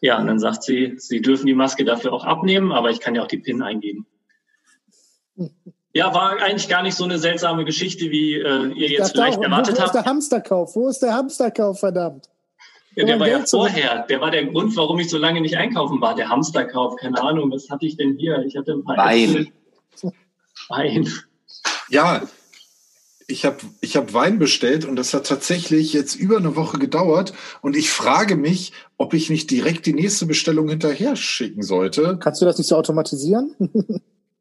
Ja, 0.00 0.18
und 0.18 0.28
dann 0.28 0.38
sagt 0.38 0.62
sie, 0.62 0.94
sie 0.98 1.20
dürfen 1.20 1.46
die 1.46 1.54
Maske 1.54 1.84
dafür 1.84 2.12
auch 2.12 2.24
abnehmen, 2.24 2.72
aber 2.72 2.90
ich 2.90 3.00
kann 3.00 3.14
ja 3.14 3.22
auch 3.22 3.28
die 3.28 3.38
PIN 3.38 3.62
eingeben. 3.62 4.06
Ja, 5.92 6.14
war 6.14 6.40
eigentlich 6.40 6.68
gar 6.68 6.82
nicht 6.82 6.96
so 6.96 7.04
eine 7.04 7.18
seltsame 7.18 7.64
Geschichte, 7.64 8.10
wie 8.10 8.34
äh, 8.34 8.72
ihr 8.72 8.88
jetzt 8.88 9.12
vielleicht 9.12 9.38
auch, 9.38 9.42
erwartet 9.42 9.80
habt. 9.80 9.80
Wo 9.80 9.84
ist 9.86 9.94
der 9.94 10.04
Hamsterkauf? 10.04 10.76
Wo 10.76 10.88
ist 10.88 11.02
der 11.02 11.14
Hamsterkauf, 11.14 11.80
verdammt? 11.80 12.28
Ja, 12.98 13.04
der 13.04 13.20
war 13.20 13.28
ja 13.28 13.46
vorher. 13.46 14.06
Der 14.08 14.20
war 14.20 14.32
der 14.32 14.46
Grund, 14.46 14.76
warum 14.76 14.98
ich 14.98 15.08
so 15.08 15.18
lange 15.18 15.40
nicht 15.40 15.56
einkaufen 15.56 16.00
war. 16.00 16.16
Der 16.16 16.28
Hamsterkauf. 16.28 16.96
Keine 16.96 17.22
Ahnung, 17.22 17.50
was 17.52 17.70
hatte 17.70 17.86
ich 17.86 17.96
denn 17.96 18.16
hier? 18.16 18.42
Ich 18.44 18.56
hatte 18.56 18.72
ein 18.72 18.82
paar 18.82 18.96
Wein. 18.96 19.52
Wein. 20.68 21.08
Ja, 21.90 22.22
ich 23.28 23.44
habe 23.44 23.58
ich 23.80 23.96
hab 23.96 24.14
Wein 24.14 24.40
bestellt 24.40 24.84
und 24.84 24.96
das 24.96 25.14
hat 25.14 25.26
tatsächlich 25.26 25.92
jetzt 25.92 26.16
über 26.16 26.38
eine 26.38 26.56
Woche 26.56 26.78
gedauert. 26.78 27.34
Und 27.62 27.76
ich 27.76 27.88
frage 27.88 28.34
mich, 28.34 28.72
ob 28.96 29.14
ich 29.14 29.30
nicht 29.30 29.48
direkt 29.52 29.86
die 29.86 29.92
nächste 29.92 30.26
Bestellung 30.26 30.68
hinterher 30.68 31.14
schicken 31.14 31.62
sollte. 31.62 32.18
Kannst 32.20 32.42
du 32.42 32.46
das 32.46 32.58
nicht 32.58 32.66
so 32.66 32.74
automatisieren? 32.74 33.54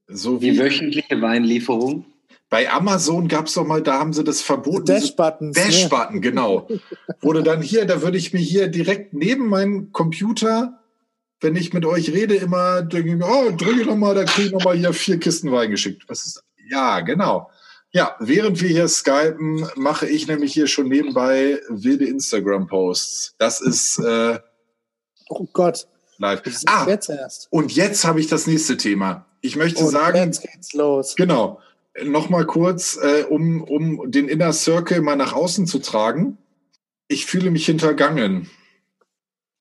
so 0.08 0.41
wie 0.41 0.52
die 0.52 0.60
wöchentliche 0.60 1.22
Weinlieferung? 1.22 2.06
Bei 2.50 2.70
Amazon 2.72 3.28
gab 3.28 3.48
es 3.48 3.56
doch 3.56 3.66
mal, 3.66 3.82
da 3.82 4.00
haben 4.00 4.14
sie 4.14 4.24
das 4.24 4.42
verboten. 4.42 4.86
Dash-Button. 4.86 5.52
Dash-Button, 5.52 6.16
ne? 6.16 6.22
genau. 6.22 6.68
Wurde 7.20 7.44
dann 7.44 7.62
hier, 7.62 7.86
da 7.86 8.02
würde 8.02 8.18
ich 8.18 8.32
mir 8.32 8.40
hier 8.40 8.70
direkt 8.70 9.14
neben 9.14 9.50
meinen 9.50 9.92
Computer, 9.92 10.82
wenn 11.42 11.58
ich 11.58 11.74
mit 11.74 11.86
euch 11.86 12.12
rede, 12.14 12.36
immer 12.36 12.82
denke, 12.84 13.20
oh, 13.26 13.52
drücke 13.52 13.86
noch 13.86 13.98
mal, 13.98 14.16
da 14.16 14.24
kriege 14.24 14.48
ich 14.48 14.54
noch 14.54 14.64
mal 14.64 14.78
hier 14.78 14.94
vier 14.94 15.20
Kisten 15.20 15.52
Wein 15.52 15.72
geschickt. 15.72 16.04
Was 16.08 16.26
ist, 16.26 16.44
ja, 16.70 17.02
genau. 17.02 17.50
Ja, 17.92 18.16
während 18.20 18.62
wir 18.62 18.70
hier 18.70 18.88
skypen, 18.88 19.68
mache 19.76 20.08
ich 20.08 20.28
nämlich 20.28 20.54
hier 20.54 20.68
schon 20.68 20.88
nebenbei 20.88 21.60
wilde 21.68 22.06
Instagram-Posts. 22.06 23.36
Das 23.40 23.60
ist, 23.60 24.00
äh, 24.00 24.40
oh 25.30 25.48
Gott. 25.52 25.88
Live. 26.18 26.42
Ah, 26.66 26.86
jetzt 26.88 27.10
erst. 27.10 27.48
und 27.52 27.74
jetzt 27.74 28.04
habe 28.06 28.20
ich 28.20 28.28
das 28.28 28.48
nächste 28.48 28.78
Thema. 28.78 29.26
Ich 29.42 29.56
möchte 29.56 29.84
und 29.84 29.92
sagen, 29.92 30.18
jetzt 30.18 30.42
geht's 30.42 30.74
los. 30.74 31.16
Genau 31.16 31.60
noch 32.04 32.30
mal 32.30 32.46
kurz, 32.46 32.98
äh, 33.02 33.24
um, 33.24 33.64
um 33.64 34.12
den 34.12 34.28
Inner 34.28 34.54
Circle 34.54 35.02
mal 35.02 35.16
nach 35.16 35.34
außen 35.34 35.68
zu 35.68 35.80
tragen. 35.80 36.38
Ich 37.08 37.26
fühle 37.26 37.52
mich 37.52 37.66
hintergangen. 37.66 38.50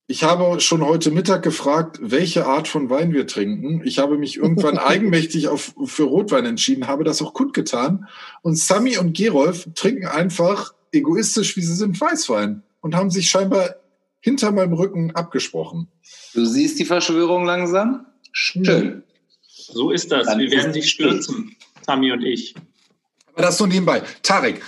Ich 0.08 0.22
habe 0.22 0.60
schon 0.60 0.84
heute 0.84 1.10
Mittag 1.10 1.42
gefragt, 1.42 1.98
welche 2.00 2.46
Art 2.46 2.68
von 2.68 2.90
Wein 2.90 3.12
wir 3.12 3.26
trinken. 3.26 3.82
Ich 3.84 3.98
habe 3.98 4.18
mich 4.18 4.36
irgendwann 4.36 4.78
eigenmächtig 4.78 5.48
auf, 5.48 5.74
für 5.84 6.04
Rotwein 6.04 6.46
entschieden, 6.46 6.86
habe 6.86 7.02
das 7.02 7.20
auch 7.22 7.34
kundgetan. 7.34 8.06
Und 8.42 8.56
Sami 8.56 8.98
und 8.98 9.16
Gerolf 9.16 9.68
trinken 9.74 10.06
einfach 10.06 10.74
egoistisch, 10.92 11.56
wie 11.56 11.62
sie 11.62 11.74
sind, 11.74 12.00
Weißwein 12.00 12.62
und 12.80 12.94
haben 12.94 13.10
sich 13.10 13.28
scheinbar 13.28 13.76
hinter 14.20 14.52
meinem 14.52 14.74
Rücken 14.74 15.10
abgesprochen. 15.12 15.88
Du 16.34 16.44
siehst 16.44 16.78
die 16.78 16.84
Verschwörung 16.84 17.44
langsam? 17.44 18.06
Schön. 18.30 19.02
So 19.48 19.90
ist 19.90 20.12
das. 20.12 20.26
Dann 20.26 20.38
wir 20.38 20.50
werden 20.50 20.72
dich 20.72 20.88
stürzen. 20.88 21.55
Sami 21.86 22.12
und 22.12 22.22
ich. 22.22 22.54
Aber 23.32 23.42
das 23.42 23.58
nur 23.58 23.68
nebenbei. 23.68 24.02
Tarek, 24.22 24.62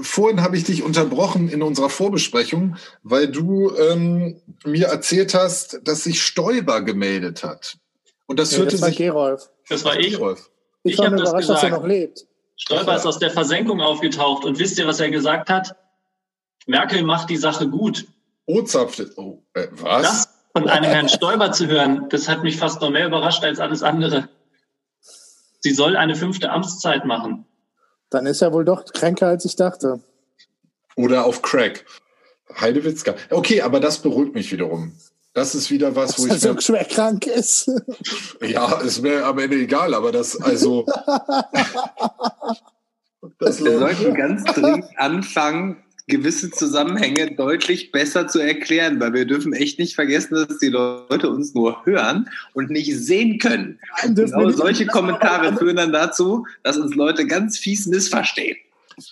vorhin 0.00 0.42
habe 0.42 0.56
ich 0.56 0.64
dich 0.64 0.82
unterbrochen 0.82 1.48
in 1.48 1.62
unserer 1.62 1.90
Vorbesprechung, 1.90 2.76
weil 3.02 3.28
du 3.28 3.74
ähm, 3.76 4.40
mir 4.64 4.88
erzählt 4.88 5.34
hast, 5.34 5.80
dass 5.84 6.04
sich 6.04 6.22
Stoiber 6.22 6.82
gemeldet 6.82 7.44
hat. 7.44 7.76
Und 8.26 8.38
das 8.38 8.52
ja, 8.52 8.58
hörte 8.58 8.72
das 8.72 8.82
war 8.82 8.88
sich. 8.88 8.98
Gerolf. 8.98 9.50
Das 9.68 9.84
war 9.84 9.98
ich. 9.98 10.12
Gerolf. 10.12 10.50
Ich, 10.82 10.92
ich 10.92 10.98
war 10.98 11.10
mir 11.10 11.20
überrascht, 11.20 11.48
dass 11.48 11.62
er 11.62 11.70
noch 11.70 11.86
lebt. 11.86 12.26
Stoiber 12.56 12.96
ist 12.96 13.06
aus 13.06 13.18
der 13.18 13.30
Versenkung 13.30 13.80
aufgetaucht 13.80 14.44
und 14.44 14.58
wisst 14.58 14.78
ihr, 14.78 14.86
was 14.86 15.00
er 15.00 15.10
gesagt 15.10 15.50
hat? 15.50 15.76
Merkel 16.66 17.02
macht 17.02 17.30
die 17.30 17.36
Sache 17.36 17.68
gut. 17.68 18.06
O-Zapf. 18.46 19.00
Oh, 19.16 19.42
äh, 19.54 19.68
was? 19.72 20.02
Das 20.02 20.28
von 20.52 20.68
einem 20.68 20.90
Herrn 20.90 21.08
Stoiber 21.08 21.52
zu 21.52 21.68
hören, 21.68 22.08
das 22.08 22.28
hat 22.28 22.42
mich 22.42 22.56
fast 22.56 22.80
noch 22.80 22.90
mehr 22.90 23.06
überrascht 23.06 23.44
als 23.44 23.60
alles 23.60 23.82
andere. 23.82 24.28
Sie 25.60 25.72
soll 25.72 25.96
eine 25.96 26.16
fünfte 26.16 26.50
Amtszeit 26.50 27.04
machen. 27.04 27.46
Dann 28.10 28.26
ist 28.26 28.42
er 28.42 28.52
wohl 28.52 28.64
doch 28.64 28.84
kränker, 28.84 29.28
als 29.28 29.44
ich 29.44 29.56
dachte. 29.56 30.00
Oder 30.96 31.24
auf 31.24 31.42
Crack. 31.42 31.84
Heidewitzka. 32.58 33.14
Okay, 33.30 33.62
aber 33.62 33.78
das 33.78 33.98
beruhigt 33.98 34.34
mich 34.34 34.50
wiederum. 34.50 34.92
Das 35.32 35.54
ist 35.54 35.70
wieder 35.70 35.94
was, 35.94 36.18
wo 36.18 36.26
Dass 36.26 36.38
ich. 36.38 36.44
Er 36.44 36.54
so 36.54 36.60
schwer 36.60 36.84
krank 36.84 37.26
ist. 37.26 37.70
Ja, 38.42 38.80
ist 38.80 39.00
mir 39.00 39.24
am 39.24 39.38
Ende 39.38 39.56
egal, 39.56 39.94
aber 39.94 40.10
das, 40.10 40.40
also. 40.40 40.84
das 43.38 43.62
Wir 43.62 43.78
sollten 43.78 44.14
ganz 44.14 44.42
dringend 44.44 44.86
anfangen, 44.96 45.84
gewisse 46.10 46.50
Zusammenhänge 46.50 47.34
deutlich 47.34 47.92
besser 47.92 48.28
zu 48.28 48.38
erklären, 48.38 49.00
weil 49.00 49.14
wir 49.14 49.24
dürfen 49.24 49.54
echt 49.54 49.78
nicht 49.78 49.94
vergessen, 49.94 50.34
dass 50.34 50.58
die 50.58 50.68
Leute 50.68 51.30
uns 51.30 51.54
nur 51.54 51.86
hören 51.86 52.28
und 52.52 52.70
nicht 52.70 52.94
sehen 52.94 53.38
können. 53.38 53.78
Genau 54.02 54.50
solche 54.50 54.86
Kommentare 54.86 55.56
führen 55.56 55.76
dann 55.76 55.92
dazu, 55.92 56.46
dass 56.62 56.76
uns 56.76 56.94
Leute 56.94 57.26
ganz 57.26 57.58
fies 57.58 57.86
missverstehen. 57.86 58.58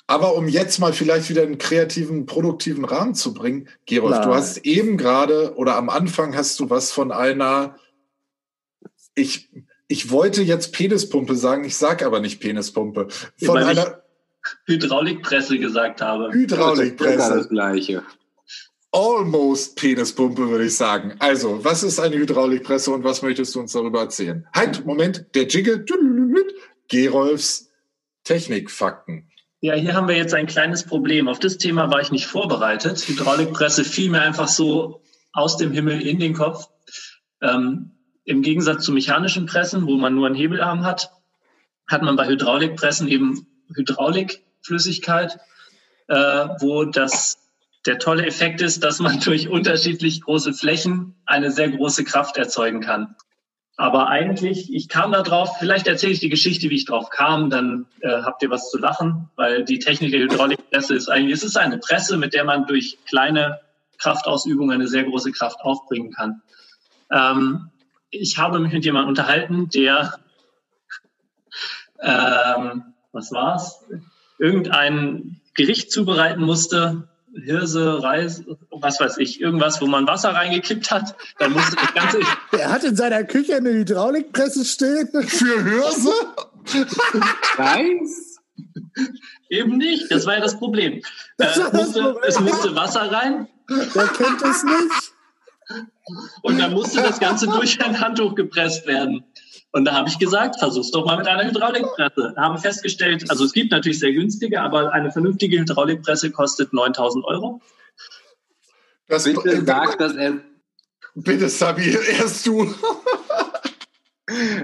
Aber 0.07 0.35
um 0.37 0.49
jetzt 0.49 0.79
mal 0.79 0.93
vielleicht 0.93 1.31
wieder 1.31 1.43
einen 1.43 1.59
kreativen, 1.59 2.27
produktiven 2.27 2.85
Rahmen 2.85 3.15
zu 3.15 3.33
bringen, 3.33 3.69
Gerolf, 3.87 4.17
Nein. 4.17 4.29
du 4.29 4.35
hast 4.35 4.59
eben 4.67 4.97
gerade 4.99 5.55
oder 5.57 5.77
am 5.77 5.89
Anfang 5.89 6.37
hast 6.37 6.61
du 6.61 6.69
was 6.69 6.93
von 6.93 7.13
einer, 7.13 7.77
ich, 9.15 9.49
ich 9.87 10.11
wollte 10.11 10.43
jetzt 10.43 10.73
Penispumpe 10.73 11.35
sagen, 11.35 11.65
ich 11.65 11.77
sage 11.77 12.05
aber 12.05 12.21
nicht 12.21 12.41
Penispumpe. 12.41 13.09
Von 13.43 13.59
einer 13.59 14.03
Hydraulikpresse 14.67 15.59
gesagt 15.59 16.01
habe. 16.01 16.33
Hydraulikpresse. 16.33 17.17
Das, 17.17 17.29
das 17.29 17.49
gleiche. 17.49 18.03
Almost 18.91 19.77
Penispumpe, 19.77 20.49
würde 20.49 20.65
ich 20.65 20.77
sagen. 20.77 21.15
Also, 21.19 21.63
was 21.63 21.83
ist 21.83 22.01
eine 22.01 22.17
Hydraulikpresse 22.17 22.91
und 22.91 23.05
was 23.05 23.23
möchtest 23.23 23.55
du 23.55 23.61
uns 23.61 23.73
darüber 23.73 24.01
erzählen? 24.01 24.47
Halt, 24.55 24.87
Moment, 24.87 25.27
der 25.35 25.47
Jiggle. 25.47 25.85
Gerolfs 26.89 27.71
Technikfakten. 28.25 29.31
Ja, 29.61 29.75
hier 29.75 29.95
haben 29.95 30.09
wir 30.09 30.17
jetzt 30.17 30.35
ein 30.35 30.47
kleines 30.47 30.85
Problem. 30.85 31.29
Auf 31.29 31.39
das 31.39 31.59
Thema 31.59 31.91
war 31.91 32.01
ich 32.01 32.13
nicht 32.13 32.27
vorbereitet. 32.27 33.07
Hydraulikpresse 33.09 33.85
fiel 33.85 34.11
mir 34.11 34.23
einfach 34.23 34.49
so 34.49 35.03
aus 35.33 35.57
dem 35.57 35.73
Himmel 35.73 36.01
in 36.01 36.19
den 36.19 36.35
Kopf. 36.35 36.69
Ähm, 37.43 37.91
Im 38.25 38.43
Gegensatz 38.43 38.85
zu 38.85 38.93
mechanischen 38.93 39.47
Pressen, 39.47 39.87
wo 39.87 39.97
man 39.97 40.15
nur 40.15 40.27
einen 40.27 40.37
Hebelarm 40.37 40.85
hat, 40.85 41.11
hat 41.89 42.03
man 42.03 42.17
bei 42.17 42.27
Hydraulikpressen 42.27 43.09
eben 43.09 43.48
Hydraulikflüssigkeit, 43.75 45.39
äh, 46.09 46.15
wo 46.61 46.85
das 46.85 47.39
der 47.87 47.99
tolle 47.99 48.27
Effekt 48.27 48.61
ist, 48.61 48.85
dass 48.85 48.99
man 48.99 49.21
durch 49.25 49.49
unterschiedlich 49.49 50.23
große 50.23 50.53
Flächen 50.53 51.15
eine 51.27 51.51
sehr 51.51 51.71
große 51.71 52.05
Kraft 52.05 52.37
erzeugen 52.37 52.81
kann. 52.81 53.17
Aber 53.81 54.09
eigentlich, 54.09 54.75
ich 54.75 54.89
kam 54.89 55.13
da 55.13 55.23
drauf, 55.23 55.57
vielleicht 55.61 55.87
erzähle 55.87 56.13
ich 56.13 56.19
die 56.19 56.29
Geschichte, 56.29 56.69
wie 56.69 56.75
ich 56.75 56.85
drauf 56.85 57.11
kam, 57.11 57.49
dann 57.49 57.87
äh, 58.01 58.23
habt 58.23 58.43
ihr 58.43 58.51
was 58.51 58.71
zu 58.71 58.79
lachen, 58.79 59.31
weil 59.37 59.65
die 59.65 59.79
Technik 59.79 60.11
der 60.11 60.23
Hydraulikpresse 60.23 60.97
ist 60.97 61.09
eigentlich, 61.09 61.35
es 61.35 61.45
ist 61.45 61.57
eine 61.57 61.79
Presse, 61.79 62.17
mit 62.17 62.35
der 62.35 62.45
man 62.45 62.67
durch 62.67 62.99
kleine 63.07 63.61
Kraftausübungen 63.99 64.75
eine 64.75 64.89
sehr 64.89 65.05
große 65.05 65.31
Kraft 65.31 65.61
aufbringen 65.61 66.11
kann. 66.13 66.43
Ähm, 67.13 67.71
ich 68.11 68.37
habe 68.37 68.59
mich 68.59 68.73
mit 68.73 68.85
jemandem 68.85 69.11
unterhalten, 69.11 69.69
der, 69.69 70.19
ähm, 72.03 72.95
was 73.13 73.33
war's, 73.33 73.85
irgendein 74.39 75.41
Gericht 75.55 75.91
zubereiten 75.91 76.43
musste 76.43 77.09
Hirse, 77.35 78.03
Reis, 78.03 78.43
was 78.71 79.01
weiß 79.01 79.19
ich, 79.19 79.41
irgendwas, 79.41 79.81
wo 79.81 79.87
man 79.87 80.07
Wasser 80.07 80.31
reingekippt 80.31 80.91
hat. 80.91 81.15
Dann 81.39 81.53
musste 81.53 81.77
das 81.77 81.95
Ganze. 81.95 82.21
Er 82.53 82.71
hat 82.71 82.85
in 82.85 82.97
seiner 82.97 83.25
Küche 83.25 83.57
eine 83.57 83.71
Hydraulikpresse 83.71 84.65
stehen. 84.65 85.09
Für 85.27 85.65
Hirse? 85.65 86.13
Reis? 87.57 88.39
Eben 89.49 89.77
nicht, 89.77 90.11
das 90.11 90.27
war 90.27 90.35
ja 90.35 90.41
das 90.41 90.59
Problem. 90.59 91.03
Das 91.37 91.57
äh, 91.57 91.63
musste, 91.73 92.03
Problem. 92.03 92.23
Es 92.27 92.41
musste 92.41 92.75
Wasser 92.75 93.13
rein. 93.13 93.49
Wer 93.69 94.07
kennt 94.09 94.43
es 94.43 94.65
nicht? 94.65 95.13
Und 96.43 96.59
dann 96.59 96.73
musste 96.73 97.03
das 97.03 97.21
Ganze 97.21 97.47
durch 97.47 97.81
ein 97.85 98.01
Handtuch 98.01 98.35
gepresst 98.35 98.87
werden. 98.87 99.25
Und 99.73 99.85
da 99.85 99.93
habe 99.95 100.09
ich 100.09 100.19
gesagt, 100.19 100.59
versuch's 100.59 100.91
doch 100.91 101.05
mal 101.05 101.19
mit 101.19 101.27
einer 101.27 101.45
Hydraulikpresse. 101.45 102.33
Da 102.35 102.43
haben 102.43 102.59
festgestellt, 102.59 103.31
also 103.31 103.45
es 103.45 103.53
gibt 103.53 103.71
natürlich 103.71 103.99
sehr 103.99 104.13
günstige, 104.13 104.63
aber 104.63 104.93
eine 104.93 105.13
vernünftige 105.13 105.61
Hydraulikpresse 105.61 106.31
kostet 106.31 106.73
9000 106.73 107.25
Euro. 107.25 107.61
Das 109.09 109.25
bitte 109.25 109.65
sagt, 109.65 110.01
dass 110.01 110.15
er. 110.15 110.41
Bitte, 111.15 111.49
Sabi, 111.49 111.97
erst 112.19 112.47
du. 112.47 112.63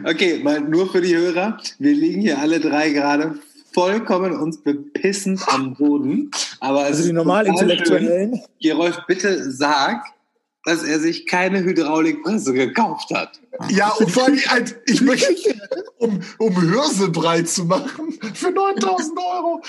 okay, 0.05 0.41
mal 0.43 0.61
nur 0.61 0.91
für 0.91 1.01
die 1.01 1.17
Hörer. 1.17 1.59
Wir 1.79 1.95
liegen 1.95 2.21
hier 2.21 2.39
alle 2.39 2.61
drei 2.61 2.91
gerade 2.91 3.35
vollkommen 3.75 4.37
uns 4.41 4.63
bepissend 4.63 5.43
am 5.49 5.75
Boden. 5.75 6.31
Aber 6.61 6.85
also 6.85 7.03
die 7.03 7.13
normal 7.13 7.47
Intellektuellen. 7.47 8.41
Gerolf, 8.61 9.01
bitte 9.07 9.51
sag, 9.51 10.05
dass 10.65 10.83
er 10.83 10.99
sich 10.99 11.27
keine 11.27 11.63
Hydraulikpresse 11.63 12.53
gekauft 12.55 13.11
hat. 13.15 13.41
Ja, 13.69 13.91
und 13.91 14.11
vor 14.11 14.25
allem, 14.25 14.39
halt, 14.47 14.77
ich 14.87 15.01
möchte, 15.01 15.35
um, 15.99 16.21
um 16.39 16.61
Hörse 16.61 17.11
breit 17.11 17.49
zu 17.49 17.65
machen, 17.65 18.19
für 18.35 18.51
9000 18.51 19.19
Euro. 19.19 19.63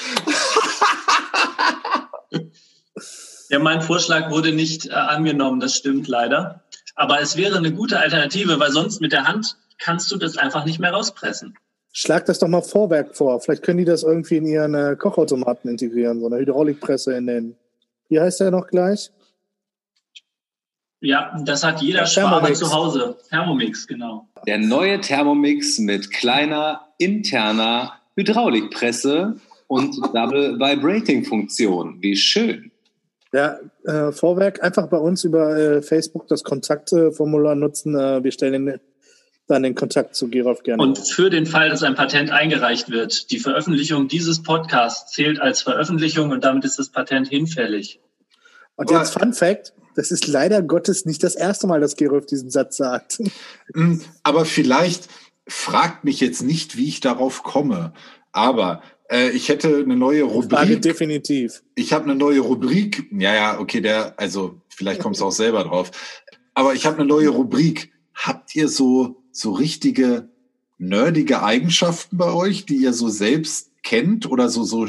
Ja, 3.49 3.59
mein 3.59 3.81
Vorschlag 3.81 4.31
wurde 4.31 4.51
nicht 4.53 4.87
äh, 4.87 4.93
angenommen, 4.93 5.59
das 5.59 5.75
stimmt 5.75 6.07
leider. 6.07 6.63
Aber 6.95 7.21
es 7.21 7.37
wäre 7.37 7.57
eine 7.57 7.71
gute 7.71 7.99
Alternative, 7.99 8.59
weil 8.59 8.71
sonst 8.71 9.01
mit 9.01 9.11
der 9.11 9.25
Hand 9.25 9.57
kannst 9.77 10.11
du 10.11 10.17
das 10.17 10.37
einfach 10.37 10.65
nicht 10.65 10.79
mehr 10.79 10.91
rauspressen. 10.91 11.55
Schlag 11.91 12.25
das 12.25 12.39
doch 12.39 12.47
mal 12.47 12.61
Vorwerk 12.61 13.15
vor. 13.15 13.39
Vielleicht 13.39 13.63
können 13.63 13.77
die 13.77 13.85
das 13.85 14.03
irgendwie 14.03 14.37
in 14.37 14.45
ihren 14.45 14.73
äh, 14.73 14.95
Kochautomaten 14.97 15.69
integrieren, 15.69 16.19
so 16.19 16.25
eine 16.25 16.37
Hydraulikpresse 16.37 17.13
in 17.13 17.27
den. 17.27 17.55
Wie 18.09 18.19
heißt 18.19 18.39
der 18.39 18.51
noch 18.51 18.67
gleich? 18.67 19.11
Ja, 21.01 21.37
das 21.45 21.63
hat 21.63 21.81
jeder 21.81 22.05
Schwabe 22.05 22.53
zu 22.53 22.71
Hause. 22.71 23.17
Thermomix, 23.29 23.85
genau. 23.85 24.27
Der 24.47 24.57
neue 24.57 25.01
Thermomix 25.01 25.77
mit 25.77 26.11
kleiner 26.11 26.81
interner 26.97 27.93
Hydraulikpresse 28.15 29.35
und 29.67 29.95
Double 30.13 30.57
Vibrating 30.57 31.25
Funktion. 31.25 31.97
Wie 32.01 32.15
schön. 32.15 32.71
Ja, 33.33 33.59
äh, 33.83 34.11
Vorwerk 34.11 34.63
einfach 34.63 34.87
bei 34.87 34.97
uns 34.97 35.25
über 35.25 35.57
äh, 35.57 35.81
Facebook 35.81 36.27
das 36.27 36.43
Kontaktformular 36.43 37.55
nutzen. 37.55 37.93
Äh, 37.93 38.23
wir 38.23 38.31
stellen 38.31 38.79
dann 39.47 39.63
den 39.63 39.75
Kontakt 39.75 40.15
zu 40.15 40.29
Gerolf 40.29 40.63
gerne. 40.63 40.81
Und 40.81 40.97
für 40.97 41.29
den 41.29 41.45
Fall, 41.45 41.69
dass 41.69 41.83
ein 41.83 41.95
Patent 41.95 42.31
eingereicht 42.31 42.89
wird, 42.89 43.29
die 43.31 43.39
Veröffentlichung 43.39 44.07
dieses 44.07 44.41
Podcasts 44.41 45.11
zählt 45.11 45.39
als 45.39 45.61
Veröffentlichung 45.61 46.31
und 46.31 46.43
damit 46.43 46.65
ist 46.65 46.79
das 46.79 46.89
Patent 46.89 47.27
hinfällig. 47.27 47.99
Und 48.75 48.89
jetzt 48.89 49.11
Fun 49.11 49.33
Fact, 49.33 49.73
das 49.95 50.11
ist 50.11 50.27
leider 50.27 50.61
Gottes 50.61 51.05
nicht 51.05 51.23
das 51.23 51.35
erste 51.35 51.67
Mal, 51.67 51.81
dass 51.81 51.95
Gerolf 51.95 52.25
diesen 52.25 52.49
Satz 52.49 52.77
sagt. 52.77 53.19
Mm, 53.73 53.97
aber 54.23 54.45
vielleicht 54.45 55.07
fragt 55.47 56.03
mich 56.03 56.19
jetzt 56.19 56.43
nicht, 56.43 56.77
wie 56.77 56.87
ich 56.87 56.99
darauf 56.99 57.43
komme. 57.43 57.93
Aber 58.31 58.81
äh, 59.09 59.29
ich 59.29 59.49
hätte 59.49 59.77
eine 59.77 59.95
neue 59.95 60.23
Rubrik. 60.23 60.51
Frage 60.51 60.79
definitiv. 60.79 61.63
Ich 61.75 61.93
habe 61.93 62.05
eine 62.05 62.15
neue 62.15 62.39
Rubrik. 62.39 63.09
Ja, 63.11 63.33
ja, 63.33 63.59
okay, 63.59 63.81
der, 63.81 64.19
also 64.19 64.61
vielleicht 64.69 65.01
kommst 65.01 65.21
du 65.21 65.25
auch 65.25 65.31
selber 65.31 65.63
drauf. 65.63 65.91
Aber 66.53 66.73
ich 66.73 66.85
habe 66.85 66.97
eine 66.97 67.05
neue 67.05 67.29
Rubrik. 67.29 67.91
Habt 68.13 68.55
ihr 68.55 68.69
so 68.69 69.21
so 69.31 69.51
richtige 69.51 70.29
nerdige 70.77 71.43
Eigenschaften 71.43 72.17
bei 72.17 72.31
euch, 72.31 72.65
die 72.65 72.77
ihr 72.77 72.93
so 72.93 73.09
selbst 73.09 73.71
kennt 73.83 74.29
oder 74.29 74.49
so 74.49 74.63
so 74.63 74.87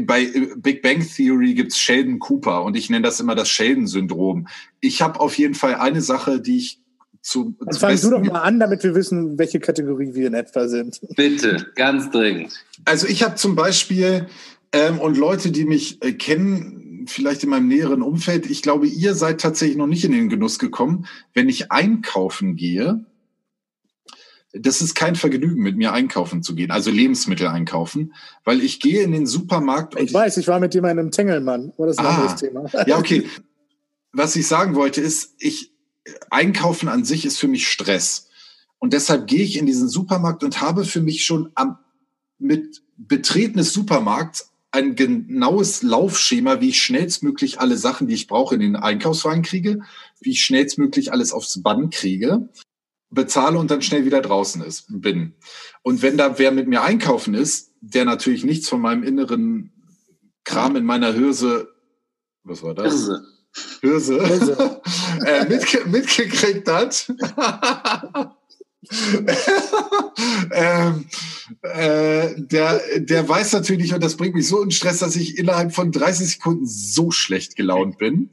bei 0.00 0.30
Big 0.56 0.82
Bang 0.82 1.06
Theory 1.06 1.54
gibt's 1.54 1.78
Sheldon 1.78 2.18
Cooper 2.18 2.64
und 2.64 2.76
ich 2.76 2.90
nenne 2.90 3.06
das 3.06 3.20
immer 3.20 3.34
das 3.34 3.48
Sheldon-Syndrom. 3.48 4.48
Ich 4.80 5.02
habe 5.02 5.20
auf 5.20 5.36
jeden 5.38 5.54
Fall 5.54 5.74
eine 5.74 6.00
Sache, 6.00 6.40
die 6.40 6.58
ich 6.58 6.80
zu. 7.20 7.56
Dann 7.60 7.78
fang 7.78 8.00
du 8.00 8.10
doch 8.10 8.22
mal 8.22 8.40
an, 8.40 8.60
damit 8.60 8.82
wir 8.84 8.94
wissen, 8.94 9.38
welche 9.38 9.60
Kategorie 9.60 10.14
wir 10.14 10.28
in 10.28 10.34
etwa 10.34 10.68
sind. 10.68 11.00
Bitte, 11.16 11.66
ganz 11.74 12.10
dringend. 12.10 12.64
Also 12.84 13.06
ich 13.06 13.22
habe 13.22 13.34
zum 13.34 13.56
Beispiel 13.56 14.26
ähm, 14.72 14.98
und 14.98 15.16
Leute, 15.16 15.50
die 15.50 15.64
mich 15.64 16.02
äh, 16.02 16.12
kennen, 16.12 17.04
vielleicht 17.08 17.42
in 17.44 17.50
meinem 17.50 17.68
näheren 17.68 18.02
Umfeld, 18.02 18.50
ich 18.50 18.62
glaube, 18.62 18.86
ihr 18.86 19.14
seid 19.14 19.40
tatsächlich 19.40 19.76
noch 19.76 19.86
nicht 19.86 20.04
in 20.04 20.12
den 20.12 20.28
Genuss 20.28 20.58
gekommen, 20.58 21.06
wenn 21.34 21.48
ich 21.48 21.70
einkaufen 21.70 22.56
gehe 22.56 23.04
das 24.60 24.80
ist 24.80 24.94
kein 24.94 25.16
Vergnügen, 25.16 25.62
mit 25.62 25.76
mir 25.76 25.92
einkaufen 25.92 26.42
zu 26.42 26.54
gehen, 26.54 26.70
also 26.70 26.90
Lebensmittel 26.90 27.48
einkaufen, 27.48 28.14
weil 28.44 28.62
ich 28.62 28.80
gehe 28.80 29.02
in 29.02 29.12
den 29.12 29.26
Supermarkt. 29.26 29.98
ich 29.98 30.12
weiß, 30.12 30.36
ich 30.36 30.48
war 30.48 30.60
mit 30.60 30.74
jemandem 30.74 31.06
im 31.06 31.10
Tengelmann, 31.12 31.72
aber 31.76 31.86
das 31.86 31.96
ist 31.96 32.00
ein 32.00 32.06
ah, 32.06 32.14
anderes 32.14 32.40
Thema. 32.40 32.70
Ja, 32.86 32.98
okay. 32.98 33.24
Was 34.12 34.36
ich 34.36 34.46
sagen 34.46 34.74
wollte 34.74 35.00
ist, 35.00 35.34
ich, 35.38 35.72
einkaufen 36.30 36.88
an 36.88 37.04
sich 37.04 37.26
ist 37.26 37.38
für 37.38 37.48
mich 37.48 37.68
Stress. 37.68 38.28
Und 38.78 38.92
deshalb 38.92 39.26
gehe 39.26 39.42
ich 39.42 39.56
in 39.56 39.66
diesen 39.66 39.88
Supermarkt 39.88 40.44
und 40.44 40.60
habe 40.60 40.84
für 40.84 41.00
mich 41.00 41.24
schon 41.24 41.50
am, 41.54 41.78
mit 42.38 42.82
Betreten 42.96 43.58
des 43.58 43.72
Supermarkts 43.72 44.52
ein 44.70 44.94
genaues 44.94 45.82
Laufschema, 45.82 46.60
wie 46.60 46.68
ich 46.68 46.82
schnellstmöglich 46.82 47.60
alle 47.60 47.76
Sachen, 47.76 48.06
die 48.06 48.14
ich 48.14 48.26
brauche, 48.26 48.54
in 48.54 48.60
den 48.60 48.76
Einkaufswagen 48.76 49.42
kriege, 49.42 49.80
wie 50.20 50.32
ich 50.32 50.44
schnellstmöglich 50.44 51.12
alles 51.12 51.32
aufs 51.32 51.62
Band 51.62 51.94
kriege, 51.94 52.48
bezahle 53.16 53.58
und 53.58 53.72
dann 53.72 53.82
schnell 53.82 54.04
wieder 54.04 54.22
draußen 54.22 54.62
ist, 54.62 54.84
bin. 54.88 55.34
Und 55.82 56.02
wenn 56.02 56.16
da 56.16 56.38
wer 56.38 56.52
mit 56.52 56.68
mir 56.68 56.82
einkaufen 56.82 57.34
ist, 57.34 57.72
der 57.80 58.04
natürlich 58.04 58.44
nichts 58.44 58.68
von 58.68 58.80
meinem 58.80 59.02
inneren 59.02 59.72
Kram 60.44 60.76
in 60.76 60.84
meiner 60.84 61.16
Hürse, 61.16 61.68
was 62.44 62.62
war 62.62 62.74
das? 62.74 62.92
Hirse. 62.92 63.24
Hürse, 63.80 64.28
Hürse. 64.28 64.80
äh, 65.26 65.48
mitge 65.48 65.84
mitgekriegt 65.86 66.68
hat. 66.68 67.10
ähm, 70.52 71.06
äh, 71.62 72.34
der, 72.36 72.80
der 72.98 73.28
weiß 73.28 73.52
natürlich, 73.54 73.94
und 73.94 74.04
das 74.04 74.16
bringt 74.16 74.34
mich 74.34 74.46
so 74.46 74.62
in 74.62 74.70
Stress, 74.70 74.98
dass 74.98 75.16
ich 75.16 75.38
innerhalb 75.38 75.74
von 75.74 75.90
30 75.90 76.28
Sekunden 76.34 76.66
so 76.66 77.10
schlecht 77.10 77.56
gelaunt 77.56 77.98
bin. 77.98 78.30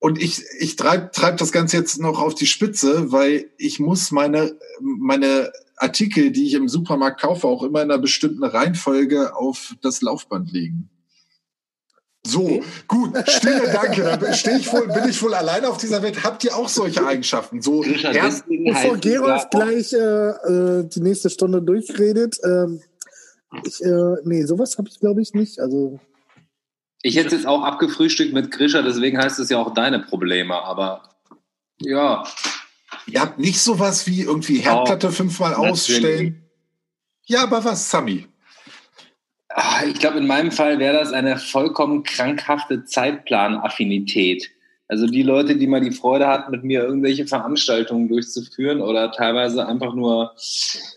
Und 0.00 0.20
ich, 0.20 0.42
ich 0.58 0.76
treibe 0.76 1.10
treib 1.12 1.36
das 1.36 1.52
Ganze 1.52 1.76
jetzt 1.76 2.00
noch 2.00 2.20
auf 2.20 2.34
die 2.34 2.46
Spitze, 2.46 3.12
weil 3.12 3.50
ich 3.58 3.80
muss 3.80 4.10
meine, 4.10 4.58
meine 4.80 5.52
Artikel, 5.76 6.30
die 6.30 6.46
ich 6.46 6.54
im 6.54 6.68
Supermarkt 6.68 7.20
kaufe, 7.20 7.46
auch 7.46 7.62
immer 7.62 7.82
in 7.82 7.90
einer 7.90 8.00
bestimmten 8.00 8.44
Reihenfolge 8.44 9.36
auf 9.36 9.74
das 9.82 10.00
Laufband 10.00 10.52
legen. 10.52 10.88
So, 12.26 12.62
gut, 12.86 13.16
Stille, 13.28 13.62
danke. 13.72 14.02
Dann 14.02 14.34
stehe 14.34 14.58
ich 14.58 14.72
wohl, 14.72 14.88
bin 14.88 15.08
ich 15.08 15.22
wohl 15.22 15.34
alleine 15.34 15.68
auf 15.68 15.76
dieser 15.76 16.02
Welt. 16.02 16.22
Habt 16.24 16.44
ihr 16.44 16.56
auch 16.56 16.68
solche 16.68 17.06
Eigenschaften? 17.06 17.60
So, 17.60 17.82
bevor 17.82 18.96
Gerolf 18.98 19.48
gleich 19.50 19.92
äh, 19.92 19.98
äh, 19.98 20.84
die 20.84 21.00
nächste 21.00 21.30
Stunde 21.30 21.62
durchredet, 21.62 22.38
ähm, 22.44 22.80
ich, 23.64 23.82
äh, 23.82 24.16
nee, 24.24 24.44
sowas 24.44 24.78
habe 24.78 24.88
ich 24.88 25.00
glaube 25.00 25.22
ich 25.22 25.34
nicht. 25.34 25.60
Also 25.60 25.98
ich 27.02 27.16
hätte 27.16 27.28
es 27.28 27.32
jetzt 27.32 27.46
auch 27.46 27.62
abgefrühstückt 27.62 28.32
mit 28.32 28.50
Grisha, 28.50 28.82
deswegen 28.82 29.18
heißt 29.18 29.38
es 29.38 29.50
ja 29.50 29.58
auch 29.58 29.74
deine 29.74 30.00
Probleme, 30.00 30.54
aber 30.62 31.02
ja. 31.80 32.24
Ihr 33.06 33.20
habt 33.20 33.38
nicht 33.38 33.60
sowas 33.60 34.06
wie 34.06 34.22
irgendwie 34.22 34.58
Herdplatte 34.58 35.08
oh, 35.08 35.10
fünfmal 35.10 35.54
ausstellen. 35.54 36.44
Ja, 37.26 37.44
aber 37.44 37.64
was, 37.64 37.90
Sami? 37.90 38.26
Ah, 39.48 39.84
ich 39.86 39.98
glaube, 39.98 40.18
in 40.18 40.26
meinem 40.26 40.52
Fall 40.52 40.78
wäre 40.78 40.98
das 40.98 41.12
eine 41.12 41.38
vollkommen 41.38 42.02
krankhafte 42.02 42.84
Zeitplanaffinität. 42.84 44.50
Also 44.90 45.06
die 45.06 45.22
Leute, 45.22 45.56
die 45.56 45.68
mal 45.68 45.80
die 45.80 45.92
Freude 45.92 46.26
hatten, 46.26 46.50
mit 46.50 46.64
mir 46.64 46.82
irgendwelche 46.82 47.26
Veranstaltungen 47.26 48.08
durchzuführen 48.08 48.80
oder 48.80 49.12
teilweise 49.12 49.66
einfach 49.66 49.94
nur 49.94 50.34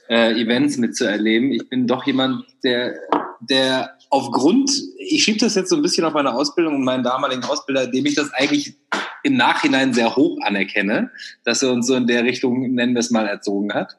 äh, 0.10 0.34
Events 0.34 0.78
mitzuerleben. 0.78 1.52
Ich 1.52 1.70
bin 1.70 1.86
doch 1.86 2.06
jemand, 2.06 2.46
der, 2.64 2.96
der 3.40 3.96
aufgrund, 4.14 4.70
ich 5.00 5.24
schiebe 5.24 5.40
das 5.40 5.56
jetzt 5.56 5.72
so 5.72 5.76
ein 5.76 5.82
bisschen 5.82 6.06
auf 6.06 6.14
meine 6.14 6.36
Ausbildung 6.36 6.76
und 6.76 6.84
meinen 6.84 7.04
damaligen 7.04 7.44
Ausbilder, 7.44 7.88
dem 7.88 8.06
ich 8.06 8.14
das 8.14 8.32
eigentlich 8.32 8.76
im 9.24 9.38
Nachhinein 9.38 9.92
sehr 9.92 10.16
hoch 10.16 10.38
anerkenne, 10.44 11.10
dass 11.44 11.64
er 11.64 11.72
uns 11.72 11.88
so 11.88 11.96
in 11.96 12.06
der 12.06 12.24
Richtung, 12.24 12.74
nennen 12.76 12.94
wir 12.94 13.00
es 13.00 13.10
mal, 13.10 13.26
erzogen 13.26 13.74
hat. 13.74 13.98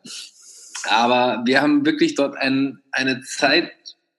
Aber 0.89 1.43
wir 1.47 1.61
haben 1.61 1.85
wirklich 1.85 2.15
dort 2.15 2.37
ein, 2.37 2.81
eine 2.93 3.23
Zeit, 3.23 3.73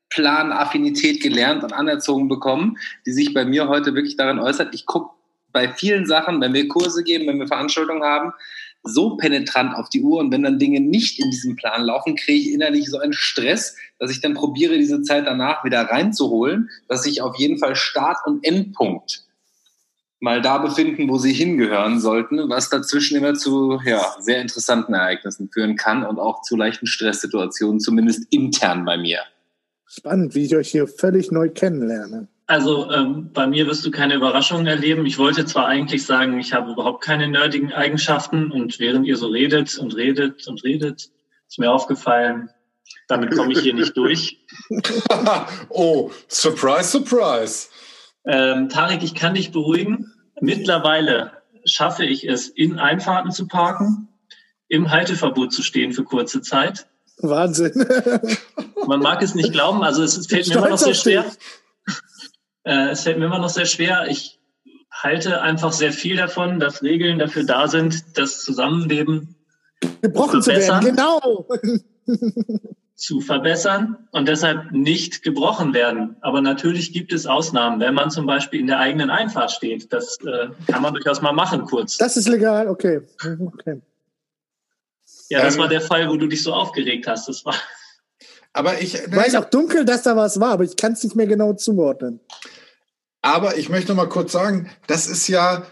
Plan-Affinität 0.10 1.22
gelernt 1.22 1.64
und 1.64 1.72
anerzogen 1.72 2.28
bekommen, 2.28 2.78
die 3.06 3.14
sich 3.14 3.34
bei 3.34 3.46
mir 3.46 3.70
heute 3.70 3.96
wirklich 3.96 4.18
darin 4.18 4.40
äußert. 4.40 4.76
Ich 4.76 4.86
gucke 4.86 5.16
bei 5.54 5.70
vielen 5.70 6.06
Sachen, 6.06 6.42
wenn 6.42 6.54
wir 6.54 6.68
Kurse 6.68 7.06
geben, 7.06 7.28
wenn 7.28 7.40
wir 7.40 7.48
Veranstaltungen 7.48 8.04
haben, 8.04 8.34
so 8.86 9.18
penetrant 9.18 9.76
auf 9.76 9.90
die 9.90 10.02
Uhr 10.02 10.20
und 10.20 10.32
wenn 10.32 10.44
dann 10.44 10.60
Dinge 10.60 10.80
nicht 10.80 11.20
in 11.20 11.32
diesem 11.32 11.56
Plan 11.56 11.84
laufen, 11.84 12.16
kriege 12.16 12.40
ich 12.40 12.54
innerlich 12.54 12.90
so 12.90 13.00
einen 13.00 13.14
Stress, 13.14 13.76
dass 14.00 14.12
ich 14.12 14.22
dann 14.22 14.34
probiere, 14.34 14.78
diese 14.78 15.02
Zeit 15.02 15.26
danach 15.26 15.64
wieder 15.66 15.82
reinzuholen, 15.82 16.70
dass 16.88 17.04
sich 17.04 17.22
auf 17.22 17.36
jeden 17.38 17.58
Fall 17.58 17.76
Start 17.76 18.20
und 18.26 18.46
Endpunkt 18.46 19.26
mal 20.20 20.42
da 20.42 20.58
befinden, 20.58 21.10
wo 21.10 21.18
sie 21.18 21.34
hingehören 21.34 22.00
sollten, 22.00 22.50
was 22.50 22.70
dazwischen 22.70 23.18
immer 23.18 23.36
zu 23.36 23.80
ja, 23.86 24.16
sehr 24.20 24.42
interessanten 24.42 24.94
Ereignissen 24.94 25.50
führen 25.52 25.76
kann 25.76 26.06
und 26.06 26.20
auch 26.20 26.42
zu 26.42 26.56
leichten 26.56 26.88
Stresssituationen, 26.88 27.80
zumindest 27.80 28.26
intern 28.32 28.86
bei 28.86 28.98
mir. 28.98 29.20
Spannend, 29.86 30.34
wie 30.36 30.46
ich 30.46 30.56
euch 30.56 30.70
hier 30.70 30.88
völlig 30.88 31.32
neu 31.32 31.50
kennenlerne. 31.50 32.28
Also 32.48 32.92
ähm, 32.92 33.32
bei 33.34 33.48
mir 33.48 33.66
wirst 33.66 33.86
du 33.86 33.92
keine 33.92 34.16
Überraschungen 34.16 34.68
erleben. 34.68 35.06
Ich 35.06 35.18
wollte 35.18 35.46
zwar 35.46 35.66
eigentlich 35.66 36.06
sagen, 36.06 36.40
ich 36.40 36.54
habe 36.54 36.72
überhaupt 36.72 37.04
keine 37.04 37.28
nerdigen 37.28 37.74
Eigenschaften 37.74 38.52
und 38.52 38.80
während 38.80 39.08
ihr 39.08 39.18
so 39.18 39.28
redet 39.28 39.78
und 39.80 39.96
redet 39.96 40.48
und 40.48 40.64
redet, 40.64 41.10
ist 41.48 41.60
mir 41.60 41.72
aufgefallen, 41.72 42.50
damit 43.08 43.36
komme 43.36 43.54
ich 43.54 43.60
hier 43.60 43.74
nicht 43.74 43.98
durch. 43.98 44.46
oh, 45.70 46.12
surprise, 46.28 46.90
surprise. 46.90 47.70
Ähm, 48.26 48.70
Tarek, 48.70 49.02
ich 49.04 49.16
kann 49.16 49.34
dich 49.34 49.52
beruhigen. 49.52 50.14
Mittlerweile 50.40 51.32
schaffe 51.66 52.06
ich 52.06 52.28
es, 52.28 52.48
in 52.48 52.78
Einfahrten 52.78 53.32
zu 53.32 53.48
parken, 53.48 54.08
im 54.68 54.92
Halteverbot 54.92 55.52
zu 55.52 55.64
stehen 55.64 55.94
für 55.94 56.04
kurze 56.04 56.42
Zeit 56.42 56.88
Wahnsinn. 57.20 57.74
Man 58.88 59.00
mag 59.00 59.22
es 59.22 59.36
nicht 59.36 59.52
glauben, 59.52 59.84
also 59.84 60.04
es 60.04 60.28
fällt 60.28 60.48
mir 60.48 60.58
immer 60.58 60.70
noch 60.70 60.78
sehr 60.78 60.94
schwer. 60.94 61.26
Äh, 62.66 62.90
es 62.90 63.04
fällt 63.04 63.18
mir 63.20 63.26
immer 63.26 63.40
noch 63.40 63.50
sehr 63.50 63.66
schwer. 63.66 64.08
Ich 64.10 64.40
halte 64.92 65.42
einfach 65.42 65.72
sehr 65.72 65.94
viel 65.94 66.18
davon, 66.18 66.60
dass 66.60 66.84
Regeln 66.84 67.20
dafür 67.20 67.44
da 67.46 67.68
sind, 67.68 68.18
das 68.18 68.44
Zusammenleben 68.44 69.36
gebrochen 70.02 70.42
zu, 70.42 70.52
verbessern, 70.52 70.82
zu 70.82 70.88
werden. 70.88 70.96
Genau. 70.96 71.48
zu 72.96 73.20
verbessern 73.20 74.08
und 74.12 74.28
deshalb 74.28 74.72
nicht 74.72 75.22
gebrochen 75.22 75.74
werden. 75.74 76.16
Aber 76.22 76.42
natürlich 76.42 76.94
gibt 76.94 77.12
es 77.12 77.26
Ausnahmen, 77.26 77.80
wenn 77.80 77.94
man 77.94 78.10
zum 78.10 78.26
Beispiel 78.26 78.62
in 78.62 78.68
der 78.68 78.80
eigenen 78.80 79.10
Einfahrt 79.10 79.52
steht. 79.52 79.92
Das 79.92 80.18
äh, 80.26 80.48
kann 80.68 80.82
man 80.82 80.94
durchaus 80.94 81.22
mal 81.22 81.34
machen, 81.34 81.66
kurz. 81.66 81.98
Das 81.98 82.16
ist 82.16 82.28
legal, 82.28 82.70
okay. 82.70 83.02
okay. 83.22 83.82
Ja, 85.30 85.42
das 85.42 85.56
ähm, 85.56 85.62
war 85.62 85.68
der 85.68 85.82
Fall, 85.82 86.10
wo 86.10 86.16
du 86.16 86.28
dich 86.28 86.42
so 86.42 86.54
aufgeregt 86.54 87.08
hast. 87.08 87.28
Das 87.28 87.46
war. 87.46 87.56
Aber 88.56 88.82
ich 88.82 88.94
weiß 88.94 89.36
auch 89.36 89.50
dunkel, 89.50 89.84
dass 89.84 90.04
da 90.04 90.16
was 90.16 90.40
war, 90.40 90.52
aber 90.52 90.64
ich 90.64 90.78
kann 90.78 90.94
es 90.94 91.04
nicht 91.04 91.18
mehr 91.18 91.28
genau 91.28 91.54
zuordnen. 91.54 92.22
Aber 93.22 93.58
ich 93.58 93.68
möchte 93.68 93.92
noch 93.92 93.98
mal 93.98 94.08
kurz 94.08 94.32
sagen, 94.32 94.70
das 94.88 95.08
ist 95.08 95.28
ja 95.28 95.66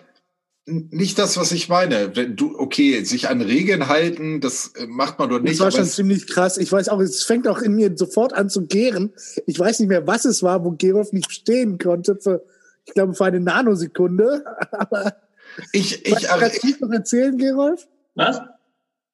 nicht 0.66 1.18
das, 1.18 1.38
was 1.38 1.54
ich 1.54 1.70
meine. 1.70 2.14
Wenn 2.14 2.36
du, 2.36 2.60
okay, 2.60 3.06
sich 3.06 3.30
an 3.30 3.40
Regeln 3.40 3.88
halten, 3.88 4.42
das 4.42 4.74
äh, 4.76 4.86
macht 4.86 5.18
man 5.18 5.30
doch 5.30 5.40
nicht. 5.40 5.54
Das 5.54 5.60
war 5.62 5.72
schon 5.72 5.86
ziemlich 5.86 6.28
krass. 6.28 6.58
Ich 6.58 6.70
weiß 6.70 6.90
auch, 6.90 7.00
es 7.00 7.24
fängt 7.24 7.48
auch 7.48 7.62
in 7.62 7.74
mir 7.74 7.96
sofort 7.96 8.34
an 8.34 8.50
zu 8.50 8.66
gären. 8.66 9.14
Ich 9.46 9.58
weiß 9.58 9.80
nicht 9.80 9.88
mehr, 9.88 10.06
was 10.06 10.26
es 10.26 10.44
war, 10.44 10.66
wo 10.66 10.72
Gerolf 10.72 11.14
nicht 11.14 11.32
stehen 11.32 11.78
konnte 11.78 12.18
für, 12.18 12.44
ich 12.84 12.94
glaube, 12.94 13.14
für 13.14 13.24
eine 13.24 13.40
Nanosekunde. 13.40 14.44
Aber 14.72 15.16
ich, 15.72 16.06
ich, 16.06 16.28
kannst 16.28 16.64
du 16.64 16.86
noch 16.86 16.92
erzählen, 16.92 17.38
Gerolf? 17.38 17.88
Was? 18.16 18.42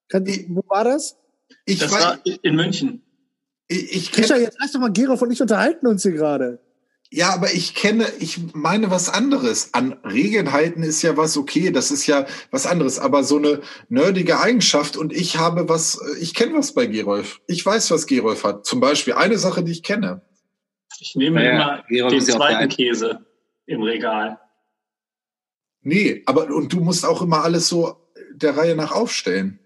Kann, 0.07 0.25
ich, 0.25 0.47
wo 0.49 0.63
war 0.67 0.85
das? 0.85 1.17
Ich 1.65 1.77
das 1.77 1.91
war 1.91 2.17
in 2.23 2.55
München. 2.55 3.03
Ich, 3.69 3.95
ich 3.95 4.11
Krisha, 4.11 4.35
jetzt 4.35 4.57
lass 4.59 4.71
doch 4.71 4.79
mal 4.79 4.91
Gerolf 4.91 5.21
und 5.21 5.31
ich 5.31 5.41
unterhalten 5.41 5.87
uns 5.87 6.03
hier 6.03 6.11
gerade. 6.11 6.59
Ja, 7.11 7.33
aber 7.33 7.53
ich 7.53 7.73
kenne, 7.73 8.05
ich 8.19 8.53
meine 8.53 8.91
was 8.91 9.09
anderes. 9.09 9.73
An 9.73 9.93
Regeln 10.03 10.51
halten 10.51 10.83
ist 10.83 11.01
ja 11.01 11.17
was 11.17 11.37
okay, 11.37 11.71
das 11.71 11.89
ist 11.89 12.05
ja 12.05 12.25
was 12.51 12.67
anderes, 12.67 12.99
aber 12.99 13.23
so 13.23 13.37
eine 13.37 13.61
nerdige 13.87 14.39
Eigenschaft 14.39 14.97
und 14.97 15.13
ich 15.13 15.37
habe 15.37 15.69
was, 15.69 15.99
ich 16.19 16.35
kenne 16.35 16.55
was 16.55 16.73
bei 16.73 16.85
Gerolf. 16.85 17.41
Ich 17.47 17.65
weiß, 17.65 17.89
was 17.91 18.05
Gerolf 18.05 18.43
hat. 18.43 18.65
Zum 18.65 18.79
Beispiel 18.79 19.13
eine 19.13 19.39
Sache, 19.39 19.63
die 19.63 19.71
ich 19.71 19.81
kenne. 19.81 20.21
Ich 20.99 21.15
nehme 21.15 21.43
ja, 21.43 21.51
immer 21.51 21.83
Gerolf 21.87 22.13
den 22.13 22.21
zweiten 22.21 22.69
Käse 22.69 23.25
im 23.65 23.81
Regal. 23.81 24.39
Nee, 25.81 26.23
aber 26.25 26.47
und 26.47 26.73
du 26.73 26.81
musst 26.81 27.05
auch 27.05 27.21
immer 27.21 27.43
alles 27.43 27.67
so 27.67 27.95
der 28.33 28.57
Reihe 28.57 28.75
nach 28.75 28.91
aufstellen. 28.91 29.58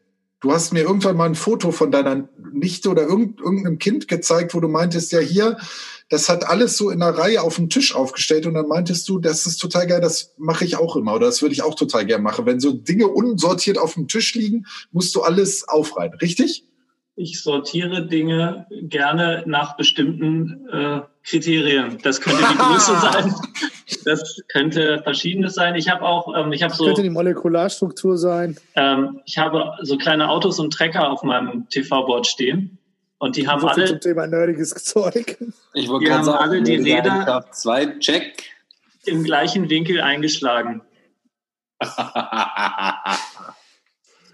Du 0.44 0.52
hast 0.52 0.74
mir 0.74 0.82
irgendwann 0.82 1.16
mal 1.16 1.30
ein 1.30 1.36
Foto 1.36 1.72
von 1.72 1.90
deiner 1.90 2.28
Nichte 2.52 2.90
oder 2.90 3.04
irgendeinem 3.04 3.78
Kind 3.78 4.10
gezeigt, 4.10 4.54
wo 4.54 4.60
du 4.60 4.68
meintest, 4.68 5.14
ja 5.14 5.20
hier, 5.20 5.58
das 6.10 6.28
hat 6.28 6.46
alles 6.46 6.76
so 6.76 6.90
in 6.90 7.02
einer 7.02 7.18
Reihe 7.18 7.42
auf 7.42 7.56
dem 7.56 7.70
Tisch 7.70 7.96
aufgestellt 7.96 8.46
und 8.46 8.54
dann 8.56 8.68
meintest 8.68 9.08
du, 9.08 9.20
das 9.20 9.46
ist 9.46 9.56
total 9.56 9.88
geil, 9.88 10.02
das 10.02 10.34
mache 10.38 10.66
ich 10.66 10.76
auch 10.76 10.98
immer 10.98 11.14
oder 11.14 11.28
das 11.28 11.42
würde 11.42 11.54
ich 11.54 11.64
auch 11.64 11.76
total 11.76 12.06
gern 12.06 12.22
machen. 12.22 12.46
Wenn 12.46 12.60
so 12.60 12.74
Dinge 12.74 13.08
unsortiert 13.08 13.78
auf 13.78 13.94
dem 13.94 14.10
Tisch 14.10 14.36
liegen, 14.36 14.66
musst 14.92 15.16
du 15.16 15.22
alles 15.22 15.66
aufreihen, 15.70 16.14
richtig? 16.16 16.66
Ich 17.16 17.44
sortiere 17.44 18.08
Dinge 18.08 18.66
gerne 18.72 19.44
nach 19.46 19.78
bestimmten 19.78 20.68
äh, 20.72 21.02
Kriterien. 21.24 22.00
Das 22.02 22.20
könnte 22.20 22.44
die 22.52 22.58
Größe 22.58 23.00
sein. 23.02 23.36
Das 24.04 24.42
könnte 24.48 25.02
verschiedenes 25.04 25.54
sein. 25.54 25.76
Ich 25.76 25.90
habe 25.90 26.02
auch, 26.02 26.36
ähm, 26.36 26.52
ich 26.54 26.64
habe 26.64 26.74
so. 26.74 26.86
Könnte 26.86 27.04
die 27.04 27.12
Molekularstruktur 27.12 28.18
sein. 28.18 28.58
Ähm, 28.76 29.22
ich 29.26 29.38
habe 29.38 29.74
so 29.84 29.98
kleine 29.98 30.30
Autos 30.30 30.60
und 30.60 30.74
Trecker 30.74 31.12
auf 31.12 31.22
meinem 31.22 31.70
TV-Board 31.70 32.26
stehen. 32.26 32.80
Und 33.20 33.36
die 33.36 33.48
haben 33.48 33.62
so 33.62 33.68
alle. 33.68 33.86
Zum 33.86 34.02
Thema 34.02 34.26
nerdiges 34.26 34.72
Zeug. 34.72 35.38
Ich 35.74 35.88
wollte 35.88 36.08
gerade 36.08 36.26
sagen, 36.26 36.38
alle 36.40 36.64
die 36.64 36.76
Räder. 36.78 37.46
Zwei, 37.52 38.00
check. 38.00 38.44
Im 39.06 39.24
gleichen 39.24 39.70
Winkel 39.70 40.02
eingeschlagen. 40.02 40.82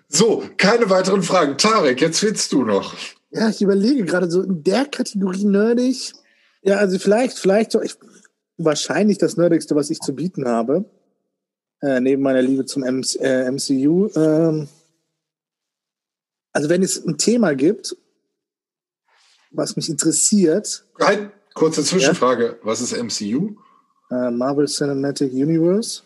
so, 0.09 0.43
keine 0.57 0.89
weiteren 0.89 1.21
Fragen. 1.21 1.57
Tarek, 1.57 2.01
jetzt 2.01 2.21
willst 2.23 2.51
du 2.51 2.63
noch. 2.63 2.95
Ja, 3.29 3.49
ich 3.49 3.61
überlege 3.61 4.03
gerade 4.05 4.29
so 4.29 4.41
in 4.41 4.63
der 4.63 4.85
Kategorie 4.85 5.45
nerdig. 5.45 6.13
Ja, 6.63 6.77
also 6.77 6.97
vielleicht, 6.97 7.37
vielleicht, 7.37 7.75
ich, 7.75 7.95
wahrscheinlich 8.57 9.19
das 9.19 9.37
Nerdigste, 9.37 9.75
was 9.75 9.91
ich 9.91 9.99
zu 9.99 10.13
bieten 10.13 10.47
habe, 10.47 10.85
äh, 11.81 11.99
neben 11.99 12.23
meiner 12.23 12.41
Liebe 12.41 12.65
zum 12.65 12.83
MC, 12.83 13.15
äh, 13.21 13.51
MCU. 13.51 14.09
Ähm, 14.15 14.67
also 16.53 16.69
wenn 16.69 16.81
es 16.81 17.05
ein 17.05 17.17
Thema 17.17 17.53
gibt, 17.53 17.95
was 19.51 19.75
mich 19.75 19.89
interessiert. 19.89 20.85
Halt, 20.99 21.31
kurze 21.53 21.83
Zwischenfrage. 21.83 22.45
Ja? 22.45 22.55
Was 22.63 22.81
ist 22.81 22.97
MCU? 22.97 23.55
Äh, 24.09 24.31
Marvel 24.31 24.65
Cinematic 24.65 25.31
Universe. 25.31 26.01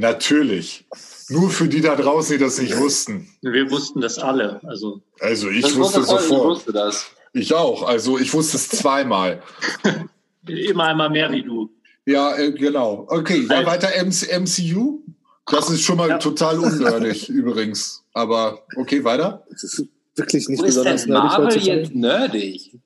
Natürlich. 0.00 0.86
Nur 1.28 1.50
für 1.50 1.68
die 1.68 1.82
da 1.82 1.94
draußen, 1.94 2.38
die 2.38 2.42
das 2.42 2.58
nicht 2.58 2.76
wussten. 2.78 3.28
Wir 3.42 3.70
wussten 3.70 4.00
das 4.00 4.18
alle. 4.18 4.58
Also, 4.64 5.02
also 5.20 5.50
ich 5.50 5.62
das 5.62 5.76
wusste 5.76 6.02
sofort. 6.02 6.22
Ich 6.22 6.30
wusste 6.30 6.72
das. 6.72 7.06
Ich 7.34 7.54
auch. 7.54 7.82
Also 7.82 8.18
ich 8.18 8.32
wusste 8.32 8.56
es 8.56 8.70
zweimal. 8.70 9.42
Immer 10.48 10.84
einmal 10.84 11.10
mehr 11.10 11.30
wie 11.30 11.42
du. 11.42 11.70
Ja, 12.06 12.34
äh, 12.34 12.50
genau. 12.50 13.06
Okay, 13.10 13.46
dann 13.46 13.66
weiter 13.66 13.90
MCU. 14.02 15.02
Das 15.46 15.68
ist 15.68 15.82
schon 15.82 15.98
mal 15.98 16.08
ja. 16.08 16.18
total 16.18 16.58
unnördig 16.60 17.28
übrigens. 17.28 18.02
Aber 18.14 18.62
okay, 18.76 19.04
weiter. 19.04 19.44
Das 19.50 19.64
ist 19.64 19.84
wirklich 20.16 20.48
nicht 20.48 20.60
Wo 20.60 20.64
besonders 20.64 21.02
ist 21.02 21.04
denn 21.04 21.12
nerdig. 21.12 21.38
Marvel 21.38 21.58
jetzt 21.58 21.94
nerdig? 21.94 22.78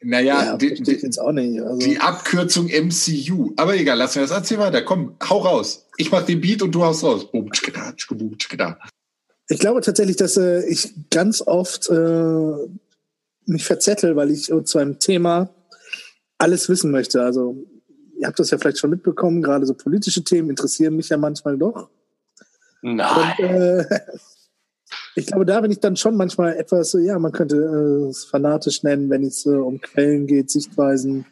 Naja, 0.00 0.44
ja, 0.44 0.56
die, 0.56 0.74
die, 0.74 0.92
jetzt 0.92 1.18
auch 1.18 1.32
nicht, 1.32 1.60
also. 1.60 1.78
die 1.78 1.98
Abkürzung 1.98 2.66
MCU. 2.66 3.52
Aber 3.56 3.76
egal, 3.76 3.98
lass 3.98 4.14
mir 4.16 4.22
das 4.22 4.30
erzähl 4.30 4.58
weiter. 4.58 4.82
Komm, 4.82 5.16
hau 5.28 5.38
raus. 5.38 5.87
Ich 5.98 6.10
mach 6.12 6.24
den 6.24 6.40
Beat 6.40 6.62
und 6.62 6.72
du 6.72 6.84
haust 6.84 7.02
raus. 7.02 7.30
Boom. 7.30 7.50
Ich 9.50 9.58
glaube 9.58 9.80
tatsächlich, 9.80 10.16
dass 10.16 10.36
äh, 10.36 10.64
ich 10.66 10.94
ganz 11.10 11.42
oft 11.42 11.90
äh, 11.90 12.52
mich 13.46 13.64
verzettel, 13.64 14.14
weil 14.14 14.30
ich 14.30 14.52
zu 14.64 14.78
einem 14.78 14.98
Thema 15.00 15.50
alles 16.38 16.68
wissen 16.68 16.92
möchte. 16.92 17.22
Also 17.22 17.66
ihr 18.18 18.26
habt 18.26 18.38
das 18.38 18.50
ja 18.50 18.58
vielleicht 18.58 18.78
schon 18.78 18.90
mitbekommen, 18.90 19.42
gerade 19.42 19.66
so 19.66 19.74
politische 19.74 20.22
Themen 20.22 20.50
interessieren 20.50 20.96
mich 20.96 21.08
ja 21.08 21.16
manchmal 21.16 21.58
doch. 21.58 21.88
Nein. 22.80 23.34
Und, 23.38 23.44
äh, 23.44 23.84
ich 25.16 25.26
glaube, 25.26 25.46
da 25.46 25.60
bin 25.60 25.72
ich 25.72 25.80
dann 25.80 25.96
schon 25.96 26.16
manchmal 26.16 26.56
etwas, 26.56 26.92
ja, 26.92 27.18
man 27.18 27.32
könnte 27.32 27.56
äh, 27.56 28.08
es 28.08 28.24
fanatisch 28.24 28.84
nennen, 28.84 29.10
wenn 29.10 29.24
es 29.24 29.46
äh, 29.46 29.50
um 29.50 29.80
Quellen 29.80 30.26
geht, 30.28 30.50
Sichtweisen. 30.50 31.26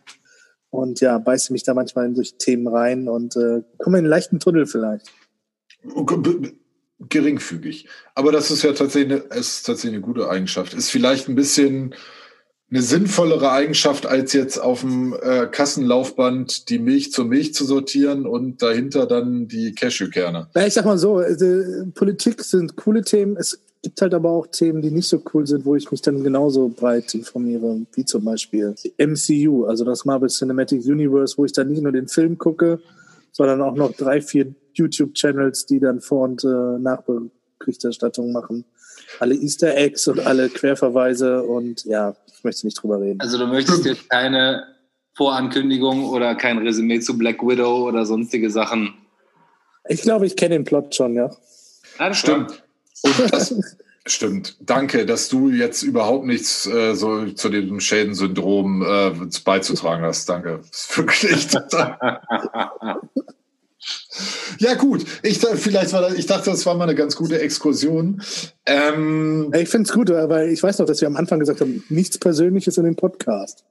Und 0.70 1.00
ja, 1.00 1.18
beiße 1.18 1.52
mich 1.52 1.62
da 1.62 1.74
manchmal 1.74 2.06
in 2.06 2.14
solche 2.14 2.36
Themen 2.36 2.68
rein 2.68 3.08
und 3.08 3.36
äh, 3.36 3.62
komme 3.78 3.98
in 3.98 4.04
einen 4.04 4.06
leichten 4.06 4.40
Tunnel 4.40 4.66
vielleicht. 4.66 5.06
Geringfügig. 6.98 7.88
Aber 8.14 8.32
das 8.32 8.50
ist 8.50 8.62
ja 8.62 8.72
tatsächlich 8.72 9.22
eine, 9.22 9.38
ist 9.38 9.64
tatsächlich 9.64 9.94
eine 9.94 10.02
gute 10.02 10.28
Eigenschaft. 10.28 10.74
Ist 10.74 10.90
vielleicht 10.90 11.28
ein 11.28 11.34
bisschen 11.34 11.94
eine 12.70 12.82
sinnvollere 12.82 13.52
Eigenschaft, 13.52 14.06
als 14.06 14.32
jetzt 14.32 14.58
auf 14.58 14.80
dem 14.80 15.14
äh, 15.22 15.46
Kassenlaufband 15.46 16.68
die 16.68 16.80
Milch 16.80 17.12
zur 17.12 17.24
Milch 17.24 17.54
zu 17.54 17.64
sortieren 17.64 18.26
und 18.26 18.60
dahinter 18.60 19.06
dann 19.06 19.46
die 19.46 19.72
Cashewkerne. 19.72 20.48
Ja, 20.54 20.66
ich 20.66 20.74
sag 20.74 20.84
mal 20.84 20.98
so, 20.98 21.18
also, 21.18 21.46
Politik 21.94 22.42
sind 22.42 22.76
coole 22.76 23.02
Themen. 23.02 23.36
Es 23.36 23.62
gibt 23.82 24.00
halt 24.00 24.14
aber 24.14 24.30
auch 24.30 24.46
Themen, 24.46 24.82
die 24.82 24.90
nicht 24.90 25.08
so 25.08 25.22
cool 25.32 25.46
sind, 25.46 25.64
wo 25.64 25.76
ich 25.76 25.90
mich 25.90 26.02
dann 26.02 26.24
genauso 26.24 26.68
breit 26.68 27.14
informiere, 27.14 27.82
wie 27.94 28.04
zum 28.04 28.24
Beispiel 28.24 28.74
MCU, 28.98 29.64
also 29.64 29.84
das 29.84 30.04
Marvel 30.04 30.28
Cinematic 30.28 30.84
Universe, 30.84 31.36
wo 31.36 31.44
ich 31.44 31.52
dann 31.52 31.68
nicht 31.68 31.82
nur 31.82 31.92
den 31.92 32.08
Film 32.08 32.38
gucke, 32.38 32.80
sondern 33.32 33.62
auch 33.62 33.74
noch 33.74 33.92
drei, 33.92 34.20
vier 34.20 34.54
YouTube-Channels, 34.74 35.66
die 35.66 35.80
dann 35.80 36.00
Vor- 36.00 36.24
und 36.24 36.44
äh, 36.44 36.78
Nachberichterstattung 36.78 38.32
machen. 38.32 38.64
Alle 39.20 39.34
Easter 39.34 39.76
Eggs 39.76 40.08
und 40.08 40.20
alle 40.26 40.48
Querverweise 40.48 41.42
und 41.42 41.84
ja, 41.84 42.16
ich 42.34 42.44
möchte 42.44 42.66
nicht 42.66 42.82
drüber 42.82 43.00
reden. 43.00 43.20
Also 43.20 43.38
du 43.38 43.46
möchtest 43.46 43.84
jetzt 43.84 44.08
keine 44.10 44.64
Vorankündigung 45.14 46.08
oder 46.08 46.34
kein 46.34 46.58
Resümee 46.58 47.00
zu 47.00 47.16
Black 47.16 47.42
Widow 47.42 47.86
oder 47.88 48.04
sonstige 48.04 48.50
Sachen. 48.50 48.94
Ich 49.88 50.02
glaube, 50.02 50.26
ich 50.26 50.36
kenne 50.36 50.56
den 50.56 50.64
Plot 50.64 50.94
schon, 50.94 51.14
ja. 51.14 51.30
ja 51.98 52.14
Stimmt. 52.14 52.62
Und 53.02 53.32
das, 53.32 53.54
stimmt. 54.06 54.56
Danke, 54.60 55.06
dass 55.06 55.28
du 55.28 55.50
jetzt 55.50 55.82
überhaupt 55.82 56.26
nichts 56.26 56.66
äh, 56.66 56.94
so 56.94 57.26
zu 57.30 57.48
dem 57.48 57.80
Schädensyndrom 57.80 58.82
äh, 58.82 59.10
beizutragen 59.44 60.04
hast. 60.04 60.28
Danke. 60.28 60.60
Wirklich 60.94 61.46
total. 61.48 62.20
Ja, 64.58 64.74
gut. 64.74 65.04
Ich, 65.22 65.38
vielleicht 65.38 65.92
war 65.92 66.00
das, 66.00 66.14
ich 66.14 66.26
dachte, 66.26 66.50
das 66.50 66.66
war 66.66 66.74
mal 66.74 66.84
eine 66.84 66.94
ganz 66.94 67.14
gute 67.14 67.38
Exkursion. 67.40 68.22
Ähm, 68.64 69.52
ich 69.54 69.68
finde 69.68 69.88
es 69.88 69.94
gut, 69.94 70.08
weil 70.08 70.48
ich 70.48 70.62
weiß 70.62 70.78
noch, 70.78 70.86
dass 70.86 71.00
wir 71.00 71.08
am 71.08 71.16
Anfang 71.16 71.38
gesagt 71.38 71.60
haben, 71.60 71.84
nichts 71.88 72.18
Persönliches 72.18 72.78
in 72.78 72.84
dem 72.84 72.96
Podcast. 72.96 73.64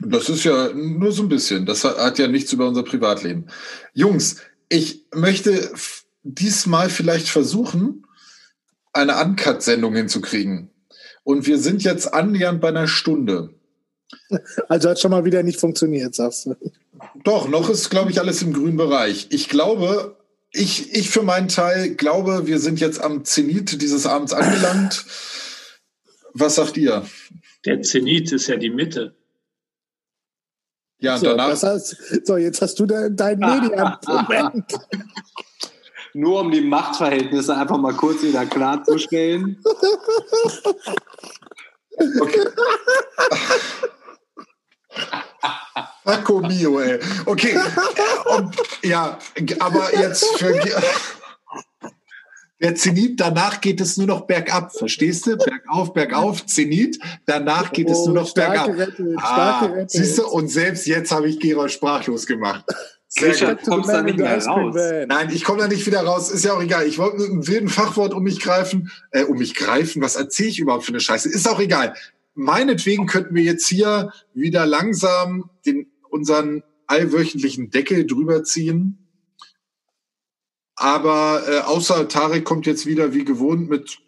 Das 0.00 0.28
ist 0.28 0.44
ja 0.44 0.72
nur 0.72 1.12
so 1.12 1.24
ein 1.24 1.28
bisschen. 1.28 1.66
Das 1.66 1.84
hat 1.84 2.18
ja 2.18 2.28
nichts 2.28 2.52
über 2.52 2.66
unser 2.66 2.82
Privatleben. 2.82 3.46
Jungs, 3.92 4.36
ich 4.68 5.04
möchte 5.12 5.70
diesmal 6.22 6.88
vielleicht 6.88 7.28
versuchen, 7.28 8.04
eine 8.92 9.16
Uncut-Sendung 9.16 9.94
hinzukriegen. 9.94 10.70
Und 11.24 11.46
wir 11.46 11.58
sind 11.58 11.82
jetzt 11.82 12.12
annähernd 12.12 12.60
bei 12.60 12.68
einer 12.68 12.88
Stunde. 12.88 13.50
Also 14.68 14.88
hat 14.88 15.00
schon 15.00 15.10
mal 15.10 15.24
wieder 15.24 15.42
nicht 15.42 15.60
funktioniert, 15.60 16.14
sagst 16.14 16.46
du. 16.46 16.56
Doch, 17.24 17.48
noch 17.48 17.68
ist, 17.68 17.90
glaube 17.90 18.10
ich, 18.10 18.20
alles 18.20 18.42
im 18.42 18.52
grünen 18.52 18.76
Bereich. 18.76 19.26
Ich 19.30 19.48
glaube, 19.48 20.16
ich, 20.52 20.94
ich 20.94 21.10
für 21.10 21.22
meinen 21.22 21.48
Teil 21.48 21.94
glaube, 21.94 22.46
wir 22.46 22.58
sind 22.58 22.80
jetzt 22.80 23.00
am 23.02 23.24
Zenit 23.24 23.82
dieses 23.82 24.06
Abends 24.06 24.32
angelangt. 24.32 25.04
Was 26.32 26.54
sagt 26.56 26.76
ihr? 26.76 27.04
Der 27.64 27.82
Zenit 27.82 28.32
ist 28.32 28.46
ja 28.46 28.56
die 28.56 28.70
Mitte. 28.70 29.14
Ja, 31.00 31.14
und 31.14 31.20
so, 31.20 31.26
danach. 31.26 31.62
Heißt, 31.62 31.96
so, 32.24 32.36
jetzt 32.36 32.62
hast 32.62 32.78
du 32.80 32.86
dein, 32.86 33.16
dein 33.16 33.38
Medienmoment. 33.38 34.64
Nur 36.14 36.40
um 36.40 36.50
die 36.50 36.60
Machtverhältnisse 36.60 37.56
einfach 37.56 37.78
mal 37.78 37.94
kurz 37.94 38.22
wieder 38.22 38.46
klarzustellen. 38.46 39.62
Okay. 42.20 42.48
Paco 46.04 46.40
Mio, 46.40 46.80
ey. 46.80 46.98
Okay. 47.26 47.58
Und, 48.36 48.56
ja, 48.82 49.18
aber 49.58 49.98
jetzt 49.98 50.24
für. 50.38 50.58
Der 52.60 52.74
Zenit, 52.74 53.20
danach 53.20 53.60
geht 53.60 53.80
es 53.80 53.96
nur 53.96 54.08
noch 54.08 54.22
bergab, 54.22 54.72
verstehst 54.72 55.26
du? 55.26 55.36
Bergauf, 55.36 55.92
bergauf, 55.92 56.44
Zenit, 56.46 56.98
danach 57.24 57.72
geht 57.72 57.88
oh, 57.88 57.92
es 57.92 58.04
nur 58.04 58.14
noch 58.14 58.34
bergab. 58.34 58.70
Rette, 58.70 59.14
ah, 59.18 59.68
siehst 59.86 60.18
du, 60.18 60.26
und 60.26 60.48
selbst 60.48 60.86
jetzt 60.86 61.12
habe 61.12 61.28
ich 61.28 61.38
Gerold 61.38 61.70
sprachlos 61.70 62.26
gemacht. 62.26 62.64
Sehr 63.08 63.54
gut. 63.54 63.64
Kommst 63.64 63.88
da 63.88 64.02
nicht 64.02 64.18
mehr 64.18 64.44
raus. 64.44 64.74
Nein, 65.06 65.30
ich 65.32 65.42
komme 65.42 65.60
da 65.60 65.68
nicht 65.68 65.86
wieder 65.86 66.02
raus. 66.02 66.30
Ist 66.30 66.44
ja 66.44 66.52
auch 66.52 66.62
egal. 66.62 66.86
Ich 66.86 66.98
wollte 66.98 67.16
mit 67.16 67.30
einem 67.30 67.48
wilden 67.48 67.68
Fachwort 67.68 68.12
um 68.12 68.22
mich 68.22 68.40
greifen. 68.40 68.90
Äh, 69.10 69.24
um 69.24 69.38
mich 69.38 69.54
greifen? 69.54 70.02
Was 70.02 70.16
erzähle 70.16 70.50
ich 70.50 70.58
überhaupt 70.58 70.84
für 70.84 70.92
eine 70.92 71.00
Scheiße? 71.00 71.28
Ist 71.28 71.48
auch 71.48 71.58
egal. 71.58 71.94
Meinetwegen 72.34 73.06
könnten 73.06 73.34
wir 73.34 73.42
jetzt 73.42 73.66
hier 73.66 74.12
wieder 74.34 74.66
langsam 74.66 75.50
den 75.64 75.90
unseren 76.10 76.62
allwöchentlichen 76.86 77.70
Deckel 77.70 78.06
drüber 78.06 78.44
ziehen. 78.44 78.98
Aber 80.76 81.42
äh, 81.48 81.58
außer 81.60 82.08
Tarek 82.08 82.44
kommt 82.44 82.66
jetzt 82.66 82.86
wieder 82.86 83.12
wie 83.14 83.24
gewohnt 83.24 83.68
mit 83.68 83.98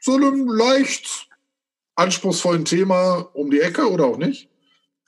so 0.00 0.16
einem 0.16 0.48
leicht 0.48 1.28
anspruchsvollen 1.94 2.64
Thema 2.64 3.30
um 3.32 3.50
die 3.50 3.60
Ecke 3.60 3.90
oder 3.90 4.06
auch 4.06 4.18
nicht? 4.18 4.50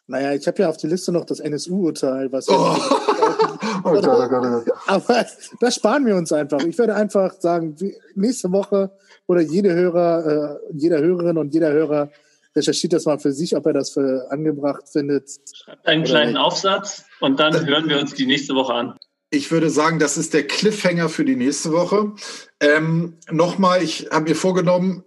Naja, 0.08 0.34
ich 0.34 0.46
habe 0.46 0.62
ja 0.62 0.68
auf 0.68 0.76
die 0.76 0.86
Liste 0.86 1.10
noch 1.10 1.24
das 1.24 1.40
NSU-Urteil, 1.40 2.30
was. 2.30 2.48
Oh. 2.48 2.76
oh 3.84 3.88
Aber 4.86 5.26
das 5.60 5.74
sparen 5.74 6.06
wir 6.06 6.14
uns 6.14 6.32
einfach. 6.32 6.60
Ich 6.62 6.78
würde 6.78 6.94
einfach 6.94 7.34
sagen, 7.40 7.76
nächste 8.14 8.52
Woche 8.52 8.92
oder 9.26 9.40
jede 9.40 9.74
Hörer, 9.74 10.60
äh, 10.70 10.76
jeder 10.76 11.00
Hörerin 11.00 11.38
und 11.38 11.52
jeder 11.52 11.72
Hörer 11.72 12.10
recherchiert 12.54 12.92
das 12.92 13.04
mal 13.04 13.18
für 13.18 13.32
sich, 13.32 13.56
ob 13.56 13.66
er 13.66 13.72
das 13.72 13.90
für 13.90 14.30
angebracht 14.30 14.88
findet. 14.90 15.28
Schreibt 15.52 15.86
einen 15.86 16.04
kleinen 16.04 16.32
nicht. 16.32 16.40
Aufsatz 16.40 17.04
und 17.20 17.40
dann 17.40 17.66
hören 17.66 17.88
wir 17.88 17.98
uns 17.98 18.14
die 18.14 18.26
nächste 18.26 18.54
Woche 18.54 18.74
an. 18.74 18.94
Ich 19.30 19.50
würde 19.50 19.70
sagen, 19.70 19.98
das 19.98 20.16
ist 20.16 20.34
der 20.34 20.46
Cliffhanger 20.46 21.08
für 21.08 21.24
die 21.24 21.36
nächste 21.36 21.72
Woche. 21.72 22.12
Ähm, 22.60 23.18
Nochmal, 23.30 23.82
ich 23.82 24.08
habe 24.12 24.28
mir 24.30 24.36
vorgenommen, 24.36 25.02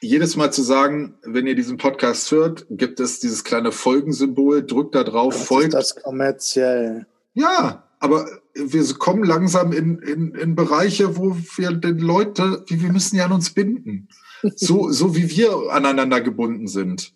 jedes 0.00 0.36
Mal 0.36 0.52
zu 0.52 0.62
sagen, 0.62 1.18
wenn 1.22 1.46
ihr 1.46 1.54
diesen 1.54 1.76
Podcast 1.76 2.30
hört, 2.30 2.66
gibt 2.70 3.00
es 3.00 3.20
dieses 3.20 3.44
kleine 3.44 3.72
Folgensymbol, 3.72 4.64
drückt 4.64 4.94
da 4.94 5.04
drauf, 5.04 5.34
das 5.34 5.46
folgt. 5.46 5.68
Ist 5.68 5.74
das 5.74 6.02
kommerziell. 6.02 7.06
Ja, 7.34 7.84
aber 7.98 8.26
wir 8.54 8.94
kommen 8.94 9.24
langsam 9.24 9.72
in, 9.72 9.98
in, 9.98 10.34
in 10.34 10.54
Bereiche, 10.54 11.16
wo 11.16 11.36
wir 11.56 11.72
den 11.72 11.98
Leute, 11.98 12.64
wir 12.68 12.92
müssen 12.92 13.16
ja 13.16 13.26
an 13.26 13.32
uns 13.32 13.50
binden 13.50 14.08
so, 14.56 14.90
so 14.90 15.14
wie 15.14 15.30
wir 15.30 15.70
aneinander 15.70 16.20
gebunden 16.20 16.66
sind. 16.66 17.12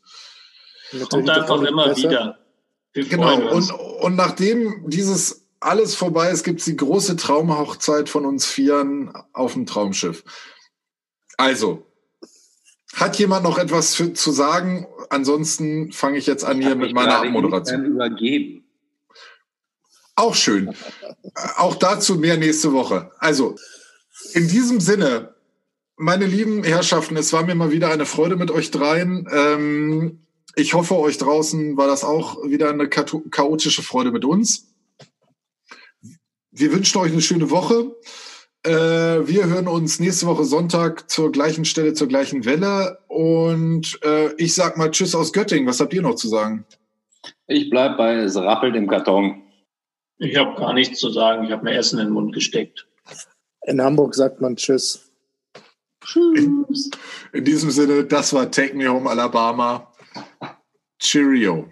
Kommt 1.11 1.29
einfach 1.29 1.63
immer 1.63 1.97
wieder. 1.97 2.39
Wir 2.93 3.09
genau. 3.09 3.51
Und, 3.53 3.71
und 3.73 4.15
nachdem 4.15 4.89
dieses 4.89 5.49
alles 5.59 5.95
vorbei 5.95 6.31
ist, 6.31 6.45
gibt 6.45 6.61
es 6.61 6.67
die 6.67 6.77
große 6.77 7.17
Traumhochzeit 7.17 8.09
von 8.09 8.27
uns 8.27 8.47
Vieren 8.47 9.13
auf 9.33 9.55
dem 9.55 9.67
Traumschiff. 9.67 10.23
Also, 11.37 11.87
Hat 12.95 13.19
jemand 13.19 13.43
noch 13.43 13.59
etwas 13.59 13.95
für, 13.95 14.13
zu 14.13 14.31
sagen? 14.31 14.87
Ansonsten 15.11 15.93
fange 15.93 16.19
ich 16.19 16.27
jetzt 16.27 16.45
an 16.45 16.61
hier 16.61 16.77
mit 16.77 16.95
meiner 16.95 17.19
Abmoderation. 17.19 17.85
Übergeben. 17.85 18.65
Auch 20.17 20.35
schön. 20.35 20.75
Auch 21.57 21.75
dazu 21.75 22.17
mehr 22.17 22.37
nächste 22.37 22.73
Woche. 22.73 23.11
Also, 23.19 23.57
in 24.33 24.47
diesem 24.49 24.81
Sinne, 24.81 25.35
meine 25.97 26.27
lieben 26.27 26.63
Herrschaften, 26.63 27.17
es 27.17 27.33
war 27.33 27.45
mir 27.45 27.55
mal 27.55 27.73
wieder 27.73 27.91
eine 27.91 28.07
Freude 28.07 28.37
mit 28.37 28.51
euch 28.51 28.71
dreien. 28.71 29.29
Ähm, 29.31 30.21
ich 30.55 30.75
hoffe, 30.75 30.97
euch 30.97 31.19
draußen 31.19 31.77
war 31.77 31.89
das 31.89 32.05
auch 32.05 32.45
wieder 32.45 32.71
eine 32.71 32.89
chaotische 32.89 33.83
Freude 33.83 34.13
mit 34.13 34.25
uns. 34.25 34.69
Wir 36.53 36.73
wünschen 36.73 36.99
euch 36.99 37.11
eine 37.11 37.23
schöne 37.23 37.51
Woche. 37.51 37.97
Äh, 38.65 39.29
wir 39.29 39.47
hören 39.47 39.69
uns 39.69 40.01
nächste 40.01 40.27
Woche 40.27 40.45
Sonntag 40.45 41.11
zur 41.11 41.31
gleichen 41.31 41.67
Stelle, 41.67 41.93
zur 41.93 42.09
gleichen 42.09 42.47
Welle. 42.47 42.99
Und 43.09 43.99
äh, 44.03 44.33
ich 44.37 44.55
sag 44.55 44.79
mal 44.79 44.91
Tschüss 44.91 45.15
aus 45.15 45.35
Göttingen. 45.35 45.69
Was 45.69 45.81
habt 45.81 45.93
ihr 45.93 46.01
noch 46.01 46.15
zu 46.15 46.29
sagen? 46.29 46.65
Ich 47.47 47.69
bleib 47.69 47.99
bei 47.99 48.15
es 48.15 48.37
rappelt 48.37 48.75
im 48.75 48.89
Karton. 48.89 49.43
Ich 50.17 50.37
habe 50.37 50.59
gar 50.59 50.73
nichts 50.73 50.99
zu 50.99 51.11
sagen. 51.11 51.45
Ich 51.45 51.51
habe 51.51 51.65
mir 51.65 51.75
Essen 51.75 51.99
in 51.99 52.07
den 52.07 52.15
Mund 52.15 52.35
gesteckt. 52.35 52.87
In 53.67 53.83
Hamburg 53.83 54.15
sagt 54.15 54.41
man 54.41 54.57
Tschüss. 54.57 55.11
Tschüss. 56.03 56.39
In, 56.39 56.67
in 57.33 57.45
diesem 57.45 57.71
Sinne, 57.71 58.05
das 58.05 58.33
war 58.33 58.51
Take 58.51 58.75
Me 58.75 58.89
Home 58.89 59.11
Alabama. 59.11 59.93
Cheerio. 60.99 61.69